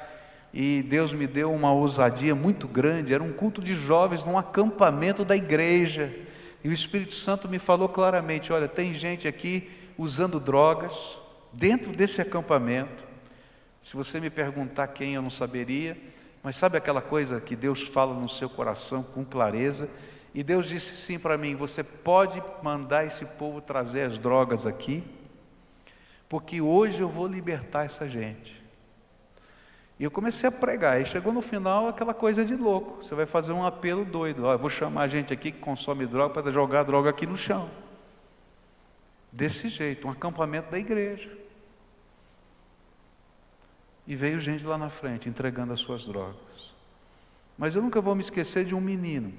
e 0.53 0.84
Deus 0.84 1.13
me 1.13 1.28
deu 1.28 1.53
uma 1.53 1.72
ousadia 1.72 2.36
muito 2.36 2.67
grande. 2.67 3.13
Era 3.13 3.24
um 3.24 3.32
culto 3.32 3.61
de 3.61 3.74
jovens 3.74 4.26
num 4.26 4.38
acampamento 4.38 5.24
da 5.24 5.36
igreja, 5.36 6.13
e 6.61 6.67
o 6.67 6.74
Espírito 6.74 7.13
Santo 7.13 7.47
me 7.47 7.59
falou 7.59 7.88
claramente: 7.88 8.51
olha, 8.51 8.67
tem 8.67 8.93
gente 8.93 9.28
aqui 9.28 9.70
usando 9.97 10.39
drogas, 10.39 11.17
dentro 11.53 11.91
desse 11.91 12.22
acampamento. 12.22 13.07
Se 13.82 13.95
você 13.95 14.20
me 14.20 14.30
perguntar 14.30 14.88
quem 14.88 15.15
eu 15.15 15.22
não 15.22 15.30
saberia, 15.30 15.97
mas 16.43 16.55
sabe 16.55 16.77
aquela 16.77 17.01
coisa 17.01 17.41
que 17.41 17.55
Deus 17.55 17.83
fala 17.83 18.13
no 18.13 18.29
seu 18.29 18.49
coração 18.49 19.03
com 19.03 19.25
clareza? 19.25 19.89
E 20.33 20.43
Deus 20.43 20.67
disse 20.67 20.95
sim 20.95 21.19
para 21.19 21.37
mim: 21.37 21.55
você 21.55 21.83
pode 21.83 22.41
mandar 22.63 23.05
esse 23.05 23.25
povo 23.25 23.61
trazer 23.61 24.03
as 24.03 24.17
drogas 24.17 24.65
aqui, 24.65 25.03
porque 26.27 26.61
hoje 26.61 27.01
eu 27.01 27.09
vou 27.09 27.27
libertar 27.27 27.85
essa 27.85 28.07
gente. 28.07 28.59
E 29.99 30.03
eu 30.05 30.09
comecei 30.09 30.47
a 30.47 30.51
pregar. 30.51 31.01
E 31.01 31.05
chegou 31.05 31.33
no 31.33 31.41
final 31.41 31.87
aquela 31.89 32.13
coisa 32.13 32.45
de 32.45 32.55
louco. 32.55 33.03
Você 33.03 33.13
vai 33.13 33.25
fazer 33.25 33.51
um 33.51 33.65
apelo 33.65 34.05
doido. 34.05 34.45
Ó, 34.45 34.53
eu 34.53 34.59
vou 34.59 34.69
chamar 34.69 35.03
a 35.03 35.07
gente 35.09 35.33
aqui 35.33 35.51
que 35.51 35.59
consome 35.59 36.05
droga 36.05 36.41
para 36.41 36.51
jogar 36.51 36.83
droga 36.83 37.09
aqui 37.09 37.27
no 37.27 37.35
chão. 37.35 37.69
Desse 39.29 39.67
jeito, 39.67 40.07
um 40.07 40.11
acampamento 40.11 40.71
da 40.71 40.79
igreja. 40.79 41.29
E 44.10 44.16
veio 44.16 44.41
gente 44.41 44.66
lá 44.66 44.76
na 44.76 44.89
frente 44.89 45.30
entregando 45.30 45.72
as 45.72 45.80
suas 45.80 46.03
drogas. 46.03 46.74
Mas 47.55 47.76
eu 47.76 47.82
nunca 47.84 48.01
vou 48.01 48.16
me 48.16 48.22
esquecer 48.22 48.66
de 48.66 48.74
um 48.74 48.82
menino. 48.82 49.32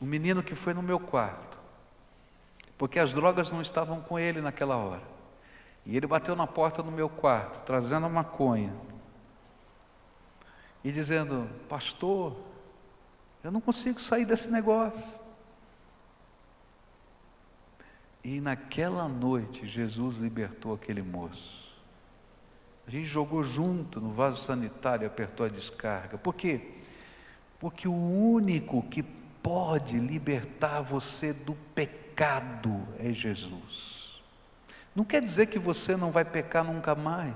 Um 0.00 0.04
menino 0.04 0.42
que 0.42 0.56
foi 0.56 0.74
no 0.74 0.82
meu 0.82 0.98
quarto. 0.98 1.56
Porque 2.76 2.98
as 2.98 3.12
drogas 3.12 3.52
não 3.52 3.62
estavam 3.62 4.00
com 4.00 4.18
ele 4.18 4.40
naquela 4.40 4.76
hora. 4.76 5.04
E 5.86 5.96
ele 5.96 6.08
bateu 6.08 6.34
na 6.34 6.48
porta 6.48 6.82
do 6.82 6.90
meu 6.90 7.08
quarto, 7.08 7.62
trazendo 7.64 8.06
a 8.06 8.08
maconha. 8.08 8.74
E 10.82 10.90
dizendo: 10.90 11.48
Pastor, 11.68 12.36
eu 13.44 13.52
não 13.52 13.60
consigo 13.60 14.00
sair 14.00 14.24
desse 14.24 14.50
negócio. 14.50 15.06
E 18.24 18.40
naquela 18.40 19.06
noite, 19.06 19.64
Jesus 19.64 20.16
libertou 20.16 20.74
aquele 20.74 21.02
moço. 21.02 21.63
A 22.86 22.90
gente 22.90 23.06
jogou 23.06 23.42
junto 23.42 24.00
no 24.00 24.10
vaso 24.10 24.42
sanitário 24.42 25.04
e 25.04 25.06
apertou 25.06 25.46
a 25.46 25.48
descarga. 25.48 26.18
Por 26.18 26.34
quê? 26.34 26.60
Porque 27.58 27.88
o 27.88 27.94
único 27.94 28.82
que 28.82 29.02
pode 29.42 29.96
libertar 29.98 30.80
você 30.80 31.32
do 31.32 31.54
pecado 31.74 32.86
é 32.98 33.12
Jesus. 33.12 34.22
Não 34.94 35.04
quer 35.04 35.22
dizer 35.22 35.46
que 35.46 35.58
você 35.58 35.96
não 35.96 36.10
vai 36.10 36.24
pecar 36.24 36.64
nunca 36.64 36.94
mais, 36.94 37.34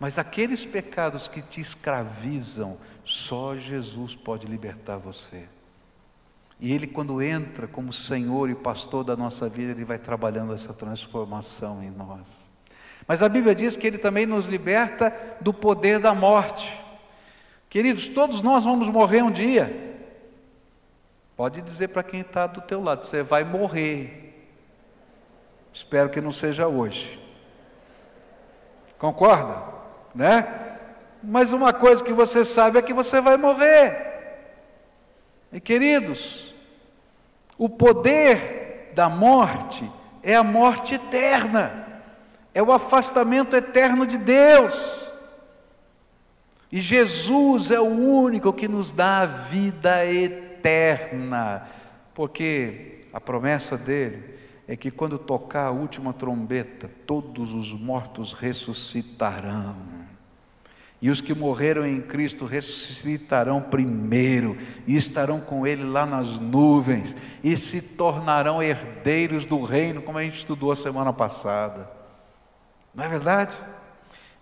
mas 0.00 0.18
aqueles 0.18 0.64
pecados 0.64 1.28
que 1.28 1.40
te 1.40 1.60
escravizam, 1.60 2.78
só 3.04 3.56
Jesus 3.56 4.16
pode 4.16 4.46
libertar 4.46 4.96
você. 4.96 5.48
E 6.58 6.72
Ele, 6.72 6.86
quando 6.86 7.22
entra 7.22 7.68
como 7.68 7.92
Senhor 7.92 8.48
e 8.48 8.54
pastor 8.54 9.04
da 9.04 9.16
nossa 9.16 9.48
vida, 9.48 9.72
Ele 9.72 9.84
vai 9.84 9.98
trabalhando 9.98 10.52
essa 10.54 10.72
transformação 10.72 11.82
em 11.82 11.90
nós. 11.90 12.50
Mas 13.06 13.22
a 13.22 13.28
Bíblia 13.28 13.54
diz 13.54 13.76
que 13.76 13.86
Ele 13.86 13.98
também 13.98 14.26
nos 14.26 14.46
liberta 14.46 15.14
do 15.40 15.52
poder 15.52 15.98
da 15.98 16.14
morte. 16.14 16.74
Queridos, 17.68 18.08
todos 18.08 18.40
nós 18.40 18.64
vamos 18.64 18.88
morrer 18.88 19.22
um 19.22 19.30
dia. 19.30 19.94
Pode 21.36 21.60
dizer 21.60 21.88
para 21.88 22.02
quem 22.02 22.20
está 22.20 22.46
do 22.46 22.60
teu 22.60 22.82
lado, 22.82 23.04
você 23.04 23.22
vai 23.22 23.44
morrer. 23.44 24.48
Espero 25.72 26.08
que 26.08 26.20
não 26.20 26.32
seja 26.32 26.68
hoje. 26.68 27.20
Concorda? 28.96 29.60
Né? 30.14 30.46
Mas 31.22 31.52
uma 31.52 31.72
coisa 31.72 32.02
que 32.02 32.12
você 32.12 32.44
sabe 32.44 32.78
é 32.78 32.82
que 32.82 32.92
você 32.92 33.20
vai 33.20 33.36
morrer. 33.36 34.12
E 35.52 35.60
queridos, 35.60 36.54
o 37.58 37.68
poder 37.68 38.92
da 38.94 39.08
morte 39.08 39.90
é 40.22 40.34
a 40.34 40.44
morte 40.44 40.94
eterna 40.94 41.83
é 42.54 42.62
o 42.62 42.72
afastamento 42.72 43.56
eterno 43.56 44.06
de 44.06 44.16
Deus. 44.16 44.74
E 46.70 46.80
Jesus 46.80 47.70
é 47.70 47.80
o 47.80 47.84
único 47.84 48.52
que 48.52 48.68
nos 48.68 48.92
dá 48.92 49.22
a 49.22 49.26
vida 49.26 50.06
eterna, 50.06 51.68
porque 52.14 53.04
a 53.12 53.20
promessa 53.20 53.76
dele 53.76 54.34
é 54.66 54.76
que 54.76 54.90
quando 54.90 55.18
tocar 55.18 55.66
a 55.66 55.70
última 55.70 56.12
trombeta, 56.12 56.90
todos 57.06 57.52
os 57.52 57.72
mortos 57.72 58.32
ressuscitarão. 58.32 59.76
E 61.02 61.10
os 61.10 61.20
que 61.20 61.34
morreram 61.34 61.86
em 61.86 62.00
Cristo 62.00 62.46
ressuscitarão 62.46 63.60
primeiro, 63.60 64.56
e 64.86 64.96
estarão 64.96 65.38
com 65.38 65.66
Ele 65.66 65.84
lá 65.84 66.06
nas 66.06 66.38
nuvens, 66.38 67.14
e 67.42 67.56
se 67.56 67.82
tornarão 67.82 68.62
herdeiros 68.62 69.44
do 69.44 69.62
reino, 69.62 70.00
como 70.00 70.16
a 70.16 70.22
gente 70.22 70.36
estudou 70.36 70.72
a 70.72 70.76
semana 70.76 71.12
passada. 71.12 72.03
Não 72.94 73.04
é 73.04 73.08
verdade? 73.08 73.56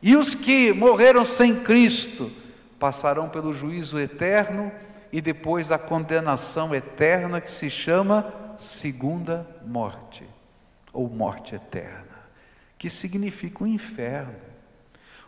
E 0.02 0.16
os 0.16 0.34
que 0.34 0.72
morreram 0.72 1.24
sem 1.24 1.62
Cristo 1.62 2.30
passarão 2.78 3.28
pelo 3.28 3.54
juízo 3.54 3.98
eterno 3.98 4.72
e 5.12 5.20
depois 5.20 5.70
a 5.70 5.78
condenação 5.78 6.74
eterna 6.74 7.40
que 7.40 7.50
se 7.50 7.70
chama 7.70 8.32
segunda 8.58 9.46
morte, 9.64 10.26
ou 10.92 11.08
morte 11.08 11.54
eterna, 11.54 12.26
que 12.76 12.90
significa 12.90 13.62
o 13.62 13.66
inferno. 13.66 14.34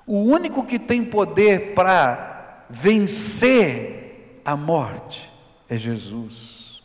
O 0.07 0.19
único 0.19 0.65
que 0.65 0.79
tem 0.79 1.05
poder 1.05 1.75
para 1.75 2.65
vencer 2.69 4.41
a 4.45 4.57
morte 4.57 5.33
é 5.69 5.79
Jesus. 5.79 6.83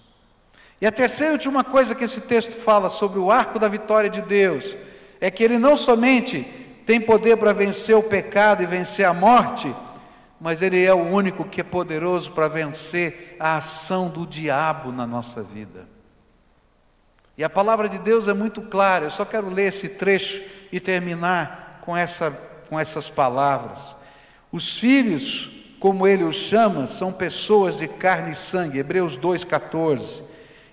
E 0.79 0.85
a 0.85 0.91
terceira 0.91 1.33
e 1.33 1.35
última 1.35 1.63
coisa 1.63 1.93
que 1.93 2.03
esse 2.03 2.21
texto 2.21 2.53
fala 2.53 2.89
sobre 2.89 3.19
o 3.19 3.31
arco 3.31 3.59
da 3.59 3.67
vitória 3.67 4.09
de 4.09 4.21
Deus 4.21 4.75
é 5.19 5.29
que 5.29 5.43
ele 5.43 5.57
não 5.57 5.75
somente 5.75 6.43
tem 6.85 6.99
poder 6.99 7.37
para 7.37 7.53
vencer 7.53 7.95
o 7.95 8.03
pecado 8.03 8.63
e 8.63 8.65
vencer 8.65 9.05
a 9.05 9.13
morte, 9.13 9.73
mas 10.39 10.61
ele 10.61 10.83
é 10.83 10.93
o 10.93 10.97
único 10.97 11.43
que 11.43 11.61
é 11.61 11.63
poderoso 11.63 12.31
para 12.31 12.47
vencer 12.47 13.35
a 13.39 13.57
ação 13.57 14.09
do 14.09 14.25
diabo 14.25 14.91
na 14.91 15.05
nossa 15.05 15.43
vida. 15.43 15.87
E 17.37 17.43
a 17.43 17.49
palavra 17.49 17.87
de 17.87 17.97
Deus 17.97 18.27
é 18.27 18.33
muito 18.33 18.61
clara, 18.63 19.05
eu 19.05 19.11
só 19.11 19.23
quero 19.23 19.49
ler 19.49 19.67
esse 19.67 19.89
trecho 19.89 20.41
e 20.71 20.79
terminar 20.79 21.79
com, 21.81 21.95
essa, 21.95 22.31
com 22.69 22.79
essas 22.79 23.09
palavras. 23.09 23.95
Os 24.51 24.79
filhos, 24.79 25.75
como 25.79 26.07
ele 26.07 26.23
os 26.23 26.35
chama, 26.35 26.87
são 26.87 27.13
pessoas 27.13 27.77
de 27.77 27.87
carne 27.87 28.31
e 28.31 28.35
sangue, 28.35 28.79
Hebreus 28.79 29.17
2,14. 29.17 30.23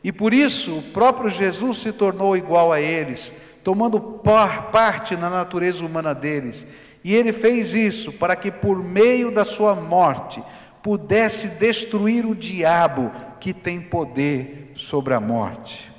E 0.03 0.11
por 0.12 0.32
isso 0.32 0.78
o 0.78 0.82
próprio 0.82 1.28
Jesus 1.28 1.78
se 1.78 1.92
tornou 1.92 2.36
igual 2.36 2.72
a 2.72 2.80
eles 2.80 3.32
tomando 3.67 3.99
parte 3.99 5.17
na 5.17 5.29
natureza 5.29 5.85
humana 5.85 6.14
deles. 6.14 6.64
E 7.03 7.12
ele 7.12 7.33
fez 7.33 7.75
isso 7.75 8.12
para 8.12 8.37
que, 8.37 8.49
por 8.49 8.81
meio 8.81 9.33
da 9.33 9.45
sua 9.45 9.75
morte, 9.75 10.41
pudesse 10.81 11.49
destruir 11.49 12.25
o 12.25 12.33
diabo 12.33 13.11
que 13.41 13.53
tem 13.53 13.81
poder 13.81 14.71
sobre 14.77 15.14
a 15.14 15.19
morte. 15.19 15.91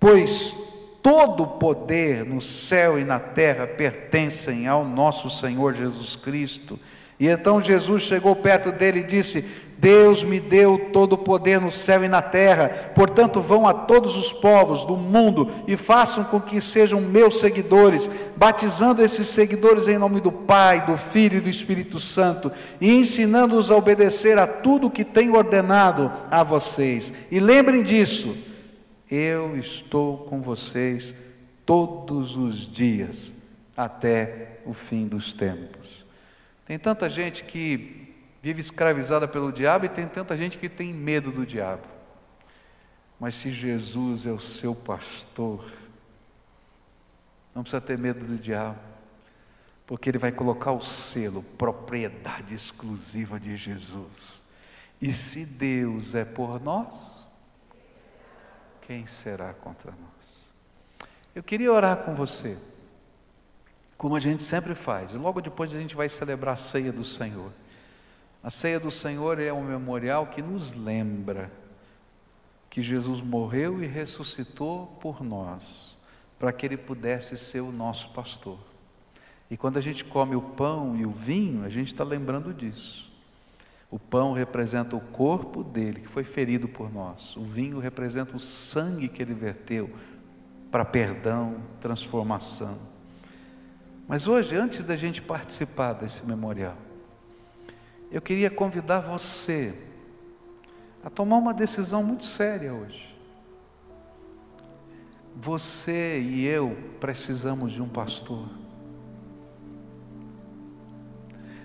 Pois 0.00 0.56
todo 1.02 1.46
poder 1.46 2.24
no 2.24 2.40
céu 2.40 2.98
e 2.98 3.04
na 3.04 3.20
terra 3.20 3.66
pertencem 3.66 4.66
ao 4.66 4.82
nosso 4.82 5.28
Senhor 5.28 5.74
Jesus 5.74 6.16
Cristo. 6.16 6.80
E 7.20 7.28
então 7.28 7.60
Jesus 7.60 8.04
chegou 8.04 8.34
perto 8.34 8.72
dele 8.72 9.00
e 9.00 9.04
disse: 9.04 9.44
Deus 9.82 10.22
me 10.22 10.38
deu 10.38 10.90
todo 10.92 11.14
o 11.14 11.18
poder 11.18 11.60
no 11.60 11.68
céu 11.68 12.04
e 12.04 12.08
na 12.08 12.22
terra, 12.22 12.92
portanto, 12.94 13.40
vão 13.40 13.66
a 13.66 13.74
todos 13.74 14.16
os 14.16 14.32
povos 14.32 14.84
do 14.84 14.96
mundo 14.96 15.50
e 15.66 15.76
façam 15.76 16.22
com 16.22 16.40
que 16.40 16.60
sejam 16.60 17.00
meus 17.00 17.40
seguidores, 17.40 18.08
batizando 18.36 19.02
esses 19.02 19.26
seguidores 19.26 19.88
em 19.88 19.98
nome 19.98 20.20
do 20.20 20.30
Pai, 20.30 20.86
do 20.86 20.96
Filho 20.96 21.38
e 21.38 21.40
do 21.40 21.50
Espírito 21.50 21.98
Santo, 21.98 22.52
e 22.80 22.94
ensinando-os 22.94 23.72
a 23.72 23.76
obedecer 23.76 24.38
a 24.38 24.46
tudo 24.46 24.88
que 24.88 25.04
tenho 25.04 25.34
ordenado 25.34 26.12
a 26.30 26.44
vocês. 26.44 27.12
E 27.28 27.40
lembrem 27.40 27.82
disso, 27.82 28.36
eu 29.10 29.56
estou 29.56 30.18
com 30.18 30.40
vocês 30.40 31.12
todos 31.66 32.36
os 32.36 32.72
dias, 32.72 33.32
até 33.76 34.60
o 34.64 34.72
fim 34.72 35.08
dos 35.08 35.32
tempos. 35.32 36.06
Tem 36.68 36.78
tanta 36.78 37.10
gente 37.10 37.42
que 37.42 38.01
vive 38.42 38.60
escravizada 38.60 39.28
pelo 39.28 39.52
diabo 39.52 39.86
e 39.86 39.88
tem 39.88 40.06
tanta 40.08 40.36
gente 40.36 40.58
que 40.58 40.68
tem 40.68 40.92
medo 40.92 41.30
do 41.30 41.46
diabo. 41.46 41.86
Mas 43.18 43.36
se 43.36 43.52
Jesus 43.52 44.26
é 44.26 44.32
o 44.32 44.40
seu 44.40 44.74
pastor, 44.74 45.64
não 47.54 47.62
precisa 47.62 47.80
ter 47.80 47.96
medo 47.96 48.26
do 48.26 48.36
diabo, 48.36 48.80
porque 49.86 50.10
ele 50.10 50.18
vai 50.18 50.32
colocar 50.32 50.72
o 50.72 50.80
selo, 50.80 51.44
propriedade 51.56 52.52
exclusiva 52.52 53.38
de 53.38 53.56
Jesus. 53.56 54.42
E 55.00 55.12
se 55.12 55.46
Deus 55.46 56.16
é 56.16 56.24
por 56.24 56.60
nós, 56.60 56.94
quem 58.88 59.06
será 59.06 59.54
contra 59.54 59.92
nós? 59.92 61.08
Eu 61.32 61.44
queria 61.44 61.72
orar 61.72 61.98
com 61.98 62.14
você, 62.14 62.58
como 63.96 64.16
a 64.16 64.20
gente 64.20 64.42
sempre 64.42 64.74
faz, 64.74 65.12
e 65.12 65.16
logo 65.16 65.40
depois 65.40 65.72
a 65.72 65.78
gente 65.78 65.94
vai 65.94 66.08
celebrar 66.08 66.54
a 66.54 66.56
ceia 66.56 66.90
do 66.92 67.04
Senhor. 67.04 67.52
A 68.42 68.50
ceia 68.50 68.80
do 68.80 68.90
Senhor 68.90 69.38
é 69.38 69.52
um 69.52 69.62
memorial 69.62 70.26
que 70.26 70.42
nos 70.42 70.74
lembra 70.74 71.50
que 72.68 72.82
Jesus 72.82 73.20
morreu 73.20 73.82
e 73.82 73.86
ressuscitou 73.86 74.86
por 75.00 75.22
nós, 75.22 75.96
para 76.38 76.52
que 76.52 76.66
Ele 76.66 76.76
pudesse 76.76 77.36
ser 77.36 77.60
o 77.60 77.70
nosso 77.70 78.10
pastor. 78.10 78.58
E 79.48 79.56
quando 79.56 79.76
a 79.76 79.80
gente 79.80 80.04
come 80.04 80.34
o 80.34 80.42
pão 80.42 80.96
e 80.96 81.06
o 81.06 81.10
vinho, 81.10 81.64
a 81.64 81.68
gente 81.68 81.92
está 81.92 82.02
lembrando 82.02 82.52
disso. 82.52 83.12
O 83.90 83.98
pão 83.98 84.32
representa 84.32 84.96
o 84.96 85.00
corpo 85.00 85.62
dele, 85.62 86.00
que 86.00 86.08
foi 86.08 86.24
ferido 86.24 86.66
por 86.66 86.92
nós. 86.92 87.36
O 87.36 87.44
vinho 87.44 87.78
representa 87.78 88.34
o 88.34 88.40
sangue 88.40 89.08
que 89.08 89.22
ele 89.22 89.34
verteu 89.34 89.90
para 90.70 90.84
perdão, 90.84 91.62
transformação. 91.80 92.78
Mas 94.08 94.26
hoje, 94.26 94.56
antes 94.56 94.82
da 94.82 94.96
gente 94.96 95.20
participar 95.20 95.92
desse 95.92 96.26
memorial, 96.26 96.78
eu 98.12 98.20
queria 98.20 98.50
convidar 98.50 99.00
você 99.00 99.72
a 101.02 101.08
tomar 101.08 101.38
uma 101.38 101.54
decisão 101.54 102.04
muito 102.04 102.26
séria 102.26 102.74
hoje. 102.74 103.16
Você 105.34 106.20
e 106.20 106.44
eu 106.44 106.76
precisamos 107.00 107.72
de 107.72 107.80
um 107.80 107.88
pastor. 107.88 108.46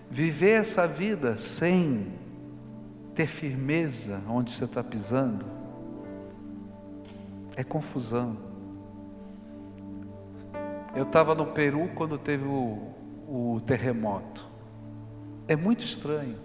Viver 0.10 0.62
essa 0.62 0.88
vida 0.88 1.36
sem 1.36 2.14
ter 3.14 3.28
firmeza 3.28 4.22
onde 4.30 4.54
você 4.54 4.64
está 4.64 4.82
pisando 4.82 5.46
é 7.58 7.64
confusão. 7.64 8.38
Eu 10.96 11.04
estava 11.04 11.36
no 11.36 11.48
Peru 11.48 11.90
quando 11.94 12.18
teve 12.18 12.46
o, 12.46 12.94
o 13.28 13.62
terremoto. 13.66 14.47
É 15.48 15.56
muito 15.56 15.84
estranho 15.84 16.38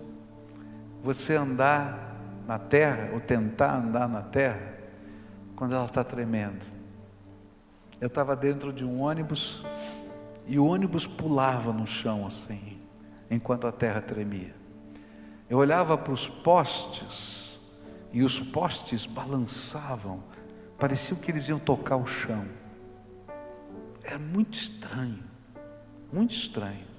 você 1.02 1.34
andar 1.34 2.16
na 2.46 2.58
terra, 2.58 3.10
ou 3.12 3.20
tentar 3.20 3.76
andar 3.76 4.08
na 4.08 4.22
terra, 4.22 4.74
quando 5.56 5.74
ela 5.74 5.86
está 5.86 6.04
tremendo. 6.04 6.64
Eu 8.00 8.06
estava 8.06 8.36
dentro 8.36 8.72
de 8.72 8.84
um 8.84 9.00
ônibus 9.00 9.64
e 10.46 10.58
o 10.58 10.66
ônibus 10.66 11.06
pulava 11.06 11.72
no 11.72 11.86
chão 11.86 12.26
assim, 12.26 12.78
enquanto 13.30 13.66
a 13.66 13.72
terra 13.72 14.00
tremia. 14.00 14.54
Eu 15.50 15.58
olhava 15.58 15.98
para 15.98 16.12
os 16.12 16.28
postes 16.28 17.60
e 18.12 18.22
os 18.22 18.38
postes 18.38 19.04
balançavam, 19.04 20.22
parecia 20.78 21.16
que 21.16 21.30
eles 21.30 21.48
iam 21.48 21.58
tocar 21.58 21.96
o 21.96 22.06
chão. 22.06 22.44
Era 24.04 24.18
muito 24.18 24.54
estranho, 24.54 25.22
muito 26.12 26.32
estranho. 26.32 26.91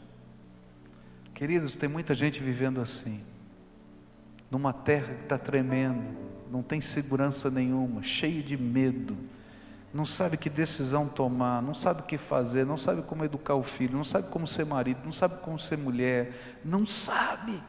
Queridos, 1.34 1.75
tem 1.75 1.89
muita 1.89 2.13
gente 2.13 2.41
vivendo 2.41 2.79
assim, 2.79 3.21
numa 4.51 4.71
terra 4.71 5.15
que 5.15 5.23
está 5.23 5.38
tremendo, 5.38 6.15
não 6.51 6.61
tem 6.61 6.79
segurança 6.79 7.49
nenhuma, 7.49 8.03
cheio 8.03 8.43
de 8.43 8.55
medo, 8.55 9.17
não 9.91 10.05
sabe 10.05 10.38
que 10.38 10.49
decisão 10.49 11.07
tomar, 11.07 11.61
não 11.61 11.73
sabe 11.73 12.01
o 12.01 12.05
que 12.05 12.17
fazer, 12.17 12.65
não 12.65 12.77
sabe 12.77 13.01
como 13.03 13.23
educar 13.23 13.55
o 13.55 13.63
filho, 13.63 13.95
não 13.95 14.03
sabe 14.03 14.27
como 14.29 14.45
ser 14.47 14.65
marido, 14.65 14.99
não 15.03 15.11
sabe 15.11 15.39
como 15.41 15.59
ser 15.59 15.77
mulher, 15.77 16.34
não 16.63 16.86
sabe. 16.86 17.61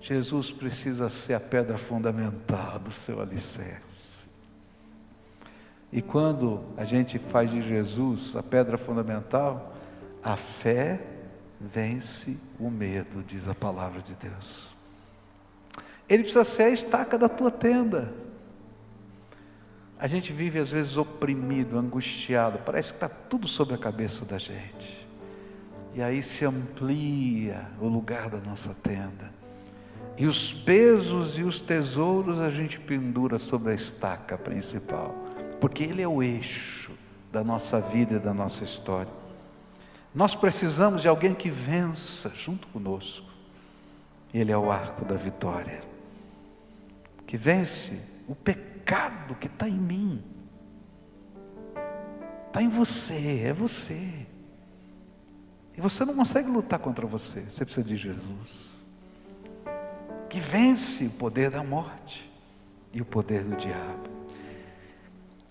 Jesus 0.00 0.52
precisa 0.52 1.08
ser 1.08 1.34
a 1.34 1.40
pedra 1.40 1.78
fundamental 1.78 2.78
do 2.78 2.92
seu 2.92 3.22
alicerce. 3.22 4.28
E 5.92 6.02
quando 6.02 6.64
a 6.76 6.84
gente 6.84 7.18
faz 7.18 7.50
de 7.50 7.62
Jesus 7.62 8.34
a 8.34 8.42
pedra 8.42 8.76
fundamental, 8.76 9.72
a 10.22 10.36
fé 10.36 11.13
vence 11.64 12.36
o 12.58 12.70
medo, 12.70 13.22
diz 13.22 13.48
a 13.48 13.54
palavra 13.54 14.02
de 14.02 14.14
Deus. 14.14 14.74
Ele 16.08 16.22
precisa 16.22 16.44
ser 16.44 16.64
a 16.64 16.70
estaca 16.70 17.18
da 17.18 17.28
tua 17.28 17.50
tenda. 17.50 18.12
A 19.98 20.06
gente 20.06 20.32
vive 20.32 20.58
às 20.58 20.70
vezes 20.70 20.96
oprimido, 20.96 21.78
angustiado, 21.78 22.58
parece 22.58 22.90
que 22.90 22.96
está 22.96 23.08
tudo 23.08 23.48
sobre 23.48 23.74
a 23.74 23.78
cabeça 23.78 24.24
da 24.24 24.36
gente. 24.36 25.06
E 25.94 26.02
aí 26.02 26.22
se 26.22 26.44
amplia 26.44 27.68
o 27.80 27.86
lugar 27.86 28.28
da 28.28 28.38
nossa 28.38 28.74
tenda. 28.74 29.32
E 30.18 30.26
os 30.26 30.52
pesos 30.52 31.38
e 31.38 31.42
os 31.42 31.60
tesouros 31.60 32.40
a 32.40 32.50
gente 32.50 32.78
pendura 32.78 33.38
sobre 33.38 33.72
a 33.72 33.74
estaca 33.74 34.36
principal, 34.36 35.14
porque 35.60 35.84
ele 35.84 36.02
é 36.02 36.08
o 36.08 36.22
eixo 36.22 36.92
da 37.32 37.42
nossa 37.42 37.80
vida 37.80 38.16
e 38.16 38.18
da 38.18 38.34
nossa 38.34 38.62
história. 38.62 39.23
Nós 40.14 40.36
precisamos 40.36 41.02
de 41.02 41.08
alguém 41.08 41.34
que 41.34 41.50
vença 41.50 42.28
junto 42.30 42.68
conosco. 42.68 43.26
Ele 44.32 44.52
é 44.52 44.56
o 44.56 44.70
arco 44.70 45.04
da 45.04 45.16
vitória, 45.16 45.82
que 47.26 47.36
vence 47.36 48.00
o 48.28 48.34
pecado 48.34 49.34
que 49.34 49.46
está 49.46 49.68
em 49.68 49.78
mim, 49.78 50.22
está 52.46 52.62
em 52.62 52.68
você, 52.68 53.42
é 53.44 53.52
você. 53.52 54.26
E 55.76 55.80
você 55.80 56.04
não 56.04 56.14
consegue 56.14 56.48
lutar 56.48 56.78
contra 56.78 57.06
você, 57.06 57.42
você 57.42 57.64
precisa 57.64 57.86
de 57.86 57.96
Jesus, 57.96 58.88
que 60.30 60.38
vence 60.38 61.06
o 61.06 61.10
poder 61.10 61.50
da 61.50 61.62
morte 61.62 62.30
e 62.92 63.00
o 63.00 63.04
poder 63.04 63.42
do 63.42 63.56
diabo. 63.56 64.08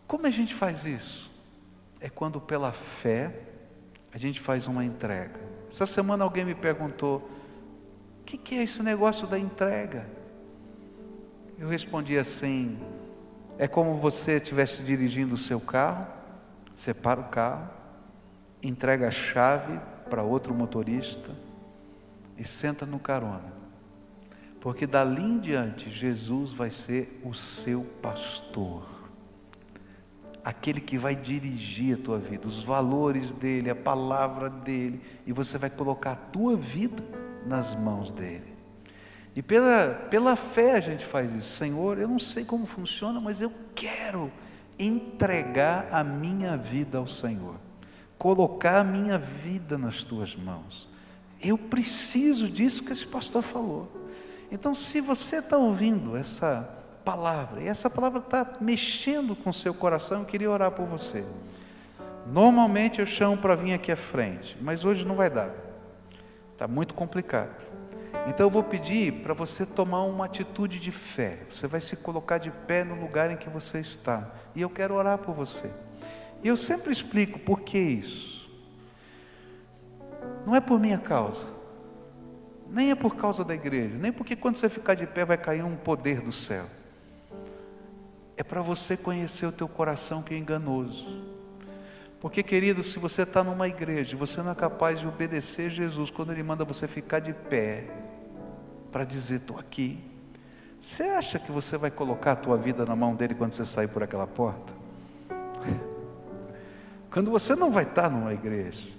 Como 0.07 0.27
a 0.27 0.31
gente 0.31 0.53
faz 0.53 0.85
isso? 0.85 1.31
É 1.99 2.09
quando 2.09 2.39
pela 2.39 2.71
fé 2.71 3.52
a 4.13 4.17
gente 4.17 4.39
faz 4.39 4.67
uma 4.67 4.85
entrega. 4.85 5.39
Essa 5.67 5.85
semana 5.85 6.23
alguém 6.23 6.45
me 6.45 6.53
perguntou: 6.53 7.17
o 8.21 8.23
que, 8.23 8.37
que 8.37 8.55
é 8.55 8.63
esse 8.63 8.83
negócio 8.83 9.25
da 9.27 9.39
entrega? 9.39 10.05
Eu 11.57 11.67
respondi 11.67 12.17
assim: 12.17 12.77
é 13.57 13.67
como 13.67 13.95
você 13.95 14.35
estivesse 14.35 14.83
dirigindo 14.83 15.33
o 15.33 15.37
seu 15.37 15.59
carro, 15.59 16.07
separa 16.75 17.19
o 17.19 17.25
carro, 17.25 17.69
entrega 18.61 19.07
a 19.07 19.11
chave 19.11 19.79
para 20.09 20.21
outro 20.21 20.53
motorista 20.53 21.31
e 22.37 22.45
senta 22.45 22.85
no 22.85 22.99
carona. 22.99 23.51
Porque 24.61 24.85
dali 24.85 25.23
em 25.23 25.39
diante 25.39 25.89
Jesus 25.89 26.53
vai 26.53 26.69
ser 26.69 27.19
o 27.23 27.33
seu 27.33 27.83
pastor 28.01 28.92
aquele 30.43 30.81
que 30.81 30.97
vai 30.97 31.15
dirigir 31.15 31.97
a 31.97 32.01
tua 32.01 32.19
vida, 32.19 32.47
os 32.47 32.63
valores 32.63 33.33
dele, 33.33 33.69
a 33.69 33.75
palavra 33.75 34.49
dele, 34.49 35.01
e 35.25 35.31
você 35.31 35.57
vai 35.57 35.69
colocar 35.69 36.11
a 36.11 36.15
tua 36.15 36.55
vida 36.55 37.03
nas 37.45 37.73
mãos 37.73 38.11
dele. 38.11 38.53
E 39.35 39.41
pela, 39.41 40.07
pela 40.09 40.35
fé 40.35 40.73
a 40.73 40.79
gente 40.79 41.05
faz 41.05 41.33
isso. 41.33 41.57
Senhor, 41.57 41.97
eu 41.97 42.07
não 42.07 42.19
sei 42.19 42.45
como 42.45 42.65
funciona, 42.65 43.19
mas 43.19 43.41
eu 43.41 43.51
quero 43.73 44.31
entregar 44.77 45.87
a 45.91 46.03
minha 46.03 46.57
vida 46.57 46.97
ao 46.97 47.07
Senhor, 47.07 47.55
colocar 48.17 48.79
a 48.79 48.83
minha 48.83 49.17
vida 49.17 49.77
nas 49.77 50.03
tuas 50.03 50.35
mãos. 50.35 50.89
Eu 51.41 51.57
preciso 51.57 52.49
disso 52.49 52.83
que 52.83 52.91
esse 52.91 53.05
pastor 53.05 53.41
falou. 53.41 53.91
Então, 54.51 54.75
se 54.75 55.01
você 55.01 55.37
está 55.37 55.57
ouvindo 55.57 56.15
essa 56.15 56.82
palavra. 57.03 57.61
E 57.61 57.67
essa 57.67 57.89
palavra 57.89 58.19
está 58.19 58.45
mexendo 58.59 59.35
com 59.35 59.49
o 59.49 59.53
seu 59.53 59.73
coração. 59.73 60.19
Eu 60.19 60.25
queria 60.25 60.49
orar 60.49 60.71
por 60.71 60.85
você. 60.85 61.23
Normalmente 62.25 62.99
eu 62.99 63.05
chamo 63.05 63.37
para 63.37 63.55
vir 63.55 63.73
aqui 63.73 63.91
à 63.91 63.95
frente, 63.95 64.57
mas 64.61 64.85
hoje 64.85 65.05
não 65.05 65.15
vai 65.15 65.29
dar. 65.29 65.51
Está 66.53 66.67
muito 66.67 66.93
complicado. 66.93 67.63
Então 68.27 68.45
eu 68.45 68.49
vou 68.49 68.63
pedir 68.63 69.21
para 69.21 69.33
você 69.33 69.65
tomar 69.65 70.03
uma 70.03 70.25
atitude 70.25 70.79
de 70.79 70.91
fé. 70.91 71.39
Você 71.49 71.67
vai 71.67 71.81
se 71.81 71.97
colocar 71.97 72.37
de 72.37 72.49
pé 72.49 72.83
no 72.83 72.95
lugar 72.95 73.29
em 73.29 73.35
que 73.35 73.49
você 73.49 73.79
está. 73.79 74.31
E 74.55 74.61
eu 74.61 74.69
quero 74.69 74.95
orar 74.95 75.17
por 75.17 75.35
você. 75.35 75.69
E 76.41 76.47
eu 76.47 76.55
sempre 76.55 76.91
explico 76.91 77.37
por 77.39 77.61
que 77.61 77.77
isso. 77.77 78.49
Não 80.45 80.55
é 80.55 80.61
por 80.61 80.79
minha 80.79 80.97
causa. 80.97 81.45
Nem 82.69 82.91
é 82.91 82.95
por 82.95 83.15
causa 83.15 83.43
da 83.43 83.53
igreja, 83.53 83.95
nem 83.97 84.11
porque 84.11 84.35
quando 84.35 84.55
você 84.55 84.67
ficar 84.67 84.95
de 84.95 85.05
pé 85.05 85.23
vai 85.23 85.37
cair 85.37 85.63
um 85.63 85.75
poder 85.75 86.21
do 86.21 86.31
céu 86.31 86.65
é 88.35 88.43
para 88.43 88.61
você 88.61 88.97
conhecer 88.97 89.45
o 89.45 89.51
teu 89.51 89.67
coração 89.67 90.21
que 90.21 90.33
é 90.33 90.37
enganoso. 90.37 91.23
Porque, 92.19 92.41
querido, 92.41 92.81
se 92.81 92.99
você 92.99 93.23
está 93.23 93.43
numa 93.43 93.67
igreja 93.67 94.15
você 94.15 94.41
não 94.41 94.51
é 94.51 94.55
capaz 94.55 94.99
de 94.99 95.07
obedecer 95.07 95.69
Jesus 95.69 96.09
quando 96.09 96.31
Ele 96.31 96.43
manda 96.43 96.63
você 96.63 96.87
ficar 96.87 97.19
de 97.19 97.33
pé 97.33 97.85
para 98.91 99.03
dizer, 99.03 99.35
estou 99.35 99.59
aqui, 99.59 99.99
você 100.79 101.03
acha 101.03 101.39
que 101.39 101.51
você 101.51 101.77
vai 101.77 101.91
colocar 101.91 102.33
a 102.33 102.35
tua 102.35 102.57
vida 102.57 102.85
na 102.85 102.95
mão 102.95 103.15
dele 103.15 103.35
quando 103.35 103.53
você 103.53 103.65
sair 103.65 103.87
por 103.87 104.03
aquela 104.03 104.27
porta? 104.27 104.73
Quando 107.09 107.29
você 107.29 107.55
não 107.55 107.69
vai 107.69 107.83
estar 107.83 108.09
numa 108.09 108.33
igreja, 108.33 108.89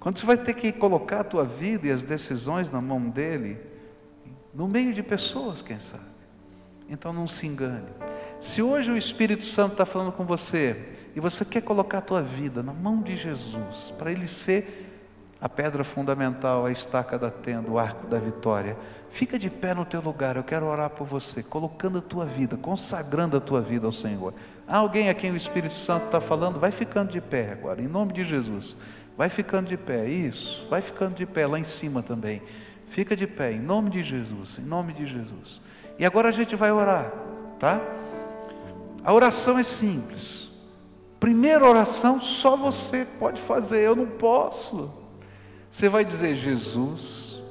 quando 0.00 0.18
você 0.18 0.26
vai 0.26 0.36
ter 0.36 0.52
que 0.54 0.72
colocar 0.72 1.20
a 1.20 1.24
tua 1.24 1.44
vida 1.44 1.86
e 1.86 1.92
as 1.92 2.02
decisões 2.02 2.72
na 2.72 2.80
mão 2.80 3.08
dele, 3.08 3.56
no 4.52 4.66
meio 4.66 4.92
de 4.92 5.02
pessoas, 5.02 5.62
quem 5.62 5.78
sabe. 5.78 6.17
Então 6.88 7.12
não 7.12 7.26
se 7.26 7.46
engane. 7.46 7.88
Se 8.40 8.62
hoje 8.62 8.90
o 8.90 8.96
Espírito 8.96 9.44
Santo 9.44 9.72
está 9.72 9.84
falando 9.84 10.12
com 10.12 10.24
você 10.24 10.94
e 11.14 11.20
você 11.20 11.44
quer 11.44 11.60
colocar 11.60 11.98
a 11.98 12.02
tua 12.02 12.22
vida 12.22 12.62
na 12.62 12.72
mão 12.72 13.02
de 13.02 13.14
Jesus, 13.14 13.92
para 13.98 14.10
ele 14.10 14.26
ser 14.26 14.86
a 15.40 15.48
pedra 15.48 15.84
fundamental, 15.84 16.66
a 16.66 16.72
estaca 16.72 17.18
da 17.18 17.30
tenda, 17.30 17.70
o 17.70 17.78
arco 17.78 18.06
da 18.08 18.18
vitória, 18.18 18.76
fica 19.10 19.38
de 19.38 19.48
pé 19.48 19.72
no 19.72 19.84
teu 19.84 20.00
lugar. 20.00 20.36
Eu 20.36 20.42
quero 20.42 20.66
orar 20.66 20.90
por 20.90 21.06
você, 21.06 21.42
colocando 21.42 21.98
a 21.98 22.02
tua 22.02 22.24
vida, 22.24 22.56
consagrando 22.56 23.36
a 23.36 23.40
tua 23.40 23.60
vida 23.60 23.86
ao 23.86 23.92
Senhor. 23.92 24.34
Há 24.66 24.78
alguém 24.78 25.08
a 25.08 25.14
quem 25.14 25.30
o 25.30 25.36
Espírito 25.36 25.74
Santo 25.74 26.06
está 26.06 26.20
falando? 26.20 26.58
Vai 26.58 26.72
ficando 26.72 27.12
de 27.12 27.20
pé 27.20 27.52
agora, 27.52 27.80
em 27.80 27.86
nome 27.86 28.12
de 28.12 28.24
Jesus. 28.24 28.76
Vai 29.16 29.28
ficando 29.28 29.68
de 29.68 29.76
pé, 29.76 30.08
isso, 30.08 30.66
vai 30.68 30.80
ficando 30.80 31.14
de 31.14 31.26
pé 31.26 31.46
lá 31.46 31.58
em 31.58 31.64
cima 31.64 32.02
também. 32.02 32.42
Fica 32.88 33.14
de 33.14 33.26
pé, 33.26 33.52
em 33.52 33.60
nome 33.60 33.90
de 33.90 34.02
Jesus, 34.02 34.58
em 34.58 34.62
nome 34.62 34.92
de 34.92 35.06
Jesus. 35.06 35.60
E 35.98 36.06
agora 36.06 36.28
a 36.28 36.32
gente 36.32 36.54
vai 36.54 36.70
orar, 36.70 37.12
tá? 37.58 37.80
A 39.02 39.12
oração 39.12 39.58
é 39.58 39.62
simples. 39.62 40.50
Primeira 41.18 41.68
oração, 41.68 42.20
só 42.20 42.56
você 42.56 43.04
pode 43.18 43.40
fazer, 43.40 43.80
eu 43.80 43.96
não 43.96 44.06
posso. 44.06 44.90
Você 45.68 45.88
vai 45.88 46.04
dizer, 46.04 46.36
Jesus, 46.36 47.42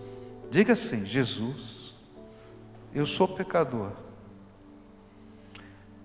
diga 0.50 0.74
assim: 0.74 1.06
Jesus, 1.06 1.93
eu 2.93 3.06
sou 3.06 3.28
pecador, 3.28 3.91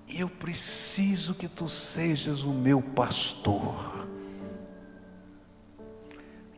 eu 0.09 0.29
preciso 0.29 1.35
que 1.35 1.49
tu 1.49 1.69
sejas 1.69 2.43
o 2.43 2.53
meu 2.53 2.83
pastor, 2.83 4.09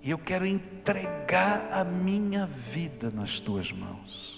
e 0.02 0.10
eu 0.10 0.18
quero 0.18 0.46
entregar 0.46 1.68
a 1.70 1.84
minha 1.84 2.46
vida 2.46 3.10
nas 3.10 3.38
tuas 3.38 3.70
mãos, 3.70 4.33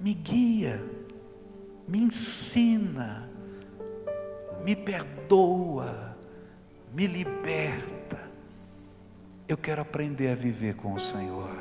me 0.00 0.14
guia, 0.14 0.82
me 1.86 1.98
ensina, 1.98 3.28
me 4.64 4.76
perdoa, 4.76 6.16
me 6.92 7.06
liberta. 7.06 8.20
Eu 9.48 9.56
quero 9.56 9.82
aprender 9.82 10.28
a 10.30 10.34
viver 10.34 10.74
com 10.74 10.94
o 10.94 10.98
Senhor. 10.98 11.54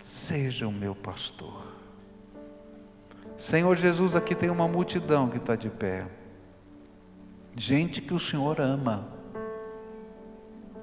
Seja 0.00 0.66
o 0.66 0.72
meu 0.72 0.94
pastor. 0.94 1.66
Senhor 3.36 3.74
Jesus, 3.76 4.16
aqui 4.16 4.34
tem 4.34 4.50
uma 4.50 4.66
multidão 4.66 5.28
que 5.28 5.36
está 5.36 5.56
de 5.56 5.70
pé. 5.70 6.06
Gente 7.56 8.00
que 8.00 8.12
o 8.12 8.18
Senhor 8.18 8.60
ama. 8.60 9.08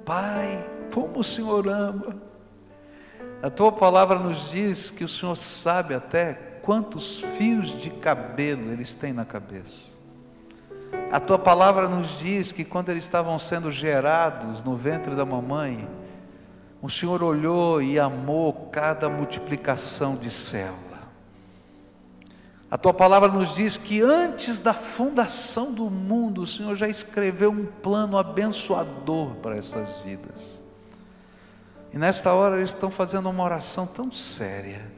Pai, 0.06 0.66
como 0.94 1.20
o 1.20 1.24
Senhor 1.24 1.68
ama. 1.68 2.27
A 3.42 3.50
tua 3.52 3.72
palavra 3.72 4.18
nos 4.18 4.50
diz 4.50 4.90
que 4.90 5.04
o 5.04 5.08
Senhor 5.08 5.36
sabe 5.36 5.94
até 5.94 6.34
quantos 6.64 7.20
fios 7.20 7.80
de 7.80 7.90
cabelo 7.90 8.72
eles 8.72 8.96
têm 8.96 9.14
na 9.14 9.26
cabeça. 9.26 9.96
A 11.12 11.20
tua 11.20 11.38
palavra 11.38 11.88
nos 11.88 12.18
diz 12.18 12.52
que 12.52 12.66
quando 12.66 12.90
eles 12.90 13.04
estavam 13.04 13.38
sendo 13.38 13.72
gerados 13.72 14.64
no 14.64 14.76
ventre 14.76 15.16
da 15.16 15.26
mamãe, 15.26 15.88
o 16.82 16.90
Senhor 16.90 17.22
olhou 17.24 17.82
e 17.82 18.00
amou 18.00 18.70
cada 18.72 19.08
multiplicação 19.08 20.16
de 20.16 20.32
célula. 20.32 20.88
A 22.70 22.78
tua 22.78 22.94
palavra 22.94 23.30
nos 23.30 23.56
diz 23.56 23.78
que 23.78 24.02
antes 24.02 24.60
da 24.60 24.74
fundação 24.74 25.74
do 25.74 25.90
mundo, 25.90 26.42
o 26.42 26.48
Senhor 26.48 26.76
já 26.76 26.88
escreveu 26.88 27.52
um 27.52 27.66
plano 27.66 28.18
abençoador 28.18 29.36
para 29.36 29.56
essas 29.56 30.00
vidas. 30.00 30.57
E 31.94 31.98
nesta 31.98 32.34
hora 32.34 32.58
eles 32.58 32.72
estão 32.72 32.92
fazendo 32.92 33.30
uma 33.30 33.44
oração 33.44 33.86
tão 33.88 34.12
séria 34.12 34.98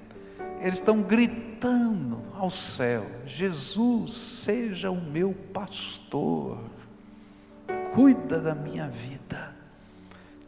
eles 0.62 0.76
estão 0.76 1.02
gritando 1.02 2.22
ao 2.34 2.52
céu: 2.52 3.06
Jesus, 3.26 4.14
seja 4.14 4.92
o 4.92 5.00
meu 5.00 5.34
pastor, 5.54 6.60
cuida 7.94 8.40
da 8.40 8.54
minha 8.54 8.88
vida, 8.88 9.56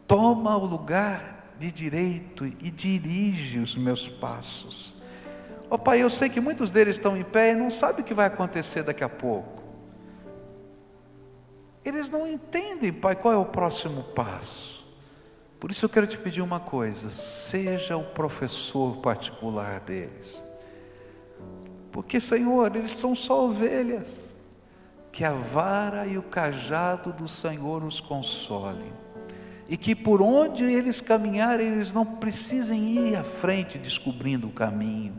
toma 0.06 0.56
o 0.56 0.66
lugar 0.66 1.54
de 1.58 1.72
direito 1.72 2.44
e 2.44 2.70
dirige 2.70 3.58
os 3.58 3.76
meus 3.76 4.08
passos. 4.08 4.94
Ó 5.70 5.76
oh, 5.76 5.78
Pai, 5.78 6.02
eu 6.02 6.10
sei 6.10 6.28
que 6.28 6.40
muitos 6.40 6.70
deles 6.70 6.96
estão 6.96 7.16
em 7.16 7.24
pé 7.24 7.52
e 7.52 7.56
não 7.56 7.70
sabem 7.70 8.02
o 8.02 8.04
que 8.04 8.12
vai 8.12 8.26
acontecer 8.26 8.82
daqui 8.82 9.02
a 9.02 9.08
pouco. 9.08 9.62
Eles 11.82 12.10
não 12.10 12.26
entendem, 12.28 12.92
Pai, 12.92 13.16
qual 13.16 13.32
é 13.32 13.36
o 13.38 13.46
próximo 13.46 14.02
passo. 14.14 14.81
Por 15.62 15.70
isso 15.70 15.84
eu 15.84 15.88
quero 15.88 16.08
te 16.08 16.18
pedir 16.18 16.42
uma 16.42 16.58
coisa: 16.58 17.08
seja 17.08 17.96
o 17.96 18.02
professor 18.02 18.96
particular 18.96 19.78
deles. 19.78 20.44
Porque, 21.92 22.18
Senhor, 22.18 22.74
eles 22.74 22.96
são 22.96 23.14
só 23.14 23.46
ovelhas. 23.46 24.28
Que 25.12 25.24
a 25.24 25.30
vara 25.30 26.04
e 26.04 26.18
o 26.18 26.22
cajado 26.22 27.12
do 27.12 27.28
Senhor 27.28 27.84
os 27.84 28.00
consolem. 28.00 28.92
E 29.68 29.76
que 29.76 29.94
por 29.94 30.20
onde 30.20 30.64
eles 30.64 31.00
caminharem, 31.00 31.68
eles 31.68 31.92
não 31.92 32.04
precisem 32.04 32.98
ir 32.98 33.14
à 33.14 33.22
frente 33.22 33.78
descobrindo 33.78 34.48
o 34.48 34.52
caminho. 34.52 35.14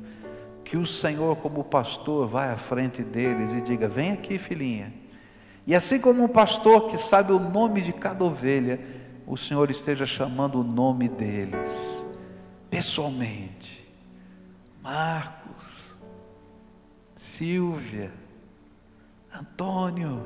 Que 0.66 0.76
o 0.76 0.86
Senhor, 0.86 1.38
como 1.38 1.64
pastor, 1.64 2.28
vai 2.28 2.50
à 2.52 2.58
frente 2.58 3.02
deles 3.02 3.54
e 3.54 3.62
diga: 3.62 3.88
Vem 3.88 4.12
aqui, 4.12 4.38
filhinha. 4.38 4.94
E 5.66 5.74
assim 5.74 6.02
como 6.02 6.22
um 6.22 6.28
pastor 6.28 6.90
que 6.90 6.98
sabe 6.98 7.32
o 7.32 7.40
nome 7.40 7.80
de 7.80 7.94
cada 7.94 8.26
ovelha, 8.26 9.03
o 9.26 9.38
Senhor 9.38 9.70
esteja 9.72 10.06
chamando 10.06 10.60
o 10.60 10.64
nome 10.64 11.08
deles, 11.08 12.04
pessoalmente. 12.70 13.84
Marcos, 14.82 15.96
Silvia, 17.16 18.12
Antônio, 19.34 20.26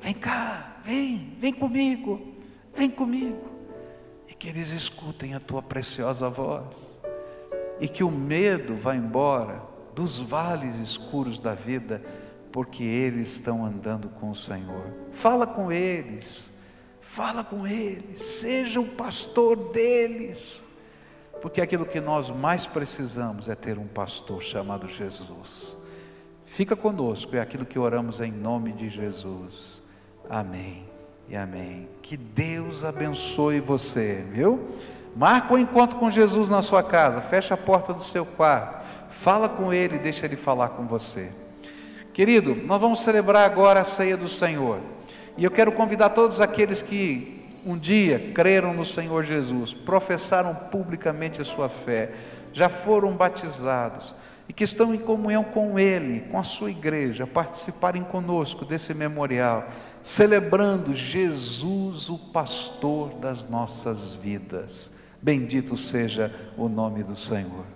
vem 0.00 0.14
cá, 0.14 0.78
vem, 0.84 1.36
vem 1.38 1.52
comigo, 1.52 2.34
vem 2.74 2.90
comigo. 2.90 3.50
E 4.28 4.34
que 4.34 4.48
eles 4.48 4.70
escutem 4.70 5.34
a 5.34 5.40
tua 5.40 5.62
preciosa 5.62 6.28
voz. 6.28 7.00
E 7.80 7.88
que 7.88 8.02
o 8.02 8.10
medo 8.10 8.74
vá 8.76 8.96
embora 8.96 9.62
dos 9.94 10.18
vales 10.18 10.74
escuros 10.76 11.38
da 11.38 11.54
vida, 11.54 12.02
porque 12.50 12.82
eles 12.82 13.32
estão 13.32 13.64
andando 13.64 14.08
com 14.08 14.30
o 14.30 14.34
Senhor. 14.34 14.92
Fala 15.12 15.46
com 15.46 15.70
eles 15.70 16.53
Fala 17.14 17.44
com 17.44 17.64
eles, 17.64 18.20
seja 18.20 18.80
o 18.80 18.86
pastor 18.88 19.54
deles, 19.70 20.60
porque 21.40 21.60
aquilo 21.60 21.86
que 21.86 22.00
nós 22.00 22.28
mais 22.28 22.66
precisamos 22.66 23.48
é 23.48 23.54
ter 23.54 23.78
um 23.78 23.86
pastor 23.86 24.42
chamado 24.42 24.88
Jesus. 24.88 25.76
Fica 26.44 26.74
conosco, 26.74 27.36
é 27.36 27.40
aquilo 27.40 27.64
que 27.64 27.78
oramos 27.78 28.20
em 28.20 28.32
nome 28.32 28.72
de 28.72 28.88
Jesus. 28.88 29.80
Amém 30.28 30.88
e 31.28 31.36
amém. 31.36 31.88
Que 32.02 32.16
Deus 32.16 32.84
abençoe 32.84 33.60
você, 33.60 34.26
viu? 34.32 34.74
Marca 35.14 35.52
o 35.52 35.56
um 35.56 35.60
encontro 35.60 35.96
com 36.00 36.10
Jesus 36.10 36.50
na 36.50 36.62
sua 36.62 36.82
casa, 36.82 37.20
fecha 37.20 37.54
a 37.54 37.56
porta 37.56 37.94
do 37.94 38.02
seu 38.02 38.26
quarto, 38.26 38.84
fala 39.08 39.48
com 39.48 39.72
Ele, 39.72 39.98
deixa 40.00 40.26
Ele 40.26 40.34
falar 40.34 40.70
com 40.70 40.84
você. 40.84 41.30
Querido, 42.12 42.56
nós 42.56 42.80
vamos 42.80 43.04
celebrar 43.04 43.48
agora 43.48 43.82
a 43.82 43.84
ceia 43.84 44.16
do 44.16 44.28
Senhor. 44.28 44.93
E 45.36 45.44
eu 45.44 45.50
quero 45.50 45.72
convidar 45.72 46.10
todos 46.10 46.40
aqueles 46.40 46.80
que 46.80 47.44
um 47.66 47.76
dia 47.76 48.32
creram 48.34 48.74
no 48.74 48.84
Senhor 48.84 49.24
Jesus, 49.24 49.74
professaram 49.74 50.54
publicamente 50.54 51.40
a 51.40 51.44
sua 51.44 51.68
fé, 51.68 52.12
já 52.52 52.68
foram 52.68 53.12
batizados 53.12 54.14
e 54.48 54.52
que 54.52 54.64
estão 54.64 54.94
em 54.94 54.98
comunhão 54.98 55.42
com 55.42 55.78
Ele, 55.78 56.20
com 56.30 56.38
a 56.38 56.44
sua 56.44 56.70
igreja, 56.70 57.26
participarem 57.26 58.04
conosco 58.04 58.64
desse 58.64 58.92
memorial, 58.92 59.68
celebrando 60.02 60.94
Jesus, 60.94 62.08
o 62.08 62.18
pastor 62.18 63.14
das 63.14 63.48
nossas 63.48 64.14
vidas. 64.14 64.92
Bendito 65.20 65.76
seja 65.76 66.32
o 66.56 66.68
nome 66.68 67.02
do 67.02 67.16
Senhor. 67.16 67.73